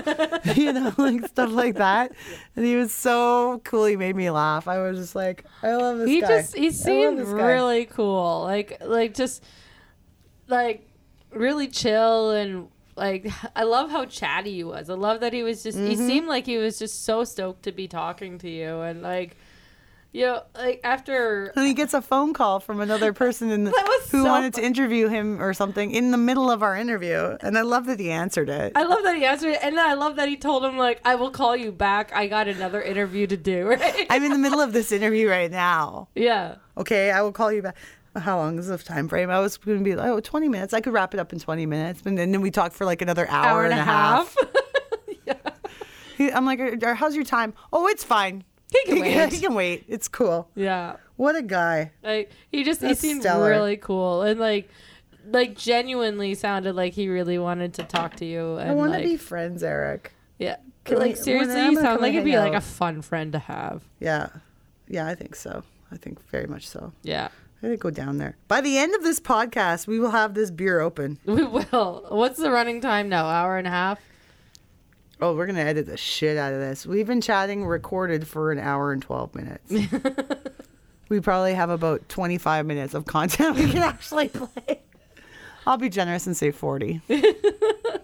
you 0.55 0.73
know, 0.73 0.93
like 0.97 1.27
stuff 1.27 1.51
like 1.53 1.75
that. 1.77 2.13
And 2.57 2.65
he 2.65 2.75
was 2.77 2.93
so 2.93 3.61
cool. 3.65 3.85
He 3.85 3.97
made 3.97 4.17
me 4.17 4.31
laugh. 4.31 4.67
I 4.67 4.79
was 4.79 4.99
just 4.99 5.15
like, 5.15 5.45
I 5.63 5.75
love 5.77 5.99
this 5.99 6.07
guy. 6.07 6.13
he 6.13 6.21
guy. 6.23 6.27
just 6.29 6.57
he 6.57 6.71
seemed 6.71 7.19
really 7.21 7.85
cool 7.85 8.43
like 8.45 8.81
like 8.85 9.13
just 9.15 9.43
like 10.49 10.89
really 11.33 11.69
chill 11.69 12.31
and 12.31 12.69
like 12.97 13.27
i 13.57 13.65
love 13.65 13.91
how 13.91 14.05
chatty 14.05 14.53
he 14.55 14.65
was 14.65 14.89
i 14.89 14.95
love 14.95 15.21
that 15.21 15.33
he 15.33 15.43
was 15.43 15.63
just 15.63 15.77
he 15.79 15.95
Mm-hmm. 15.95 16.07
seemed 16.07 16.27
like 16.29 16.47
he 16.47 16.59
was 16.59 16.79
just 16.79 17.05
so 17.05 17.25
stoked 17.25 17.63
to 17.65 17.73
be 17.73 17.89
talking 17.89 18.39
to 18.39 18.49
you 18.49 18.81
and 18.83 19.03
like 19.03 19.37
you 20.15 20.25
know 20.25 20.43
like 20.55 20.81
after 20.85 21.53
And 21.57 21.67
he 21.67 21.75
gets 21.75 21.93
a 21.93 22.01
phone 22.01 22.33
call 22.33 22.61
from 22.61 22.81
another 22.81 23.13
person 23.13 23.51
in 23.51 23.65
the, 23.65 23.71
who 24.11 24.23
so 24.23 24.25
wanted 24.25 24.55
fu- 24.55 24.61
to 24.61 24.67
interview 24.67 25.09
him 25.09 25.43
or 25.43 25.53
something 25.53 25.91
in 25.91 26.11
the 26.13 26.17
middle 26.17 26.51
of 26.51 26.63
our 26.63 26.77
interview. 26.77 27.37
And 27.43 27.59
I 27.59 27.63
love 27.63 27.85
that 27.87 27.99
he 28.01 28.11
answered 28.11 28.49
it. 28.49 28.73
I 28.77 28.85
love 28.85 29.03
that 29.03 29.17
he 29.17 29.25
answered 29.27 29.51
it, 29.51 29.59
and 29.63 29.77
then 29.77 29.85
I 29.85 29.95
love 29.95 30.17
that 30.17 30.29
he 30.29 30.37
told 30.37 30.65
him 30.65 30.79
like, 30.79 31.01
"I 31.05 31.17
will 31.17 31.31
call 31.31 31.55
you 31.57 31.73
back. 31.73 32.13
I 32.15 32.29
got 32.29 32.49
another 32.49 32.81
interview 32.81 33.27
to 33.27 33.37
do." 33.37 33.67
Right? 33.67 34.07
I'm 34.11 34.23
in 34.25 34.33
the 34.33 34.39
middle 34.39 34.61
of 34.61 34.73
this 34.73 34.93
interview 34.93 35.29
right 35.29 35.51
now. 35.51 36.09
yeah. 36.15 36.57
Okay, 36.79 37.11
I 37.11 37.21
will 37.23 37.33
call 37.33 37.53
you 37.53 37.63
back. 37.63 37.77
How 38.17 38.37
long 38.39 38.59
is 38.61 38.69
the 38.69 38.79
time 38.79 39.09
frame? 39.09 39.29
I 39.31 39.41
was 39.41 39.57
going 39.57 39.79
to 39.79 39.85
be 39.85 39.97
like, 39.97 40.09
oh, 40.09 40.21
20 40.21 40.49
minutes. 40.49 40.73
I 40.73 40.81
could 40.81 40.93
wrap 40.93 41.15
it 41.15 41.19
up 41.21 41.33
in 41.33 41.41
20 41.41 41.67
minutes. 41.67 42.03
And 42.07 42.17
then, 42.17 42.31
then 42.31 42.41
we 42.41 42.53
talked 42.53 42.77
for 42.77 42.85
like 42.85 43.03
another 43.03 43.27
hour, 43.29 43.47
Hour 43.49 43.65
and 43.65 43.73
a 43.73 43.83
half. 43.83 44.37
He- 46.17 46.31
I'm 46.31 46.47
like, 46.47 46.61
"Uh, 46.61 46.95
how's 46.95 47.17
your 47.17 47.25
time? 47.25 47.55
Oh, 47.73 47.89
it's 47.89 48.05
fine. 48.05 48.45
He 48.75 48.85
can 48.93 49.01
wait. 49.01 49.33
he 49.33 49.41
can 49.41 49.55
wait. 49.55 49.85
It's 49.89 50.09
cool. 50.09 50.49
yeah. 50.55 50.97
What 51.17 51.37
a 51.37 51.43
guy. 51.43 51.93
Like 52.03 52.31
he 52.51 52.65
just 52.65 52.81
he 52.81 52.89
That's 52.89 53.01
seemed 53.01 53.23
stellar. 53.23 53.49
really 53.51 53.77
cool 53.77 54.23
and 54.23 54.39
like 54.41 54.69
like 55.27 55.57
genuinely 55.57 56.35
sounded 56.35 56.75
like 56.75 56.93
he 56.93 57.09
really 57.09 57.39
wanted 57.39 57.73
to 57.75 57.85
talk 57.85 58.17
to 58.17 58.25
you 58.25 58.57
and 58.57 58.71
I 58.71 58.75
want 58.75 58.93
to 58.93 58.99
like 58.99 59.07
be 59.07 59.17
friends, 59.17 59.63
Eric. 59.63 60.13
yeah. 60.39 60.57
Can 60.85 60.99
like 60.99 61.13
we- 61.17 61.23
seriously, 61.23 61.63
you 61.65 61.77
sound 61.81 62.03
like 62.03 62.13
it'd 62.13 62.25
be 62.25 62.37
like 62.37 62.53
a 62.53 62.61
fun 62.61 63.01
friend 63.01 63.33
to 63.33 63.39
have. 63.39 63.83
Yeah. 64.01 64.29
Yeah, 64.89 65.07
I 65.07 65.15
think 65.15 65.35
so. 65.35 65.63
I 65.91 65.97
think 65.97 66.21
very 66.29 66.47
much 66.47 66.69
so. 66.69 66.93
Yeah. 67.03 67.29
I 67.63 67.69
think 67.69 67.81
go 67.81 67.89
down 67.91 68.19
there. 68.19 68.37
By 68.49 68.61
the 68.61 68.77
end 68.77 68.95
of 68.95 69.03
this 69.03 69.19
podcast, 69.21 69.87
we 69.87 69.99
will 69.99 70.11
have 70.11 70.35
this 70.35 70.51
beer 70.51 70.81
open. 70.81 71.19
We 71.27 71.43
will. 71.45 72.05
What's 72.11 72.39
the 72.39 72.51
running 72.51 72.83
time 72.83 73.09
now? 73.09 73.25
Hour 73.27 73.57
and 73.57 73.67
a 73.67 73.71
half? 73.71 73.99
Oh, 75.21 75.35
we're 75.35 75.47
going 75.47 75.57
to 75.57 75.63
edit 75.63 75.87
the 75.87 75.97
shit 75.97 76.37
out 76.37 76.53
of 76.53 76.61
this. 76.61 76.87
We've 76.87 77.07
been 77.07 77.21
chatting 77.21 77.65
recorded 77.65 78.27
for 78.27 78.51
an 78.51 78.59
hour 78.59 78.93
and 78.93 79.01
12 79.01 79.35
minutes. 79.35 79.73
we 81.09 81.21
probably 81.21 81.55
have 81.55 81.71
about 81.71 82.09
25 82.09 82.67
minutes 82.67 82.95
of 82.95 83.05
content 83.07 83.57
we 83.57 83.71
can 83.71 83.83
actually 83.83 84.29
play. 84.29 84.83
I'll 85.67 85.77
be 85.77 85.89
generous 85.89 86.27
and 86.27 86.37
say 86.37 86.51
40. 86.51 87.01
the 87.09 88.01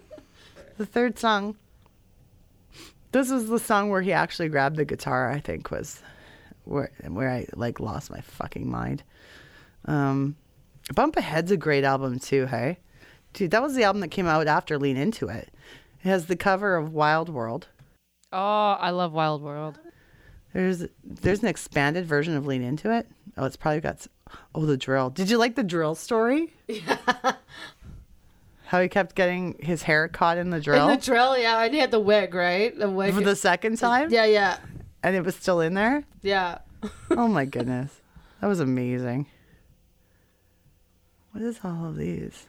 third 0.79 1.19
song. 1.19 1.57
This 3.13 3.31
was 3.31 3.49
the 3.49 3.59
song 3.59 3.91
where 3.91 4.03
he 4.03 4.13
actually 4.13 4.49
grabbed 4.49 4.77
the 4.77 4.85
guitar, 4.85 5.31
I 5.31 5.41
think, 5.41 5.71
was 5.71 6.01
where 6.65 6.93
where 7.09 7.29
I 7.29 7.47
like 7.55 7.81
lost 7.81 8.11
my 8.11 8.21
fucking 8.21 8.71
mind. 8.71 9.03
Um, 9.87 10.37
Bump 10.95 11.17
Ahead's 11.17 11.51
a 11.51 11.57
great 11.57 11.85
album 11.85 12.21
too. 12.21 12.47
Hey, 12.47 12.79
dude, 13.33 13.51
that 13.51 13.63
was 13.63 13.75
the 13.75 13.83
album 13.83 14.01
that 14.01 14.09
came 14.09 14.27
out 14.27 14.47
after 14.47 14.79
Lean 14.79 14.97
Into 14.97 15.29
It. 15.29 15.53
It 16.03 16.09
has 16.09 16.27
the 16.27 16.37
cover 16.37 16.77
of 16.77 16.93
Wild 16.93 17.29
World. 17.29 17.69
Oh, 18.33 18.73
I 18.79 18.91
love 18.91 19.13
Wild 19.13 19.43
World. 19.43 19.79
There's 20.53 20.85
there's 21.05 21.43
an 21.43 21.49
expanded 21.49 22.07
version 22.07 22.37
of 22.37 22.47
Lean 22.47 22.63
Into 22.63 22.91
It. 22.93 23.07
Oh, 23.37 23.45
it's 23.45 23.57
probably 23.57 23.81
got. 23.81 24.07
Oh, 24.55 24.65
the 24.67 24.77
drill. 24.77 25.11
Did 25.11 25.29
you 25.31 25.39
like 25.39 25.55
the 25.57 25.63
drill 25.65 25.95
story? 25.95 26.55
Yeah. 26.69 26.97
How 28.67 28.81
he 28.81 28.89
kept 28.89 29.17
getting 29.17 29.57
his 29.61 29.83
hair 29.83 30.07
caught 30.07 30.39
in 30.39 30.51
the 30.51 30.61
drill 30.61 30.89
And 30.89 31.01
the 31.01 31.05
drill, 31.05 31.37
yeah, 31.37 31.65
and 31.65 31.75
he 31.75 31.81
had 31.81 31.91
the 31.91 31.99
wig, 31.99 32.33
right? 32.35 32.77
The 32.79 32.89
wig. 32.89 33.13
for 33.13 33.21
the 33.21 33.35
second 33.35 33.79
time, 33.79 34.11
yeah, 34.13 34.27
yeah, 34.27 34.59
and 35.03 35.17
it 35.17 35.25
was 35.25 35.35
still 35.35 35.61
in 35.61 35.75
there. 35.75 36.05
yeah. 36.23 36.59
Oh 37.11 37.27
my 37.27 37.45
goodness, 37.47 38.01
that 38.41 38.47
was 38.47 38.61
amazing. 38.61 39.27
What 41.33 41.43
is 41.43 41.59
all 41.65 41.87
of 41.87 41.97
these? 41.97 42.47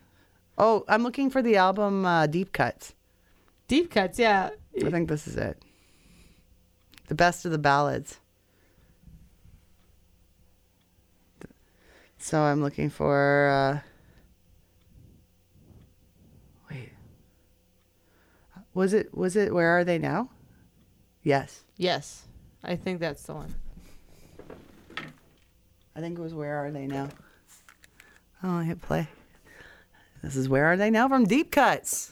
Oh, 0.59 0.85
I'm 0.87 1.01
looking 1.03 1.29
for 1.31 1.41
the 1.41 1.55
album 1.57 2.05
uh, 2.05 2.27
Deep 2.27 2.53
Cuts. 2.53 2.93
Deep 3.71 3.89
cuts, 3.89 4.19
yeah. 4.19 4.49
I 4.85 4.89
think 4.89 5.07
this 5.07 5.29
is 5.29 5.37
it. 5.37 5.63
The 7.07 7.15
best 7.15 7.45
of 7.45 7.53
the 7.53 7.57
ballads. 7.57 8.19
So 12.17 12.41
I'm 12.41 12.61
looking 12.61 12.89
for. 12.89 13.47
Uh, 13.47 13.79
wait. 16.69 16.91
Was 18.73 18.91
it? 18.91 19.15
Was 19.15 19.37
it? 19.37 19.53
Where 19.53 19.69
are 19.69 19.85
they 19.85 19.97
now? 19.97 20.29
Yes, 21.23 21.63
Yes, 21.77 22.23
I 22.65 22.75
think 22.75 22.99
that's 22.99 23.23
the 23.23 23.35
one. 23.35 23.55
I 25.95 26.01
think 26.01 26.19
it 26.19 26.21
was. 26.21 26.33
Where 26.33 26.57
are 26.57 26.71
they 26.71 26.87
now? 26.87 27.07
Oh, 28.43 28.49
I 28.49 28.65
hit 28.65 28.81
play. 28.81 29.07
This 30.21 30.35
is 30.35 30.49
where 30.49 30.65
are 30.65 30.75
they 30.75 30.89
now 30.89 31.07
from 31.07 31.23
Deep 31.23 31.51
Cuts. 31.51 32.11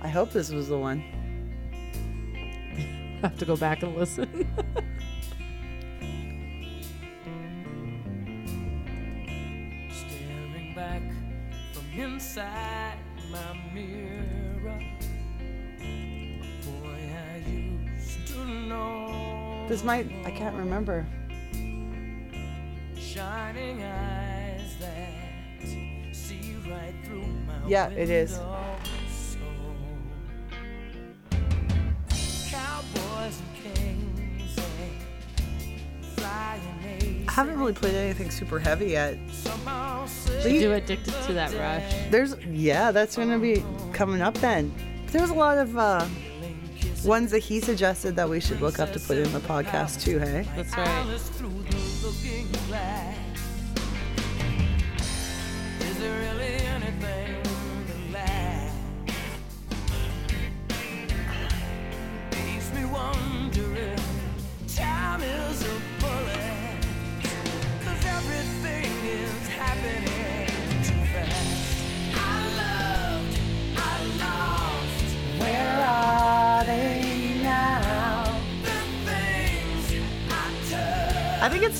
I 0.00 0.08
hope 0.08 0.30
this 0.30 0.50
was 0.50 0.68
the 0.68 0.78
one. 0.78 1.02
I 2.76 3.20
have 3.22 3.38
to 3.38 3.44
go 3.44 3.56
back 3.56 3.82
and 3.82 3.96
listen. 3.96 4.46
Staring 9.90 10.72
back 10.74 11.02
from 11.72 11.84
inside 12.00 12.98
my 13.32 13.60
mirror. 13.74 14.78
Boy, 16.64 17.10
I 17.12 17.42
used 17.48 18.26
to 18.28 18.44
know. 18.44 19.66
This 19.68 19.82
might. 19.82 20.06
I 20.24 20.30
can't 20.30 20.54
remember. 20.54 21.04
Shining 22.96 23.82
eyes 23.82 24.76
that 24.78 26.14
see 26.14 26.54
right 26.70 26.94
through 27.04 27.26
my 27.46 27.66
Yeah, 27.66 27.88
it 27.88 28.10
is. 28.10 28.38
I 37.28 37.32
haven't 37.32 37.58
really 37.58 37.72
played 37.72 37.94
anything 37.94 38.30
super 38.30 38.58
heavy 38.58 38.86
yet. 38.86 39.16
somehow 39.30 40.06
But 40.42 40.50
you- 40.50 40.60
Do 40.60 40.72
addicted 40.72 41.14
to 41.26 41.32
that 41.34 41.52
rush. 41.54 42.10
There's 42.10 42.34
yeah, 42.46 42.90
that's 42.90 43.16
gonna 43.16 43.38
be 43.38 43.62
coming 43.92 44.20
up 44.22 44.34
then. 44.38 44.74
There 45.12 45.20
was 45.20 45.30
a 45.30 45.34
lot 45.34 45.58
of 45.58 45.76
uh, 45.78 46.06
ones 47.04 47.30
that 47.30 47.38
he 47.40 47.60
suggested 47.60 48.16
that 48.16 48.28
we 48.28 48.40
should 48.40 48.60
look 48.60 48.78
up 48.78 48.92
to 48.92 49.00
put 49.00 49.18
in 49.18 49.32
the 49.32 49.40
podcast 49.40 50.02
too. 50.02 50.18
Hey, 50.18 50.46
That's 50.56 50.76
right. 50.76 51.06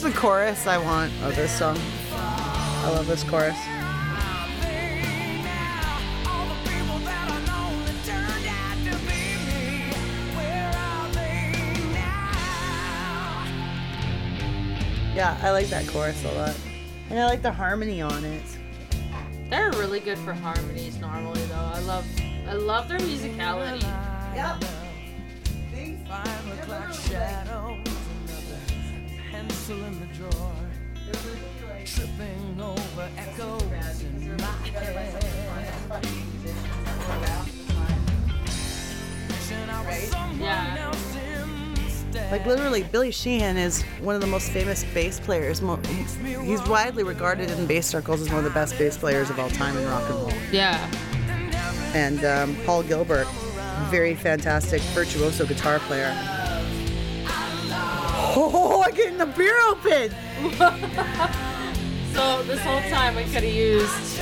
The 0.09 0.19
chorus 0.19 0.67
I 0.67 0.79
want 0.79 1.13
of 1.23 1.37
this 1.37 1.53
song. 1.59 1.79
I 2.13 2.91
love 2.95 3.07
this 3.07 3.23
chorus. 3.25 3.57
Yeah, 15.15 15.37
I 15.43 15.51
like 15.51 15.67
that 15.67 15.87
chorus 15.89 16.25
a 16.25 16.33
lot, 16.33 16.57
and 17.11 17.19
I 17.19 17.27
like 17.27 17.43
the 17.43 17.53
harmony 17.53 18.01
on 18.01 18.25
it. 18.25 18.45
They're 19.51 19.73
really 19.73 20.01
good 20.01 20.19
for 20.19 20.33
harmonies 20.33 20.97
normally, 20.99 21.43
though. 21.43 21.55
I 21.55 21.81
love, 21.81 22.07
I 22.47 22.55
love 22.55 22.89
their 22.89 22.99
musicality. 23.01 23.83
Yep. 24.35 24.65
Five 29.69 29.77
o'clock 29.77 29.77
shadows, 29.77 29.77
another 29.77 29.77
pencil 29.77 29.85
in 29.85 30.01
the 30.01 30.07
drawer, 30.19 30.55
tripping 31.85 32.61
over 32.61 33.09
echoes 33.17 34.03
in 34.03 34.37
my 34.37 34.53
head. 34.69 35.29
Wishing 39.29 39.69
I 39.69 39.87
was 39.87 40.09
someone 40.09 40.41
Yeah. 40.41 40.93
Like 42.31 42.47
literally, 42.47 42.83
Billy 42.83 43.11
Sheehan 43.11 43.57
is 43.57 43.83
one 44.01 44.15
of 44.15 44.21
the 44.21 44.27
most 44.27 44.51
famous 44.51 44.85
bass 44.95 45.21
players. 45.21 45.61
He's 45.61 46.69
widely 46.69 47.03
regarded 47.03 47.51
in 47.51 47.67
bass 47.67 47.87
circles 47.87 48.21
as 48.23 48.29
one 48.29 48.39
of 48.39 48.45
the 48.45 48.51
best 48.51 48.79
bass 48.79 48.97
players 48.97 49.31
of 49.31 49.39
all 49.39 49.51
time 49.51 49.77
in 49.77 49.87
rock 49.87 50.09
and 50.09 50.19
roll. 50.19 50.33
Yeah. 50.51 50.91
And 51.95 52.25
um, 52.25 52.57
Paul 52.65 52.83
Gilbert, 52.83 53.27
very 53.91 54.15
fantastic 54.15 54.81
virtuoso 54.95 55.47
guitar 55.47 55.79
player. 55.81 56.38
Oh, 58.37 58.83
I'm 58.87 58.95
getting 58.95 59.19
the 59.19 59.27
beer 59.27 59.59
open. 59.69 60.15
So 62.19 62.43
this 62.43 62.61
whole 62.63 62.81
time 62.91 63.15
we 63.15 63.23
could 63.23 63.45
have 63.45 63.45
used, 63.45 64.19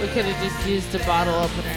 we 0.00 0.08
could 0.08 0.24
have 0.24 0.42
just 0.42 0.66
used 0.66 0.94
a 0.94 0.98
bottle 1.04 1.34
opener. 1.34 1.74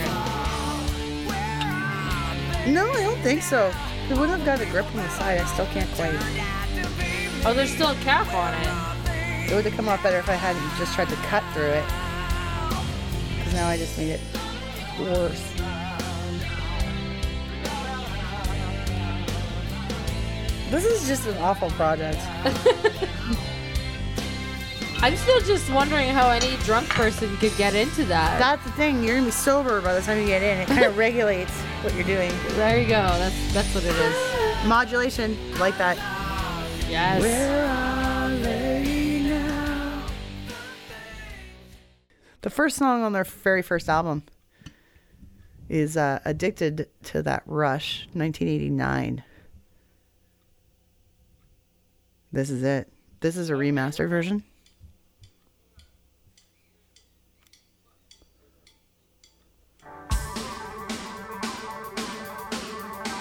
No, 2.71 2.89
I 2.89 3.01
don't 3.03 3.19
think 3.19 3.41
so. 3.41 3.73
It 4.09 4.17
wouldn't 4.17 4.37
have 4.37 4.45
got 4.45 4.61
a 4.61 4.71
grip 4.71 4.85
on 4.85 4.95
the 4.95 5.09
side. 5.09 5.41
I 5.41 5.45
still 5.47 5.65
can't 5.65 5.89
quite. 5.95 6.13
Oh, 7.45 7.53
there's 7.53 7.71
still 7.71 7.89
a 7.89 7.95
cap 7.95 8.33
on 8.33 8.53
it. 8.53 9.51
It 9.51 9.55
would 9.55 9.65
have 9.65 9.73
come 9.75 9.89
out 9.89 10.01
better 10.01 10.19
if 10.19 10.29
I 10.29 10.35
hadn't 10.35 10.63
just 10.77 10.93
tried 10.93 11.09
to 11.09 11.15
cut 11.27 11.43
through 11.51 11.75
it. 11.75 11.85
Because 13.37 13.53
now 13.55 13.67
I 13.67 13.75
just 13.75 13.97
made 13.97 14.11
it 14.11 14.21
worse. 14.97 15.43
This 20.69 20.85
is 20.85 21.07
just 21.07 21.27
an 21.27 21.37
awful 21.37 21.69
project. 21.71 22.19
I'm 25.01 25.15
still 25.15 25.39
just 25.41 25.71
wondering 25.71 26.09
how 26.09 26.29
any 26.29 26.57
drunk 26.63 26.89
person 26.89 27.35
could 27.37 27.55
get 27.57 27.73
into 27.73 28.03
that. 28.05 28.37
That's 28.37 28.63
the 28.65 28.71
thing. 28.71 29.01
You're 29.03 29.15
gonna 29.15 29.27
be 29.27 29.31
sober 29.31 29.81
by 29.81 29.93
the 29.95 30.01
time 30.01 30.19
you 30.19 30.25
get 30.27 30.43
in. 30.43 30.57
It 30.59 30.67
kind 30.67 30.83
of 30.83 30.97
regulates 31.05 31.53
what 31.81 31.93
you're 31.95 32.03
doing. 32.03 32.31
there 32.49 32.77
you 32.79 32.87
go. 32.87 33.01
That's 33.01 33.53
that's 33.53 33.73
what 33.73 33.83
it 33.85 33.95
is. 33.95 34.65
Modulation, 34.67 35.37
like 35.57 35.77
that. 35.77 35.97
Yes. 36.89 37.21
Where 37.21 37.65
are 37.65 38.29
they? 38.29 38.69
The 42.41 42.49
first 42.49 42.77
song 42.77 43.03
on 43.03 43.11
their 43.11 43.25
very 43.25 43.61
first 43.61 43.89
album 43.89 44.23
is 45.67 45.97
uh, 45.97 46.19
"Addicted 46.25 46.87
to 47.05 47.21
That 47.23 47.43
Rush," 47.45 48.07
1989. 48.13 49.23
This 52.31 52.51
is 52.51 52.61
it. 52.61 52.91
This 53.21 53.37
is 53.37 53.49
a 53.49 53.53
remastered 53.53 54.09
version. 54.09 54.43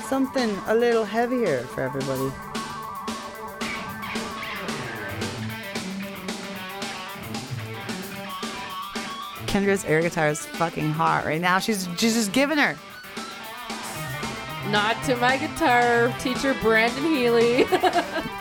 Something 0.08 0.50
a 0.66 0.74
little 0.74 1.04
heavier 1.04 1.60
for 1.62 1.82
everybody. 1.82 2.32
Kendra's 9.46 9.84
air 9.86 10.02
guitar 10.02 10.28
is 10.28 10.44
fucking 10.44 10.90
hot 10.90 11.24
right 11.24 11.40
now. 11.40 11.58
She's 11.58 11.88
she's 11.96 12.14
just 12.14 12.32
giving 12.32 12.58
her. 12.58 12.76
Nod 14.70 14.94
to 15.04 15.16
my 15.16 15.38
guitar 15.38 16.14
teacher, 16.20 16.54
Brandon 16.60 17.04
Healy. 17.04 17.64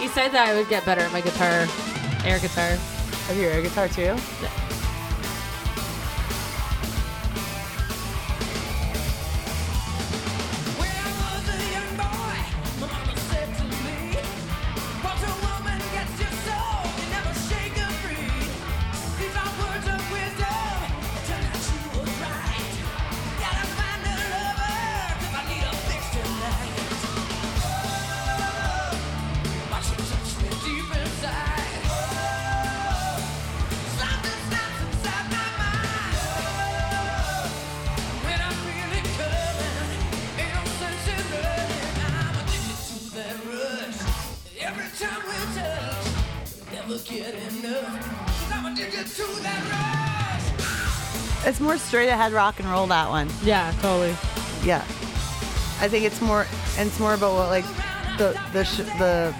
he 0.00 0.08
said 0.08 0.32
that 0.32 0.48
I 0.48 0.54
would 0.54 0.68
get 0.68 0.84
better 0.86 1.02
at 1.02 1.12
my 1.12 1.20
guitar, 1.20 1.66
air 2.24 2.38
guitar. 2.38 2.70
Have 3.28 3.36
you 3.36 3.46
air 3.46 3.60
guitar 3.60 3.86
too? 3.86 4.16
Ahead 52.20 52.32
rock 52.32 52.60
and 52.60 52.68
roll. 52.70 52.86
That 52.86 53.08
one. 53.08 53.28
Yeah, 53.42 53.72
totally. 53.80 54.14
Yeah. 54.62 54.82
I 55.80 55.88
think 55.88 56.04
it's 56.04 56.20
more. 56.20 56.46
And 56.78 56.88
it's 56.88 57.00
more 57.00 57.14
about 57.14 57.34
what 57.34 57.48
like 57.48 57.64
the 58.18 58.38
the 58.52 58.64
sh- 58.64 58.78
the 58.98 59.34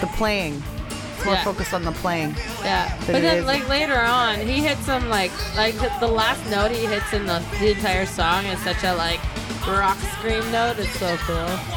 the 0.00 0.06
playing. 0.16 0.62
It's 1.16 1.24
more 1.24 1.34
Yeah. 1.34 1.44
focused 1.44 1.74
on 1.74 1.84
the 1.84 1.92
playing. 1.92 2.34
Yeah, 2.64 2.94
But 3.00 3.20
then 3.20 3.38
is- 3.38 3.44
like 3.46 3.68
later 3.68 3.98
on, 4.00 4.38
he 4.40 4.60
hits 4.66 4.84
some 4.86 5.08
like 5.10 5.32
like 5.56 5.74
the, 5.76 5.90
the 6.00 6.08
last 6.08 6.44
note 6.50 6.70
he 6.70 6.86
hits 6.86 7.12
in 7.12 7.26
the, 7.26 7.42
the 7.60 7.72
entire 7.72 8.06
song 8.06 8.44
is 8.46 8.58
such 8.62 8.82
a 8.84 8.94
like 8.94 9.20
rock 9.66 9.98
scream 10.18 10.50
note. 10.52 10.78
It's 10.78 10.98
so 10.98 11.16
cool. 11.26 11.75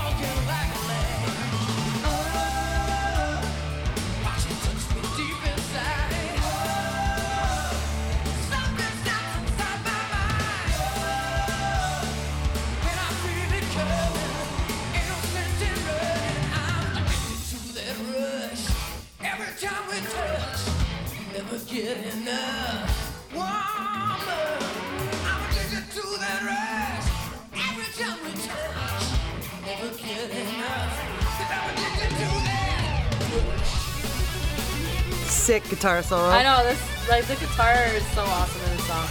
Guitar 35.70 36.02
solo. 36.04 36.30
I 36.30 36.44
know 36.44 36.64
this 36.64 36.80
like 37.10 37.26
the 37.26 37.36
guitar 37.36 37.74
is 37.94 38.06
so 38.08 38.22
awesome 38.24 38.62
in 38.64 38.78
this 38.78 38.88
song. 38.88 39.08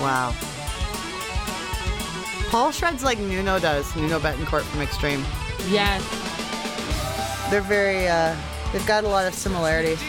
Wow. 0.00 0.34
Paul 2.50 2.72
shreds 2.72 3.04
like 3.04 3.18
Nuno 3.18 3.58
does. 3.58 3.94
Nuno 3.94 4.18
Bettencourt 4.18 4.62
from 4.62 4.80
Extreme. 4.80 5.24
Yes. 5.68 6.02
They're 7.50 7.60
very. 7.60 8.08
uh 8.08 8.34
They've 8.72 8.86
got 8.86 9.04
a 9.04 9.08
lot 9.08 9.26
of 9.26 9.34
similarities. 9.34 10.00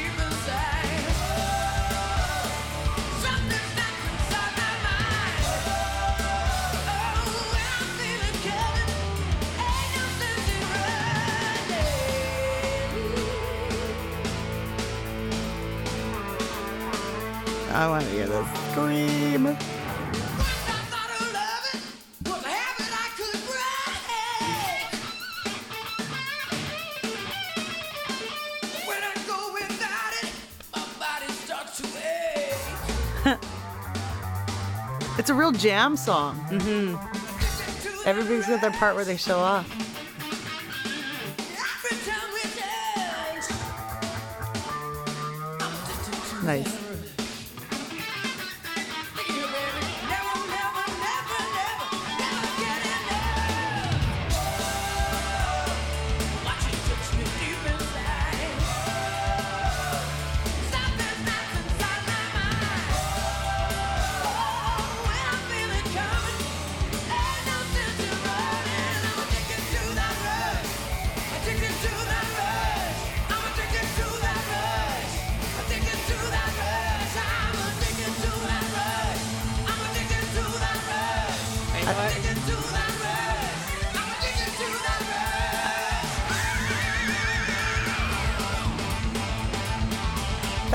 It's 35.19 35.29
a 35.29 35.33
real 35.33 35.51
jam 35.51 35.97
song. 35.97 36.39
Mm-hmm. 36.49 38.07
Everybody's 38.07 38.47
got 38.47 38.61
their 38.61 38.71
part 38.71 38.95
where 38.95 39.03
they 39.03 39.17
show 39.17 39.37
off. 39.37 39.88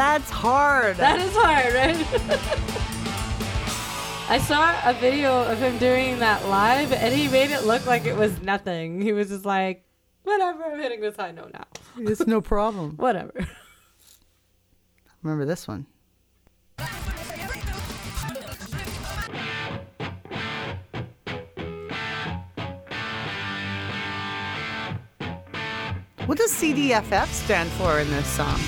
That's 0.05 0.31
hard. 0.31 0.97
That 0.99 1.19
is 1.19 1.33
hard, 1.35 1.73
right? 1.73 1.97
I 4.29 4.37
saw 4.39 4.79
a 4.85 4.93
video 4.93 5.45
of 5.45 5.57
him 5.59 5.79
doing 5.79 6.19
that 6.19 6.47
live, 6.47 6.93
and 6.93 7.15
he 7.15 7.27
made 7.29 7.51
it 7.51 7.65
look 7.65 7.87
like 7.87 8.05
it 8.05 8.15
was 8.15 8.39
nothing. 8.43 9.01
He 9.01 9.13
was 9.15 9.29
just 9.31 9.47
like, 9.47 9.83
"Whatever, 10.23 10.65
I'm 10.65 10.79
hitting 10.79 11.01
this 11.01 11.17
high 11.17 11.31
note 11.31 11.53
now. 11.55 11.65
It's 11.97 12.27
no 12.27 12.41
problem. 12.55 12.97
Whatever." 12.99 13.33
Remember 15.23 15.47
this 15.47 15.67
one. 15.67 15.87
What 26.27 26.37
does 26.37 26.53
CDFF 26.53 27.27
stand 27.29 27.71
for 27.71 28.01
in 28.01 28.11
this 28.11 28.27
song? 28.27 28.61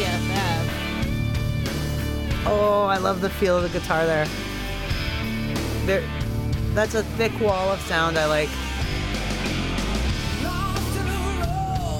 CDFF. 0.00 0.64
Oh, 2.46 2.86
I 2.88 2.96
love 2.96 3.20
the 3.20 3.28
feel 3.28 3.58
of 3.58 3.62
the 3.62 3.68
guitar 3.78 4.06
there. 4.06 4.26
There, 5.84 6.02
that's 6.74 6.94
a 6.94 7.02
thick 7.02 7.38
wall 7.40 7.70
of 7.70 7.80
sound 7.82 8.16
I 8.16 8.24
like. 8.26 8.48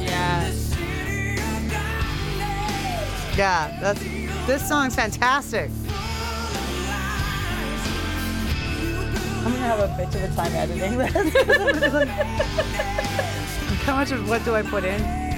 Yeah. 0.02 0.50
Yeah, 3.36 3.78
that's 3.80 4.00
this 4.46 4.66
song's 4.66 4.94
fantastic. 4.94 5.70
I'm 9.44 9.52
gonna 9.52 9.58
have 9.58 9.80
a 9.80 9.88
bitch 9.88 10.14
of 10.14 10.22
a 10.22 10.28
time 10.34 10.54
editing 10.54 10.96
this. 10.98 11.12
How 13.84 13.96
much 13.96 14.10
of 14.10 14.26
what 14.28 14.44
do 14.44 14.54
I 14.54 14.62
put 14.62 14.84
in? 14.84 15.29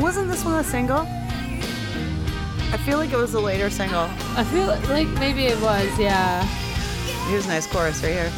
Wasn't 0.00 0.28
this 0.28 0.44
one 0.46 0.58
a 0.58 0.64
single? 0.64 1.06
I 2.72 2.78
feel 2.86 2.96
like 2.96 3.12
it 3.12 3.16
was 3.16 3.34
a 3.34 3.40
later 3.40 3.68
single. 3.68 4.08
I 4.34 4.44
feel 4.44 4.66
like 4.88 5.08
maybe 5.20 5.44
it 5.44 5.60
was, 5.60 5.86
yeah. 5.98 6.42
Here's 7.28 7.44
a 7.44 7.48
nice 7.48 7.66
chorus 7.66 8.02
right 8.02 8.12
here. 8.12 8.32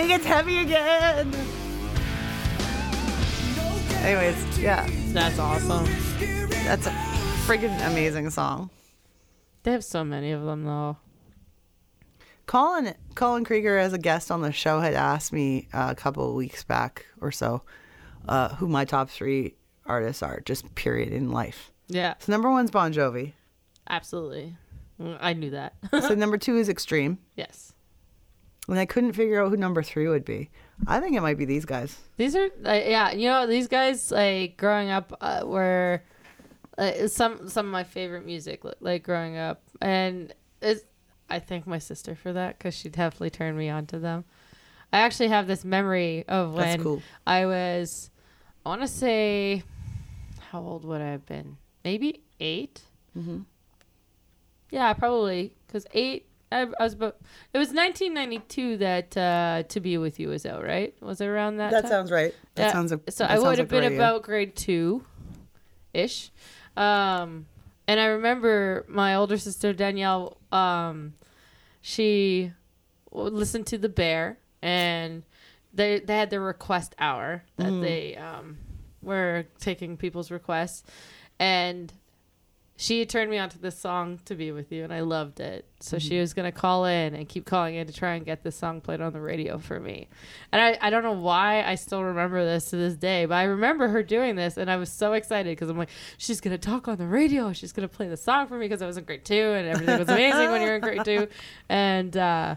It 0.00 0.08
gets 0.08 0.24
heavy 0.24 0.58
again. 0.58 1.32
Anyways, 4.02 4.58
yeah, 4.58 4.88
That's 5.12 5.38
awesome. 5.38 5.84
that's 6.64 6.86
a 6.86 6.90
freaking 7.46 7.74
amazing 7.90 8.30
song. 8.30 8.70
They 9.62 9.72
have 9.72 9.84
so 9.84 10.02
many 10.04 10.30
of 10.32 10.42
them 10.44 10.64
though. 10.64 10.96
Colin 12.46 12.94
Colin 13.14 13.44
Krieger 13.44 13.76
as 13.78 13.92
a 13.92 13.98
guest 13.98 14.30
on 14.30 14.40
the 14.40 14.52
show 14.52 14.80
had 14.80 14.94
asked 14.94 15.32
me 15.32 15.68
uh, 15.72 15.88
a 15.90 15.94
couple 15.94 16.28
of 16.28 16.34
weeks 16.34 16.64
back 16.64 17.06
or 17.20 17.30
so 17.30 17.62
uh, 18.26 18.54
who 18.56 18.66
my 18.68 18.84
top 18.84 19.10
three 19.10 19.54
artists 19.86 20.22
are, 20.22 20.40
just 20.46 20.74
period 20.74 21.12
in 21.12 21.30
life. 21.30 21.70
Yeah, 21.88 22.14
So 22.20 22.32
number 22.32 22.50
one's 22.50 22.70
Bon 22.70 22.92
Jovi. 22.92 23.32
absolutely. 23.88 24.56
Mm, 25.00 25.18
I 25.20 25.32
knew 25.34 25.50
that. 25.50 25.74
So 26.00 26.14
number 26.14 26.38
two 26.38 26.56
is 26.56 26.68
Extreme. 26.68 27.18
yes. 27.36 27.72
And 28.68 28.78
I 28.78 28.86
couldn't 28.86 29.14
figure 29.14 29.42
out 29.42 29.50
who 29.50 29.56
number 29.56 29.82
three 29.82 30.06
would 30.06 30.24
be. 30.24 30.50
I 30.86 31.00
think 31.00 31.16
it 31.16 31.20
might 31.20 31.38
be 31.38 31.44
these 31.44 31.64
guys. 31.64 31.98
These 32.16 32.36
are 32.36 32.48
uh, 32.64 32.72
yeah, 32.72 33.12
you 33.12 33.28
know 33.28 33.46
these 33.46 33.68
guys 33.68 34.10
like 34.10 34.56
growing 34.56 34.90
up 34.90 35.16
uh, 35.20 35.42
were 35.44 36.02
uh, 36.78 37.08
some 37.08 37.48
some 37.48 37.66
of 37.66 37.72
my 37.72 37.84
favorite 37.84 38.24
music 38.24 38.62
like 38.80 39.02
growing 39.02 39.36
up, 39.36 39.62
and 39.80 40.32
it's 40.62 40.84
I 41.28 41.38
thank 41.38 41.66
my 41.66 41.78
sister 41.78 42.14
for 42.14 42.32
that 42.32 42.58
because 42.58 42.74
she 42.74 42.88
definitely 42.88 43.30
turned 43.30 43.58
me 43.58 43.68
on 43.68 43.86
to 43.86 43.98
them. 43.98 44.24
I 44.92 45.00
actually 45.00 45.28
have 45.28 45.46
this 45.46 45.64
memory 45.64 46.24
of 46.28 46.54
when 46.54 46.82
cool. 46.82 47.02
I 47.26 47.46
was 47.46 48.10
I 48.64 48.68
want 48.68 48.82
to 48.82 48.88
say 48.88 49.62
how 50.50 50.60
old 50.60 50.84
would 50.84 51.00
I 51.00 51.10
have 51.10 51.26
been? 51.26 51.56
Maybe 51.84 52.22
8 52.38 52.82
Mm-hmm. 53.18 53.38
Yeah, 54.70 54.92
probably 54.92 55.54
because 55.66 55.86
eight. 55.94 56.26
I, 56.52 56.62
I 56.62 56.82
was 56.82 56.94
about. 56.94 57.16
It 57.54 57.58
was 57.58 57.68
1992 57.68 58.76
that 58.78 59.16
uh, 59.16 59.62
"To 59.68 59.80
Be 59.80 59.98
With 59.98 60.18
You" 60.18 60.28
was 60.30 60.44
out, 60.46 60.64
right? 60.64 60.94
Was 61.00 61.20
it 61.20 61.26
around 61.26 61.58
that? 61.58 61.70
That 61.70 61.82
time? 61.82 61.90
sounds 61.90 62.10
right. 62.10 62.34
That 62.56 62.62
Yeah, 62.68 62.72
sounds. 62.72 62.92
a- 62.92 63.00
so 63.08 63.24
that 63.24 63.30
I 63.30 63.38
would 63.38 63.58
have 63.58 63.70
like 63.72 63.82
been 63.82 63.94
about 63.94 64.22
grade 64.22 64.56
two, 64.56 65.04
ish. 65.94 66.30
Um, 66.76 67.46
and 67.86 68.00
I 68.00 68.06
remember 68.06 68.84
my 68.88 69.14
older 69.14 69.36
sister 69.38 69.72
Danielle. 69.72 70.36
Um, 70.50 71.14
she 71.80 72.52
listened 73.12 73.66
to 73.68 73.78
the 73.78 73.88
Bear, 73.88 74.38
and 74.62 75.22
they 75.72 76.00
they 76.00 76.16
had 76.16 76.30
their 76.30 76.40
request 76.40 76.94
hour 76.98 77.44
that 77.56 77.68
Mm. 77.72 77.80
they 77.82 78.16
um 78.16 78.58
were 79.02 79.44
taking 79.60 79.96
people's 79.96 80.30
requests, 80.30 80.82
and 81.38 81.92
she 82.82 83.00
had 83.00 83.10
turned 83.10 83.30
me 83.30 83.36
on 83.36 83.50
to 83.50 83.58
this 83.58 83.78
song 83.78 84.18
to 84.24 84.34
be 84.34 84.52
with 84.52 84.72
you 84.72 84.84
and 84.84 84.92
i 84.92 85.00
loved 85.00 85.38
it. 85.38 85.66
So 85.80 85.98
she 85.98 86.10
Mm-hmm. 86.10 86.20
was 86.20 86.32
going 86.34 86.50
to 86.50 86.58
call 86.58 86.86
in 86.86 87.14
and 87.14 87.28
keep 87.28 87.44
calling 87.44 87.74
in 87.74 87.86
to 87.86 87.92
try 87.92 88.14
and 88.14 88.24
get 88.24 88.42
this 88.42 88.56
song 88.56 88.80
played 88.80 89.00
on 89.02 89.12
the 89.12 89.20
radio 89.20 89.58
for 89.58 89.78
me. 89.78 90.08
And 90.50 90.62
i, 90.62 90.78
I 90.80 90.88
don't 90.88 91.02
know 91.02 91.12
why 91.12 91.62
i 91.62 91.74
still 91.74 92.02
remember 92.02 92.42
this 92.44 92.70
to 92.70 92.76
this 92.76 92.94
day 92.94 93.26
but 93.26 93.34
i 93.34 93.42
remember 93.44 93.88
her 93.88 94.02
doing 94.02 94.34
this 94.34 94.56
and 94.56 94.70
i 94.70 94.76
was 94.76 94.90
so 94.90 95.12
excited 95.12 95.50
because 95.52 95.68
i'm 95.68 95.76
like 95.76 95.90
she's 96.16 96.40
going 96.40 96.52
to 96.58 96.58
talk 96.58 96.88
on 96.88 96.96
the 96.96 97.06
radio. 97.06 97.52
She's 97.52 97.72
going 97.72 97.86
to 97.88 97.94
play 97.94 98.08
the 98.08 98.16
song 98.16 98.46
for 98.48 98.56
me 98.58 98.64
because 98.66 98.80
i 98.82 98.86
was 98.86 98.96
in 98.96 99.04
grade 99.04 99.24
two 99.26 99.34
and 99.34 99.68
everything 99.68 99.98
was 99.98 100.08
amazing 100.08 100.50
when 100.50 100.62
you're 100.62 100.76
in 100.76 100.80
grade 100.80 101.04
two. 101.04 101.28
And 101.68 102.16
uh, 102.16 102.54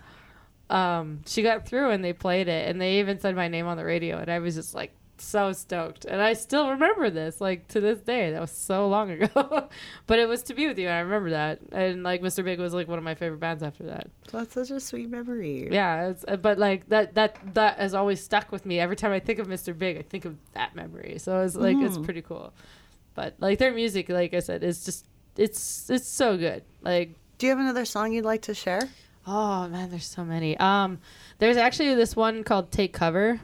um, 0.70 1.22
she 1.26 1.42
got 1.44 1.68
through 1.68 1.90
and 1.92 2.04
they 2.04 2.14
played 2.14 2.48
it 2.48 2.70
and 2.70 2.80
they 2.80 3.00
even 3.00 3.20
said 3.20 3.36
my 3.36 3.48
name 3.50 3.68
on 3.68 3.76
the 3.78 3.84
radio 3.86 4.18
and 4.20 4.32
i 4.32 4.40
was 4.40 4.56
just 4.56 4.74
like 4.74 4.92
so 5.18 5.52
stoked. 5.54 6.06
And 6.06 6.22
i 6.22 6.34
still 6.34 6.70
remember 6.72 7.10
this 7.10 7.40
like 7.40 7.68
to 7.70 7.80
this 7.80 8.00
day. 8.00 8.32
That 8.32 8.42
was 8.42 8.52
so 8.52 8.88
long 8.88 9.12
ago. 9.12 9.70
But 10.08 10.20
it 10.20 10.28
was 10.28 10.44
to 10.44 10.54
be 10.54 10.68
with 10.68 10.78
you 10.80 10.88
and 10.88 10.96
i 10.96 11.00
remember 11.00 11.30
that. 11.32 11.60
And 11.72 12.04
like 12.04 12.22
mr 12.22 12.44
big 12.44 12.60
was 12.60 12.74
like 12.74 12.88
one 12.88 12.98
of 12.98 13.04
my 13.04 13.16
favorite 13.16 13.40
bands 13.40 13.64
after 13.64 13.84
that. 13.86 14.08
That's 14.32 14.54
such 14.54 14.72
a 14.72 14.80
sweet 14.80 15.10
memory. 15.10 15.70
yeah 15.72 16.10
it's, 16.10 16.26
uh, 16.28 16.36
but 16.38 16.58
like 16.58 16.90
that 16.90 17.14
that 17.16 17.38
that 17.54 17.78
has 17.80 17.94
always 17.94 18.24
stuck 18.24 18.52
with 18.52 18.66
me. 18.66 18.80
Every 18.80 18.96
time 18.96 19.12
i 19.12 19.20
think 19.20 19.40
of 19.40 19.48
mr 19.48 19.78
big 19.78 19.98
i 19.98 20.02
think 20.02 20.26
of 20.26 20.36
that 20.54 20.76
memory. 20.76 21.18
So 21.20 21.42
it's 21.42 21.56
like 21.56 21.78
it's 21.78 21.96
Mm-hmm. 21.96 22.04
pretty 22.06 22.22
cool. 22.22 22.54
But 23.16 23.36
like 23.40 23.60
their 23.60 23.74
music 23.74 24.10
like 24.10 24.34
i 24.34 24.40
said 24.40 24.64
is 24.64 24.84
just 24.84 25.06
it's 25.38 25.90
it's 25.90 26.08
so 26.08 26.38
good. 26.38 26.64
Like 26.82 27.16
Do 27.38 27.46
you 27.48 27.52
have 27.52 27.60
another 27.60 27.86
song 27.86 28.12
you'd 28.14 28.26
like 28.26 28.42
to 28.44 28.54
share? 28.54 28.82
Oh 29.26 29.68
man, 29.70 29.90
there's 29.90 30.06
so 30.06 30.26
many. 30.26 30.58
Um, 30.58 31.00
there's 31.40 31.58
actually 31.58 31.96
this 31.96 32.16
one 32.16 32.44
called 32.44 32.72
"Take 32.72 32.94
Cover." 32.94 33.40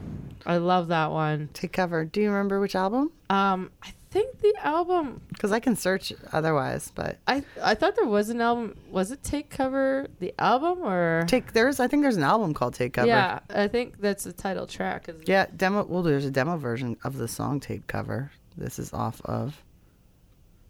I 0.46 0.56
love 0.56 0.88
that 0.88 1.10
one. 1.10 1.48
Take 1.52 1.72
cover. 1.72 2.04
Do 2.04 2.20
you 2.20 2.28
remember 2.30 2.60
which 2.60 2.74
album? 2.74 3.12
Um, 3.28 3.70
I 3.82 3.92
think 4.10 4.40
the 4.40 4.54
album. 4.62 5.20
Because 5.28 5.52
I 5.52 5.60
can 5.60 5.76
search 5.76 6.12
otherwise, 6.32 6.90
but 6.94 7.18
I 7.26 7.44
I 7.62 7.74
thought 7.74 7.94
there 7.96 8.06
was 8.06 8.30
an 8.30 8.40
album. 8.40 8.76
Was 8.90 9.10
it 9.10 9.22
"Take 9.22 9.48
Cover" 9.50 10.06
the 10.18 10.34
album 10.38 10.80
or? 10.82 11.24
take 11.26 11.52
there's 11.52 11.78
I 11.80 11.88
think 11.88 12.02
there's 12.02 12.16
an 12.16 12.22
album 12.24 12.52
called 12.54 12.74
Take 12.74 12.94
Cover. 12.94 13.08
Yeah, 13.08 13.40
I 13.50 13.68
think 13.68 14.00
that's 14.00 14.24
the 14.24 14.32
title 14.32 14.66
track. 14.66 15.08
is- 15.08 15.22
Yeah, 15.26 15.46
demo. 15.56 15.84
Well, 15.84 16.02
there's 16.02 16.24
a 16.26 16.30
demo 16.30 16.56
version 16.58 16.96
of 17.04 17.16
the 17.16 17.28
song 17.28 17.60
"Take 17.60 17.86
Cover." 17.86 18.32
This 18.56 18.78
is 18.78 18.92
off 18.92 19.20
of 19.24 19.62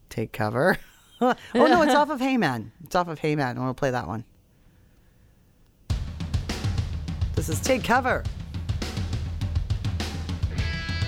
"Take 0.09 0.33
Cover." 0.33 0.77
oh 1.21 1.35
no, 1.55 1.83
it's 1.83 1.95
off 1.97 2.11
of 2.11 2.21
"Hey 2.21 2.37
Man." 2.37 2.73
It's 2.85 2.95
off 2.97 3.09
of 3.09 3.19
"Hey 3.19 3.37
Man." 3.37 3.57
and 3.57 3.65
we'll 3.65 3.75
play 3.75 3.91
that 3.91 4.07
one. 4.09 4.25
This 7.41 7.49
is 7.49 7.61
"Take 7.61 7.83
Cover" 7.83 8.23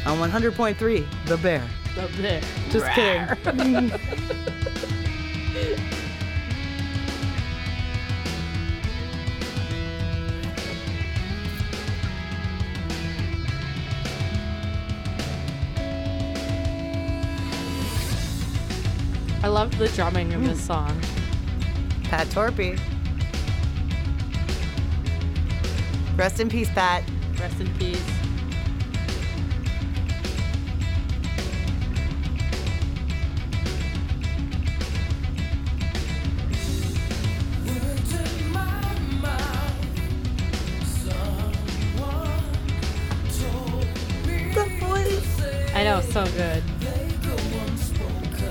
on 0.06 0.16
100.3 0.16 1.26
The 1.26 1.36
Bear. 1.36 1.62
The 1.94 2.22
Bear. 2.22 2.40
Just 2.70 2.86
kidding. 2.92 3.92
I 19.42 19.48
loved 19.48 19.76
the 19.76 19.88
drumming 19.88 20.32
in 20.32 20.44
this 20.44 20.62
mm. 20.62 20.66
song. 20.66 20.98
Pat 22.04 22.26
Torpey. 22.28 22.80
Rest 26.16 26.40
in 26.40 26.48
peace, 26.48 26.68
Pat. 26.70 27.02
Rest 27.40 27.60
in 27.60 27.74
peace. 27.78 28.02
I 45.74 45.84
know, 45.84 46.00
so 46.02 46.24
good. 46.26 46.62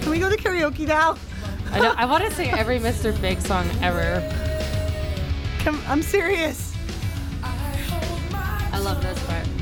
Can 0.01 0.09
we 0.09 0.19
go 0.19 0.29
to 0.29 0.35
karaoke 0.35 0.87
now? 0.87 1.15
I 1.71 1.79
know. 1.79 1.93
I 1.95 2.05
want 2.05 2.25
to 2.25 2.31
sing 2.31 2.49
every 2.51 2.79
Mr. 2.79 3.19
Big 3.21 3.39
song 3.39 3.65
ever. 3.81 4.19
Come, 5.59 5.81
I'm 5.87 6.01
serious. 6.01 6.70
I 8.81 8.83
love 8.83 9.03
this 9.03 9.23
part. 9.27 9.60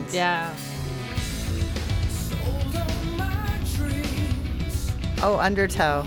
Like 0.00 0.12
where 0.12 0.12
that 0.12 0.12
went. 0.12 0.14
Yeah. 0.14 0.54
Oh, 5.24 5.38
Undertow. 5.38 6.04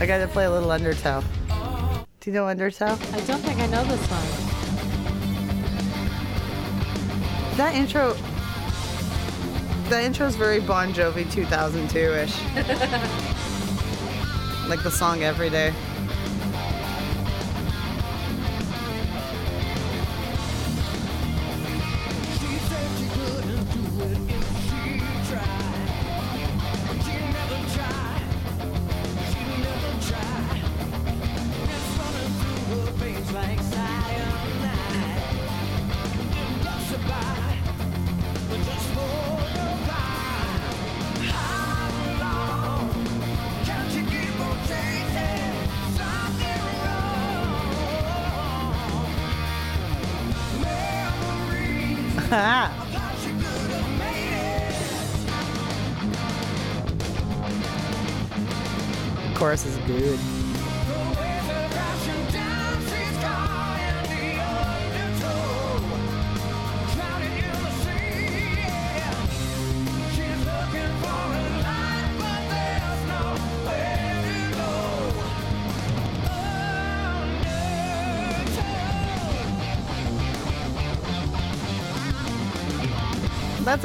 I 0.00 0.06
got 0.06 0.18
to 0.18 0.26
play 0.28 0.44
a 0.44 0.50
little 0.50 0.70
Undertow. 0.70 1.22
Do 2.20 2.30
you 2.30 2.32
know 2.32 2.48
Undertow? 2.48 2.98
I 3.12 3.20
don't 3.20 3.40
think 3.40 3.60
I 3.60 3.66
know 3.66 3.84
this 3.84 4.00
one. 4.10 4.26
That 7.56 7.74
intro. 7.74 8.14
That 9.88 10.04
intro 10.04 10.26
is 10.26 10.34
very 10.34 10.60
Bon 10.60 10.92
Jovi 10.92 11.30
2002 11.30 11.98
ish. 11.98 12.36
like 14.68 14.82
the 14.82 14.90
song 14.90 15.22
Every 15.22 15.48
Day. 15.48 15.72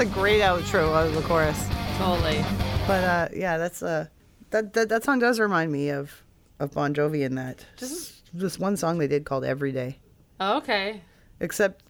A 0.02 0.06
great 0.06 0.42
outro 0.42 0.96
of 0.96 1.14
the 1.14 1.22
chorus. 1.22 1.64
Totally. 2.00 2.44
But 2.88 3.04
uh, 3.04 3.28
yeah, 3.36 3.60
that's 3.60 3.84
uh, 3.84 4.08
that, 4.50 4.74
that 4.74 4.90
that 4.90 5.04
song 5.04 5.20
does 5.20 5.40
remind 5.40 5.72
me 5.72 5.90
of 5.90 6.24
of 6.60 6.72
Bon 6.72 6.92
Jovi 6.92 7.24
in 7.24 7.36
that 7.36 7.64
just 7.78 8.24
this 8.34 8.58
one 8.58 8.78
song 8.78 8.98
they 8.98 9.06
did 9.08 9.26
called 9.26 9.46
Every 9.46 9.72
Day. 9.72 10.00
Oh, 10.40 10.58
okay. 10.58 11.02
Except 11.40 11.84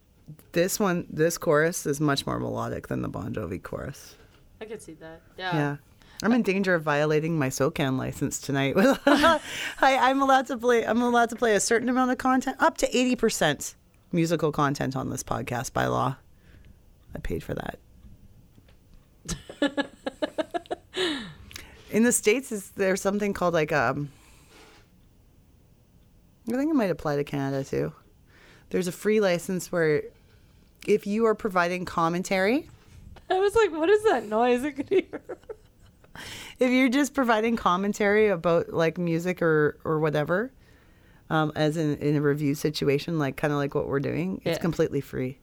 this 0.52 0.78
one, 0.78 1.08
this 1.10 1.38
chorus 1.38 1.86
is 1.86 2.02
much 2.02 2.26
more 2.26 2.38
melodic 2.38 2.90
than 2.90 3.02
the 3.02 3.08
Bon 3.08 3.34
Jovi 3.34 3.64
chorus. 3.64 4.16
I 4.60 4.66
could 4.66 4.82
see 4.82 4.96
that. 4.96 5.22
Yeah. 5.38 5.56
Yeah. 5.56 5.78
I'm 6.22 6.34
in 6.34 6.42
danger 6.42 6.76
of 6.76 6.84
violating 6.84 7.40
my 7.40 7.48
SOCAN 7.48 7.98
license 7.98 8.42
tonight. 8.42 8.74
I, 9.06 9.40
I'm 9.82 10.22
allowed 10.22 10.48
to 10.48 10.58
play. 10.58 10.86
I'm 10.86 11.02
allowed 11.02 11.30
to 11.30 11.38
play 11.38 11.56
a 11.56 11.62
certain 11.62 11.88
amount 11.88 12.12
of 12.12 12.18
content, 12.18 12.58
up 12.60 12.76
to 12.80 12.98
eighty 12.98 13.16
percent 13.16 13.76
musical 14.12 14.52
content 14.52 14.98
on 14.98 15.10
this 15.10 15.24
podcast 15.24 15.72
by 15.72 15.86
law. 15.86 16.18
I 17.16 17.20
paid 17.20 17.42
for 17.42 17.54
that. 17.54 17.80
in 21.92 22.04
the 22.04 22.12
states, 22.12 22.52
is 22.52 22.72
there 22.72 22.96
something 22.96 23.34
called 23.34 23.54
like 23.54 23.72
um? 23.72 24.10
I 26.50 26.54
think 26.54 26.72
it 26.72 26.76
might 26.76 26.90
apply 26.90 27.18
to 27.18 27.24
Canada 27.24 27.64
too. 27.64 27.94
There's 28.72 28.88
a 28.88 28.92
free 28.92 29.22
license 29.22 29.72
where, 29.72 30.04
if 30.88 31.06
you 31.06 31.26
are 31.28 31.36
providing 31.36 31.86
commentary, 31.86 32.68
I 33.30 33.40
was 33.40 33.56
like, 33.56 33.72
what 33.72 33.90
is 33.90 34.04
that 34.04 34.26
noise? 34.28 34.64
I 34.64 34.72
could 34.72 34.90
hear. 34.90 35.22
if 36.60 36.72
you're 36.72 36.90
just 36.90 37.14
providing 37.14 37.56
commentary 37.56 38.30
about 38.30 38.74
like 38.74 38.98
music 38.98 39.42
or 39.42 39.78
or 39.84 40.00
whatever, 40.00 40.52
um, 41.30 41.52
as 41.56 41.78
in 41.78 41.98
in 41.98 42.16
a 42.16 42.22
review 42.22 42.56
situation, 42.56 43.20
like 43.20 43.38
kind 43.38 43.54
of 43.54 43.60
like 43.60 43.76
what 43.76 43.88
we're 43.88 44.00
doing, 44.00 44.42
it's 44.44 44.58
Yeah. 44.58 44.62
completely 44.62 45.02
free. 45.02 45.38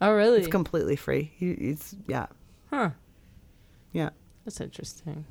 Oh, 0.00 0.12
really? 0.12 0.38
It's 0.38 0.48
completely 0.48 0.96
free. 0.96 1.32
It's 1.38 1.94
yeah, 2.08 2.26
Huh. 2.70 2.90
Yeah. 3.92 4.10
That's 4.44 4.60
interesting. 4.60 5.24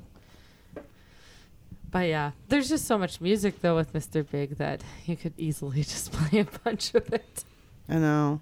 But 1.90 2.08
yeah, 2.08 2.30
there's 2.48 2.70
just 2.70 2.86
so 2.86 2.96
much 2.96 3.20
music 3.20 3.60
though 3.60 3.76
with 3.76 3.92
Mr. 3.92 4.28
Big 4.28 4.56
that 4.56 4.82
you 5.04 5.14
could 5.14 5.34
easily 5.36 5.82
just 5.82 6.10
play 6.12 6.40
a 6.40 6.44
bunch 6.64 6.94
of 6.94 7.12
it. 7.12 7.44
I 7.88 7.96
know, 7.96 8.40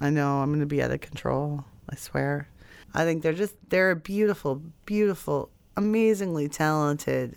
I 0.00 0.10
know. 0.10 0.38
I'm 0.38 0.50
gonna 0.52 0.66
be 0.66 0.82
out 0.82 0.90
of 0.90 1.00
control. 1.00 1.64
I 1.90 1.96
swear. 1.96 2.48
I 2.94 3.04
think 3.04 3.22
they're 3.22 3.34
just 3.34 3.54
they're 3.68 3.94
beautiful, 3.94 4.62
beautiful, 4.86 5.50
amazingly 5.76 6.48
talented, 6.48 7.36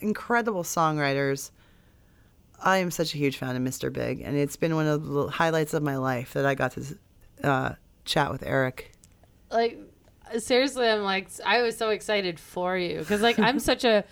incredible 0.00 0.64
songwriters. 0.64 1.52
I 2.62 2.78
am 2.78 2.90
such 2.90 3.14
a 3.14 3.16
huge 3.18 3.36
fan 3.36 3.54
of 3.54 3.62
Mr. 3.62 3.92
Big, 3.92 4.20
and 4.20 4.36
it's 4.36 4.56
been 4.56 4.74
one 4.74 4.86
of 4.86 5.06
the 5.06 5.28
highlights 5.28 5.72
of 5.72 5.84
my 5.84 5.96
life 5.96 6.32
that 6.32 6.44
I 6.44 6.56
got 6.56 6.72
to 6.72 6.98
uh, 7.44 7.74
chat 8.04 8.32
with 8.32 8.42
Eric. 8.42 8.92
Like 9.50 9.78
seriously, 10.38 10.88
I'm 10.88 11.02
like 11.02 11.28
I 11.44 11.62
was 11.62 11.76
so 11.76 11.90
excited 11.90 12.38
for 12.38 12.76
you 12.76 12.98
because 12.98 13.20
like 13.20 13.38
I'm 13.38 13.58
such 13.70 13.84
a 13.84 14.04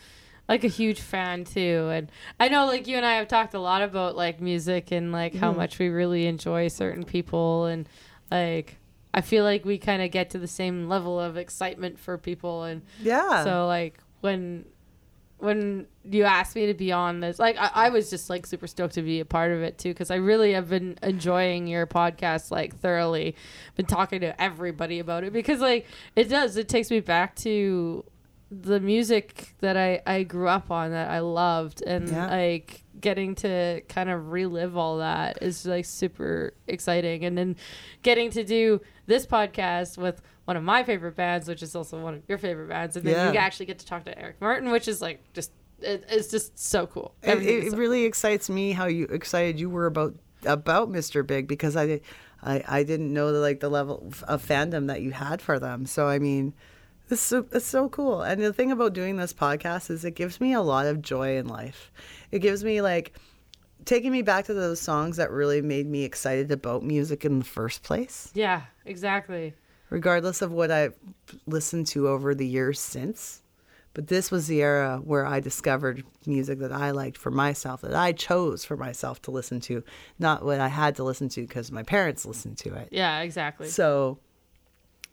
like 0.48 0.64
a 0.64 0.68
huge 0.68 1.00
fan 1.00 1.44
too, 1.44 1.88
and 1.92 2.10
I 2.40 2.48
know 2.48 2.66
like 2.66 2.86
you 2.86 2.96
and 2.96 3.04
I 3.06 3.14
have 3.16 3.28
talked 3.28 3.54
a 3.54 3.60
lot 3.60 3.82
about 3.82 4.16
like 4.16 4.40
music 4.40 4.90
and 4.92 5.12
like 5.12 5.34
how 5.34 5.52
Mhm. 5.52 5.56
much 5.56 5.78
we 5.78 5.88
really 5.88 6.26
enjoy 6.26 6.68
certain 6.68 7.04
people 7.04 7.66
and 7.66 7.88
like. 8.30 8.76
I 9.14 9.22
feel 9.22 9.42
like 9.42 9.64
we 9.64 9.78
kind 9.78 10.02
of 10.02 10.10
get 10.10 10.30
to 10.30 10.38
the 10.38 10.46
same 10.46 10.86
level 10.86 11.18
of 11.18 11.38
excitement 11.38 11.98
for 11.98 12.18
people, 12.18 12.64
and 12.64 12.82
Yeah. 13.00 13.42
So 13.42 13.66
like 13.66 13.98
when 14.20 14.66
when 15.38 15.86
you 16.04 16.24
asked 16.24 16.56
me 16.56 16.66
to 16.66 16.74
be 16.74 16.90
on 16.92 17.20
this, 17.20 17.38
like 17.38 17.56
I, 17.58 17.70
I 17.74 17.88
was 17.90 18.10
just 18.10 18.28
like 18.28 18.44
super 18.46 18.66
stoked 18.66 18.94
to 18.94 19.02
be 19.02 19.20
a 19.20 19.24
part 19.24 19.52
of 19.52 19.62
it 19.62 19.78
too, 19.78 19.90
because 19.90 20.10
I 20.10 20.16
really 20.16 20.52
have 20.54 20.68
been 20.68 20.98
enjoying 21.02 21.66
your 21.66 21.86
podcast 21.86 22.50
like 22.50 22.76
thoroughly. 22.76 23.36
Been 23.76 23.86
talking 23.86 24.20
to 24.20 24.40
everybody 24.40 24.98
about 24.98 25.24
it 25.24 25.32
because 25.32 25.60
like 25.60 25.86
it 26.16 26.24
does. 26.28 26.56
It 26.56 26.68
takes 26.68 26.90
me 26.90 27.00
back 27.00 27.36
to 27.36 28.04
the 28.50 28.80
music 28.80 29.54
that 29.60 29.76
I 29.76 30.00
I 30.06 30.22
grew 30.22 30.48
up 30.48 30.70
on 30.70 30.90
that 30.90 31.10
I 31.10 31.20
loved, 31.20 31.82
and 31.82 32.08
Yeah. 32.08 32.26
like 32.30 32.82
getting 33.00 33.34
to 33.36 33.80
kind 33.88 34.10
of 34.10 34.30
relive 34.32 34.76
all 34.76 34.98
that 34.98 35.38
is 35.42 35.64
like 35.66 35.84
super 35.84 36.54
exciting 36.66 37.24
and 37.24 37.36
then 37.38 37.56
getting 38.02 38.30
to 38.30 38.44
do 38.44 38.80
this 39.06 39.26
podcast 39.26 39.96
with 39.98 40.20
one 40.44 40.56
of 40.56 40.62
my 40.62 40.82
favorite 40.82 41.14
bands 41.16 41.48
which 41.48 41.62
is 41.62 41.74
also 41.76 42.00
one 42.02 42.14
of 42.14 42.22
your 42.28 42.38
favorite 42.38 42.68
bands 42.68 42.96
and 42.96 43.06
then 43.06 43.32
you 43.32 43.38
actually 43.38 43.66
get 43.66 43.78
to 43.78 43.86
talk 43.86 44.04
to 44.04 44.18
eric 44.18 44.40
martin 44.40 44.70
which 44.70 44.88
is 44.88 45.00
like 45.02 45.20
just 45.32 45.52
it, 45.80 46.04
it's 46.08 46.28
just 46.28 46.58
so 46.58 46.86
cool 46.86 47.14
It, 47.22 47.28
Everything 47.28 47.62
it, 47.66 47.70
so- 47.72 47.76
really 47.76 48.04
excites 48.04 48.50
me 48.50 48.72
how 48.72 48.86
you 48.86 49.04
excited 49.04 49.60
you 49.60 49.70
were 49.70 49.86
about 49.86 50.14
about 50.44 50.88
Mr. 50.88 51.26
Big 51.26 51.48
because 51.48 51.76
I 51.76 52.00
I, 52.42 52.62
I 52.68 52.82
didn't 52.84 53.12
know 53.12 53.32
the 53.32 53.40
like 53.40 53.58
the 53.60 53.68
level 53.68 54.12
of 54.28 54.46
fandom 54.46 54.86
that 54.86 55.02
you 55.02 55.10
had 55.10 55.42
for 55.42 55.58
them. 55.58 55.84
So 55.86 56.06
I 56.06 56.20
mean, 56.20 56.54
it's 57.10 57.20
so, 57.20 57.46
it's 57.52 57.66
so 57.66 57.88
cool. 57.88 58.22
And 58.22 58.42
the 58.42 58.52
thing 58.52 58.70
about 58.72 58.92
doing 58.92 59.16
this 59.16 59.32
podcast 59.32 59.90
is 59.90 60.04
it 60.04 60.12
gives 60.14 60.40
me 60.40 60.52
a 60.52 60.60
lot 60.60 60.86
of 60.86 61.02
joy 61.02 61.36
in 61.36 61.46
life. 61.46 61.90
It 62.30 62.40
gives 62.40 62.64
me 62.64 62.80
like 62.82 63.14
taking 63.84 64.12
me 64.12 64.22
back 64.22 64.44
to 64.46 64.54
those 64.54 64.80
songs 64.80 65.16
that 65.16 65.30
really 65.30 65.62
made 65.62 65.86
me 65.86 66.04
excited 66.04 66.50
about 66.50 66.82
music 66.82 67.24
in 67.24 67.38
the 67.38 67.44
first 67.44 67.82
place, 67.82 68.30
yeah 68.34 68.62
exactly 68.84 69.54
regardless 69.90 70.42
of 70.42 70.52
what 70.52 70.70
I've 70.70 70.94
listened 71.46 71.86
to 71.88 72.08
over 72.08 72.34
the 72.34 72.46
years 72.46 72.78
since. 72.80 73.42
But 73.94 74.08
this 74.08 74.30
was 74.30 74.46
the 74.46 74.62
era 74.62 75.00
where 75.02 75.24
I 75.26 75.40
discovered 75.40 76.04
music 76.26 76.58
that 76.58 76.72
I 76.72 76.90
liked 76.90 77.16
for 77.16 77.30
myself, 77.30 77.80
that 77.80 77.94
I 77.94 78.12
chose 78.12 78.64
for 78.64 78.76
myself 78.76 79.20
to 79.22 79.30
listen 79.30 79.60
to, 79.62 79.82
not 80.18 80.44
what 80.44 80.60
I 80.60 80.68
had 80.68 80.96
to 80.96 81.04
listen 81.04 81.28
to 81.30 81.40
because 81.40 81.72
my 81.72 81.82
parents 81.82 82.26
listened 82.26 82.58
to 82.58 82.74
it. 82.74 82.88
yeah 82.92 83.20
exactly 83.20 83.68
So 83.68 84.18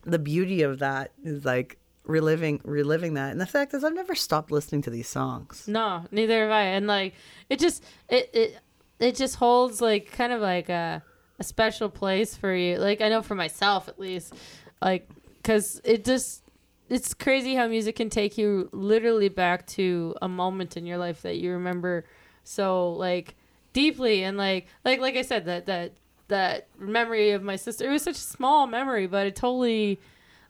the 0.04 0.20
beauty 0.20 0.62
of 0.62 0.80
that 0.80 1.14
is 1.24 1.46
like 1.46 1.78
reliving 2.06 2.62
reliving 2.64 3.16
that. 3.16 3.32
And 3.32 3.42
the 3.42 3.46
fact 3.46 3.74
is 3.74 3.84
I've 3.84 3.94
never 3.94 4.16
stopped 4.16 4.52
listening 4.52 4.82
to 4.84 4.90
these 4.90 5.08
songs. 5.08 5.68
No, 5.68 6.06
neither 6.12 6.42
have 6.44 6.52
I. 6.52 6.62
And 6.62 6.88
like 6.88 7.14
it 7.50 7.60
just 7.60 7.84
it 8.10 8.30
it 8.34 8.60
it 9.00 9.16
just 9.16 9.36
holds 9.36 9.82
like 9.82 10.12
kind 10.12 10.32
of 10.34 10.42
like 10.42 10.70
a 10.70 11.04
a 11.40 11.44
special 11.44 11.90
place 11.90 12.36
for 12.36 12.54
you. 12.54 12.78
Like 12.78 13.02
I 13.02 13.10
know 13.10 13.22
for 13.22 13.36
myself 13.36 13.88
at 13.88 14.00
least, 14.00 14.34
like 14.82 15.10
because 15.42 15.82
it 15.84 16.06
just 16.06 16.44
it's 16.90 17.14
crazy 17.14 17.56
how 17.56 17.68
music 17.68 17.96
can 17.96 18.10
take 18.10 18.38
you 18.38 18.70
literally 18.72 19.30
back 19.30 19.66
to 19.66 20.16
a 20.22 20.28
moment 20.28 20.78
in 20.78 20.86
your 20.86 20.98
life 20.98 21.24
that 21.24 21.38
you 21.38 21.52
remember 21.52 22.06
so 22.44 22.92
like 22.92 23.36
deeply 23.74 24.24
and 24.24 24.38
like 24.38 24.68
like 24.84 25.00
like 25.00 25.16
I 25.16 25.24
said 25.24 25.46
that 25.46 25.66
that 25.66 25.94
that 26.28 26.68
memory 26.78 27.32
of 27.32 27.44
my 27.44 27.56
sister 27.56 27.86
it 27.88 27.92
was 27.92 28.04
such 28.04 28.16
a 28.16 28.20
small 28.20 28.68
memory 28.68 29.08
but 29.08 29.28
it 29.28 29.36
totally 29.36 30.00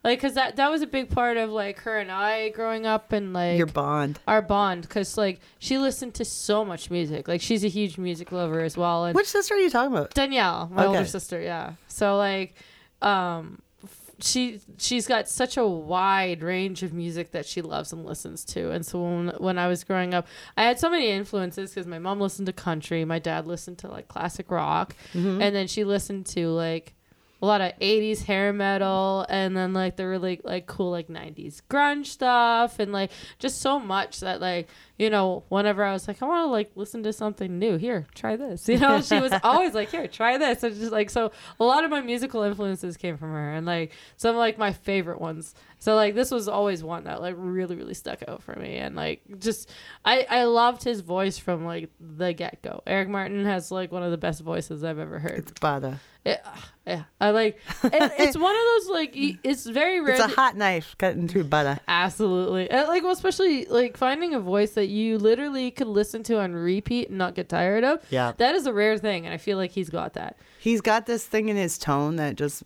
like 0.06 0.20
because 0.20 0.36
that 0.36 0.56
that 0.56 0.70
was 0.72 0.82
a 0.82 0.88
big 0.88 1.10
part 1.10 1.36
of 1.36 1.50
like 1.50 1.80
her 1.80 1.98
and 1.98 2.10
I 2.10 2.48
growing 2.50 2.86
up 2.86 3.12
and 3.12 3.34
like 3.34 3.58
Your 3.58 3.68
bond. 3.68 4.20
our 4.28 4.42
bond 4.42 4.84
because 4.84 5.18
like 5.18 5.40
she 5.60 5.78
listened 5.78 6.14
to 6.16 6.24
so 6.24 6.64
much 6.64 6.90
music 6.90 7.28
like 7.28 7.42
she's 7.42 7.66
a 7.66 7.68
huge 7.68 7.98
music 7.98 8.32
lover 8.32 8.62
as 8.62 8.78
well 8.78 9.04
and 9.06 9.14
Which 9.16 9.28
sister 9.28 9.56
are 9.56 9.58
you 9.60 9.70
talking 9.70 9.92
about? 9.94 10.14
Danielle, 10.14 10.70
my 10.72 10.86
Okay. 10.86 10.98
older 11.00 11.06
sister, 11.10 11.42
yeah. 11.42 11.74
So 11.90 12.16
like, 12.18 12.56
um, 13.02 13.62
she 14.22 14.62
she's 14.78 15.08
got 15.08 15.28
such 15.28 15.58
a 15.58 15.68
wide 15.68 16.42
range 16.42 16.84
of 16.84 16.94
music 16.94 17.32
that 17.32 17.46
she 17.46 17.62
loves 17.62 17.92
and 17.92 18.06
listens 18.06 18.46
to. 18.46 18.72
And 18.72 18.86
so 18.86 19.02
when 19.04 19.28
when 19.40 19.58
I 19.58 19.68
was 19.68 19.84
growing 19.84 20.14
up, 20.14 20.26
I 20.56 20.64
had 20.64 20.80
so 20.80 20.90
many 20.90 21.10
influences 21.10 21.72
because 21.72 21.86
my 21.86 22.00
mom 22.00 22.22
listened 22.22 22.46
to 22.46 22.54
country, 22.54 23.04
my 23.04 23.20
dad 23.20 23.46
listened 23.46 23.78
to 23.80 23.90
like 23.90 24.08
classic 24.08 24.50
rock, 24.50 24.96
Mm-hmm. 25.14 25.42
and 25.42 25.54
then 25.56 25.68
she 25.68 25.84
listened 25.84 26.28
to 26.28 26.48
like 26.50 26.94
a 27.46 27.48
lot 27.48 27.62
of 27.62 27.78
80s 27.80 28.24
hair 28.24 28.52
metal 28.52 29.24
and 29.30 29.56
then 29.56 29.72
like 29.72 29.98
the 29.98 30.08
really 30.08 30.42
like 30.44 30.66
cool 30.66 30.90
like 30.90 31.10
90s 31.10 31.62
grunge 31.70 32.08
stuff 32.08 32.80
and 32.80 32.92
like 32.92 33.12
just 33.38 33.62
so 33.62 33.80
much 33.80 34.22
that 34.22 34.42
like 34.42 34.68
you 34.98 35.10
know 35.10 35.44
whenever 35.50 35.84
i 35.84 35.92
was 35.92 36.08
like 36.08 36.22
i 36.22 36.26
want 36.26 36.46
to 36.46 36.52
like 36.52 36.72
listen 36.76 37.04
to 37.04 37.12
something 37.12 37.60
new 37.60 37.78
here 37.78 38.06
try 38.16 38.36
this 38.36 38.68
you 38.70 38.78
know 38.78 39.02
she 39.02 39.20
was 39.20 39.34
always 39.44 39.74
like 39.74 39.90
here 39.90 40.08
try 40.08 40.38
this 40.38 40.64
and 40.64 40.76
just 40.76 40.92
like 40.92 41.10
so 41.10 41.32
a 41.60 41.64
lot 41.64 41.84
of 41.84 41.92
my 41.92 42.02
musical 42.02 42.42
influences 42.44 42.98
came 42.98 43.18
from 43.18 43.32
her 43.32 43.54
and 43.54 43.66
like 43.66 43.92
some 44.18 44.36
like 44.36 44.58
my 44.58 44.72
favorite 44.72 45.20
ones 45.20 45.54
so 45.80 45.96
like 45.96 46.16
this 46.16 46.32
was 46.32 46.48
always 46.48 46.84
one 46.84 47.04
that 47.04 47.22
like 47.22 47.36
really 47.38 47.76
really 47.76 47.94
stuck 47.94 48.24
out 48.28 48.42
for 48.42 48.56
me 48.56 48.78
and 48.78 48.96
like 48.96 49.22
just 49.40 49.70
i 50.06 50.26
i 50.30 50.44
loved 50.44 50.84
his 50.84 51.02
voice 51.02 51.38
from 51.38 51.66
like 51.66 51.90
the 52.00 52.34
get-go 52.34 52.82
eric 52.88 53.10
martin 53.10 53.44
has 53.46 53.72
like 53.72 53.92
one 53.92 54.04
of 54.04 54.12
the 54.12 54.18
best 54.18 54.42
voices 54.42 54.84
i've 54.84 55.00
ever 55.00 55.20
heard 55.20 55.40
It's 55.40 55.60
Bada. 55.60 56.00
Eh, 56.26 56.32
it, 56.34 56.42
yeah, 56.88 57.04
I 57.22 57.32
like. 57.32 57.60
It, 57.84 58.12
it's 58.20 58.38
one 58.38 58.56
of 58.56 58.62
those 58.62 58.90
like. 58.90 59.12
It's 59.14 59.66
very 59.66 60.02
rare. 60.02 60.16
It's 60.16 60.24
a 60.24 60.28
hot 60.28 60.56
knife 60.56 60.96
cut 60.98 61.16
into 61.16 61.44
butter. 61.44 61.80
Absolutely, 61.88 62.70
and, 62.70 62.88
like 62.88 63.04
well, 63.04 63.12
especially 63.12 63.66
like 63.66 63.98
finding 63.98 64.34
a 64.34 64.40
voice 64.40 64.72
that 64.72 64.85
you 64.88 65.18
literally 65.18 65.72
could 65.72 65.88
listen 65.88 66.24
to 66.24 66.40
on 66.40 66.54
repeat 66.54 67.10
and 67.10 67.18
not 67.18 67.36
get 67.36 67.50
tired 67.50 67.84
of. 67.84 68.00
Yeah. 68.10 68.34
that 68.38 68.56
is 68.56 68.66
a 68.66 68.74
rare 68.74 68.98
thing, 68.98 69.26
and 69.26 69.34
I 69.34 69.38
feel 69.38 69.58
like 69.58 69.72
he's 69.72 69.90
got 69.90 70.14
that. 70.14 70.38
He's 70.60 70.82
got 70.82 71.06
this 71.06 71.26
thing 71.26 71.50
in 71.50 71.56
his 71.58 71.78
tone 71.78 72.16
that 72.18 72.36
just 72.36 72.64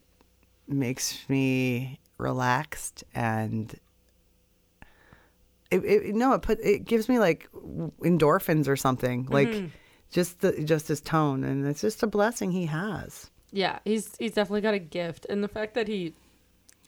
makes 0.68 1.28
me 1.30 2.00
relaxed 2.18 3.04
and 3.16 3.80
it, 5.72 5.84
it 5.86 6.16
no 6.16 6.34
it 6.34 6.42
put 6.42 6.60
it 6.62 6.86
gives 6.86 7.08
me 7.08 7.20
like 7.20 7.48
endorphins 8.02 8.68
or 8.68 8.76
something 8.76 9.26
like 9.30 9.48
Mm-hmm. 9.50 9.68
just 10.12 10.42
the 10.42 10.64
just 10.64 10.88
his 10.88 11.00
tone 11.02 11.44
and 11.44 11.66
it's 11.68 11.82
just 11.82 12.04
a 12.04 12.08
blessing 12.08 12.52
he 12.52 12.66
has 12.66 13.30
Yeah, 13.52 13.80
he's 13.86 14.16
he's 14.20 14.34
definitely 14.34 14.62
got 14.62 14.74
a 14.74 14.80
gift, 14.80 15.26
and 15.30 15.44
the 15.44 15.48
fact 15.48 15.74
that 15.76 15.88
he 15.88 16.14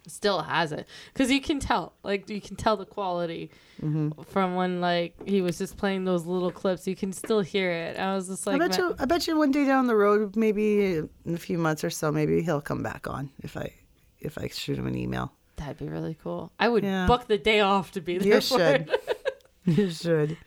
still 0.07 0.41
has 0.41 0.71
it, 0.71 0.87
because 1.13 1.29
you 1.31 1.41
can 1.41 1.59
tell, 1.59 1.93
like 2.03 2.29
you 2.29 2.41
can 2.41 2.55
tell 2.55 2.77
the 2.77 2.85
quality 2.85 3.49
Mm-hmm. 3.81 4.21
from 4.29 4.53
when 4.53 4.79
like 4.79 5.15
he 5.27 5.41
was 5.41 5.57
just 5.57 5.75
playing 5.75 6.05
those 6.05 6.27
little 6.27 6.51
clips. 6.51 6.85
You 6.87 6.95
can 6.95 7.11
still 7.11 7.39
hear 7.41 7.71
it. 7.71 7.97
I 7.97 8.13
was 8.13 8.27
just 8.27 8.45
like, 8.45 8.55
I 8.61 8.67
bet 8.67 8.77
man- 8.77 8.89
you 8.89 8.95
I 8.99 9.05
bet 9.05 9.25
you 9.27 9.35
one 9.35 9.49
day 9.51 9.65
down 9.65 9.87
the 9.87 9.95
road 9.95 10.35
maybe 10.35 10.97
in 10.97 11.09
a 11.33 11.37
few 11.37 11.57
months 11.57 11.83
or 11.83 11.89
so 11.89 12.11
maybe 12.11 12.43
he'll 12.43 12.61
come 12.61 12.83
back 12.83 13.07
on 13.07 13.31
if 13.39 13.57
I 13.57 13.73
if 14.19 14.37
I 14.37 14.49
shoot 14.49 14.77
him 14.77 14.85
an 14.85 14.95
email 14.95 15.31
that'd 15.55 15.77
be 15.79 15.87
really 15.89 16.15
cool. 16.21 16.51
I 16.59 16.69
would 16.69 16.83
Yeah. 16.83 17.07
book 17.07 17.25
the 17.27 17.39
day 17.39 17.61
off 17.61 17.91
to 17.93 18.01
be 18.01 18.19
there. 18.19 18.35
you 18.35 18.41
for 18.41 18.59
should 18.59 18.95
you 19.65 19.89
should 19.89 20.37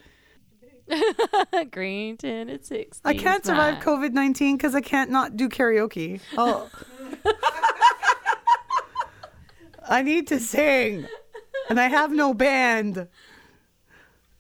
it. 0.87 1.71
Green 1.73 2.17
tinted 2.17 2.65
six. 2.65 3.01
I 3.05 3.15
can't 3.15 3.45
survive 3.45 3.83
COVID 3.83 4.13
nineteen 4.13 4.57
because 4.57 4.77
I 4.77 4.81
can't 4.81 5.11
not 5.11 5.37
do 5.37 5.49
karaoke. 5.49 6.21
Oh, 6.37 6.69
I 9.89 10.03
need 10.03 10.27
to 10.29 10.41
sing, 10.41 11.07
and 11.69 11.81
I 11.81 11.89
have 11.89 12.13
no 12.13 12.35
band. 12.35 13.09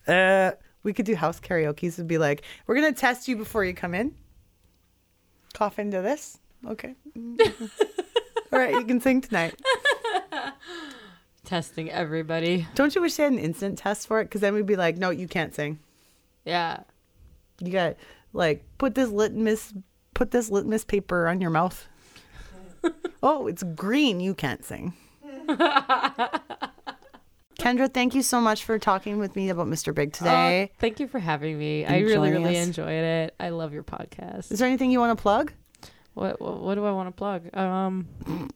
Uh, 0.06 0.52
we 0.82 0.92
could 0.92 1.06
do 1.06 1.14
house 1.14 1.40
karaoke's 1.40 1.98
and 1.98 2.08
be 2.08 2.18
like, 2.18 2.42
"We're 2.66 2.74
gonna 2.74 2.92
test 2.92 3.28
you 3.28 3.36
before 3.36 3.64
you 3.64 3.74
come 3.74 3.94
in. 3.94 4.14
Cough 5.52 5.78
into 5.78 6.02
this, 6.02 6.38
okay? 6.66 6.94
All 8.52 8.58
right, 8.58 8.74
you 8.74 8.84
can 8.84 9.00
sing 9.00 9.20
tonight. 9.20 9.54
Testing 11.44 11.90
everybody. 11.90 12.66
Don't 12.74 12.94
you 12.94 13.00
wish 13.00 13.16
they 13.16 13.24
had 13.24 13.32
an 13.32 13.38
instant 13.38 13.78
test 13.78 14.06
for 14.06 14.20
it? 14.20 14.24
Because 14.24 14.40
then 14.40 14.54
we'd 14.54 14.66
be 14.66 14.76
like, 14.76 14.96
"No, 14.96 15.10
you 15.10 15.28
can't 15.28 15.54
sing. 15.54 15.78
Yeah. 16.44 16.80
You 17.60 17.72
got 17.72 17.96
like 18.32 18.64
put 18.78 18.94
this 18.94 19.10
litmus 19.10 19.72
put 20.14 20.30
this 20.30 20.50
litmus 20.50 20.84
paper 20.84 21.28
on 21.28 21.40
your 21.40 21.50
mouth. 21.50 21.88
oh, 23.22 23.46
it's 23.46 23.62
green. 23.62 24.20
You 24.20 24.34
can't 24.34 24.64
sing. 24.64 24.94
Kendra, 27.58 27.92
thank 27.92 28.14
you 28.14 28.22
so 28.22 28.40
much 28.40 28.64
for 28.64 28.78
talking 28.78 29.18
with 29.18 29.36
me 29.36 29.48
about 29.48 29.66
Mr. 29.66 29.94
Big 29.94 30.12
today. 30.12 30.70
Oh, 30.70 30.76
thank 30.80 31.00
you 31.00 31.08
for 31.08 31.18
having 31.18 31.58
me. 31.58 31.86
I 31.86 32.00
really, 32.00 32.30
really 32.30 32.58
us. 32.58 32.66
enjoyed 32.66 32.88
it. 32.88 33.34
I 33.38 33.50
love 33.50 33.72
your 33.72 33.84
podcast. 33.84 34.52
Is 34.52 34.58
there 34.58 34.68
anything 34.68 34.90
you 34.90 35.00
want 35.00 35.16
to 35.16 35.22
plug? 35.22 35.52
What, 36.14 36.40
what 36.40 36.60
what 36.60 36.74
do 36.74 36.84
I 36.84 36.92
want 36.92 37.08
to 37.08 37.12
plug? 37.12 37.56
Um, 37.56 38.50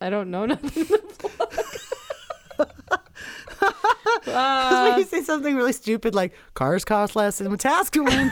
I 0.00 0.10
don't 0.10 0.30
know 0.30 0.46
nothing. 0.46 0.86
Because 2.56 4.24
when 4.24 4.98
you 4.98 5.04
say 5.04 5.22
something 5.22 5.56
really 5.56 5.72
stupid 5.72 6.14
like 6.14 6.32
cars 6.54 6.84
cost 6.84 7.16
less 7.16 7.40
in 7.40 7.48
Wetaskiwin. 7.48 8.30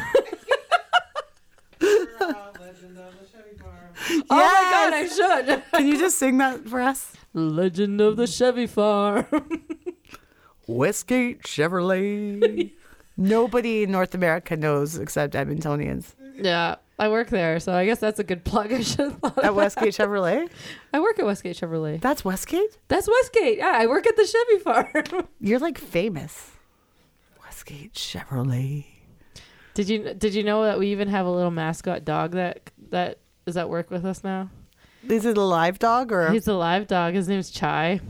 Oh 4.31 4.37
my 4.37 4.69
god, 4.71 4.93
I 4.95 5.09
should. 5.09 5.63
Can 5.73 5.87
you 5.87 5.99
just 5.99 6.19
sing 6.19 6.39
that 6.39 6.67
for 6.69 6.81
us? 6.81 7.13
Legend 7.35 8.01
of 8.01 8.17
the 8.17 8.27
Chevy 8.27 8.67
Farm. 8.67 9.27
Westgate 10.67 11.43
Chevrolet. 11.43 12.73
Nobody 13.17 13.83
in 13.83 13.91
North 13.93 14.15
America 14.15 14.57
knows 14.57 14.99
except 14.99 15.35
Edmontonians. 15.35 16.15
yeah, 16.37 16.77
I 16.99 17.09
work 17.09 17.29
there, 17.29 17.61
so 17.61 17.73
I 17.75 17.85
guess 17.85 17.99
that's 17.99 18.19
a 18.19 18.25
good 18.25 18.45
plug. 18.45 18.73
I 18.73 18.81
should 18.83 19.01
have 19.01 19.19
thought 19.19 19.39
At 19.39 19.51
of 19.51 19.55
Westgate 19.57 19.95
that. 19.97 20.09
Chevrolet? 20.09 20.49
I 20.95 21.01
work 21.01 21.19
at 21.19 21.27
Westgate 21.27 21.57
Chevrolet. 21.57 22.01
That's 22.01 22.25
Westgate? 22.25 22.79
That's 22.89 23.09
Westgate. 23.09 23.59
Yeah, 23.59 23.73
I 23.77 23.87
work 23.87 24.07
at 24.07 24.17
the 24.17 24.27
Chevy 24.27 24.59
Farm. 24.63 25.29
You're 25.41 25.59
like 25.59 25.79
famous. 25.79 26.53
Westgate 27.45 27.93
Chevrolet. 27.95 28.87
did 29.75 29.89
you 29.89 30.15
did 30.15 30.35
you 30.35 30.43
know 30.43 30.65
that 30.65 30.79
we 30.79 30.89
even 30.89 31.09
have 31.09 31.27
a 31.27 31.31
little 31.31 31.51
mascot 31.51 32.05
dog 32.05 32.33
that 32.33 32.71
that 32.91 33.19
is 33.47 33.57
at 33.57 33.69
work 33.69 33.91
with 33.91 34.05
us 34.07 34.25
now? 34.25 34.49
Is 35.09 35.25
it 35.25 35.37
a 35.37 35.43
live 35.43 35.79
dog 35.79 36.13
or 36.13 36.31
He's 36.31 36.47
a 36.49 36.55
live 36.55 36.87
dog. 36.87 37.15
His 37.15 37.29
name's 37.29 37.51
Chai. 37.51 38.01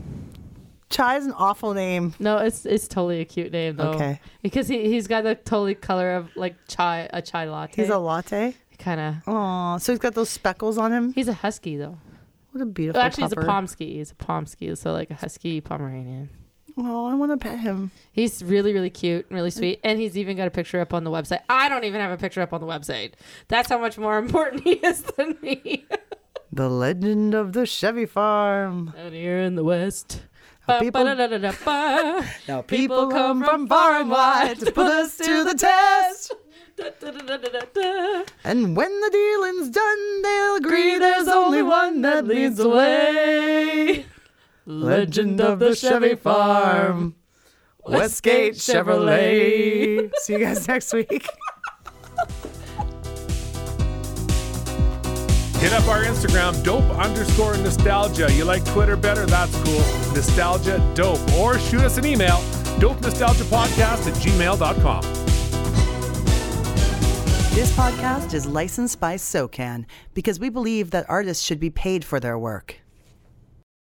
Chai 0.89 1.17
is 1.17 1.25
an 1.25 1.33
awful 1.33 1.73
name. 1.73 2.13
No, 2.19 2.37
it's 2.37 2.67
it's 2.67 2.87
totally 2.87 3.19
a 3.21 3.25
cute 3.25 3.51
name 3.51 3.77
though. 3.77 3.93
Okay. 3.93 4.19
Because 4.43 4.67
he 4.67 4.89
he's 4.89 5.07
got 5.07 5.23
the 5.23 5.33
totally 5.33 5.73
color 5.73 6.13
of 6.13 6.29
like 6.35 6.55
chai 6.67 7.09
a 7.11 7.19
chai 7.21 7.45
latte. 7.49 7.81
He's 7.81 7.89
a 7.89 7.97
latte. 7.97 8.55
kind 8.77 8.99
of. 8.99 9.15
Oh, 9.25 9.77
so 9.79 9.91
he's 9.91 9.99
got 9.99 10.13
those 10.13 10.29
speckles 10.29 10.77
on 10.77 10.91
him. 10.91 11.13
He's 11.13 11.27
a 11.27 11.33
husky 11.33 11.77
though. 11.77 11.97
What 12.51 12.61
a 12.61 12.67
beautiful. 12.67 12.99
Well, 12.99 13.07
actually, 13.07 13.23
he's 13.23 13.31
a. 13.31 13.37
Pomsky. 13.37 13.95
He's 13.95 14.11
a 14.11 14.15
Pomsky, 14.15 14.77
so 14.77 14.93
like 14.93 15.09
a 15.09 15.15
husky 15.15 15.59
Pomeranian. 15.61 16.29
Oh, 16.77 17.07
I 17.07 17.15
want 17.15 17.31
to 17.31 17.37
pet 17.37 17.59
him. 17.59 17.91
He's 18.11 18.43
really, 18.43 18.73
really 18.73 18.89
cute 18.89 19.25
and 19.29 19.35
really 19.35 19.51
sweet. 19.51 19.79
And 19.83 19.99
he's 19.99 20.17
even 20.17 20.37
got 20.37 20.47
a 20.47 20.51
picture 20.51 20.79
up 20.79 20.93
on 20.93 21.03
the 21.03 21.11
website. 21.11 21.41
I 21.49 21.69
don't 21.69 21.83
even 21.83 22.01
have 22.01 22.11
a 22.11 22.17
picture 22.17 22.41
up 22.41 22.53
on 22.53 22.61
the 22.61 22.67
website. 22.67 23.13
That's 23.47 23.69
how 23.69 23.77
much 23.79 23.97
more 23.97 24.17
important 24.19 24.63
he 24.63 24.73
is 24.73 25.01
than 25.01 25.37
me. 25.41 25.85
The 26.55 26.69
legend 26.69 27.33
of 27.33 27.53
the 27.53 27.65
Chevy 27.65 28.05
Farm. 28.05 28.93
Out 29.03 29.11
here 29.11 29.39
in 29.39 29.55
the 29.55 29.63
West. 29.63 30.21
Now 30.67 30.79
people- 30.79 31.03
Now 32.47 32.61
people 32.61 33.09
come 33.09 33.43
from 33.43 33.67
far 33.67 33.99
and 33.99 34.09
wide 34.09 34.59
to 34.59 34.71
put 34.71 34.85
us 34.87 35.17
to 35.17 35.43
the 35.43 35.55
test. 35.55 36.31
And 38.45 38.77
when 38.77 39.01
the 39.01 39.09
dealing's 39.11 39.69
done, 39.69 40.21
they'll 40.21 40.55
agree 40.55 40.99
there's 40.99 41.27
only 41.27 41.63
one 41.63 42.01
that 42.03 42.25
leads 42.25 42.55
the 42.57 42.69
way. 42.69 44.05
Legend 44.65 45.41
of 45.41 45.59
the 45.59 45.75
Chevy 45.75 46.15
Farm. 46.15 47.15
Westgate 47.85 48.53
Chevrolet. 48.53 50.11
See 50.15 50.33
you 50.33 50.39
guys 50.39 50.65
next 50.73 50.93
week. 50.93 51.27
Hit 55.63 55.71
up 55.71 55.87
our 55.87 56.03
Instagram, 56.03 56.61
dope 56.61 56.83
underscore 56.97 57.55
nostalgia. 57.55 58.29
You 58.33 58.43
like 58.43 58.65
Twitter 58.65 58.97
better? 58.97 59.25
That's 59.25 59.55
cool. 59.63 59.79
Nostalgia 60.13 60.91
dope. 60.93 61.21
Or 61.35 61.57
shoot 61.57 61.79
us 61.83 61.97
an 61.97 62.05
email, 62.05 62.43
dope 62.79 62.99
nostalgia 62.99 63.45
podcast 63.45 64.05
at 64.05 64.13
gmail.com. 64.15 65.03
This 67.55 67.71
podcast 67.77 68.33
is 68.33 68.45
licensed 68.45 68.99
by 68.99 69.15
SOCAN 69.15 69.85
because 70.13 70.37
we 70.37 70.49
believe 70.49 70.91
that 70.91 71.09
artists 71.09 71.41
should 71.41 71.61
be 71.61 71.69
paid 71.69 72.03
for 72.03 72.19
their 72.19 72.37
work. 72.37 72.82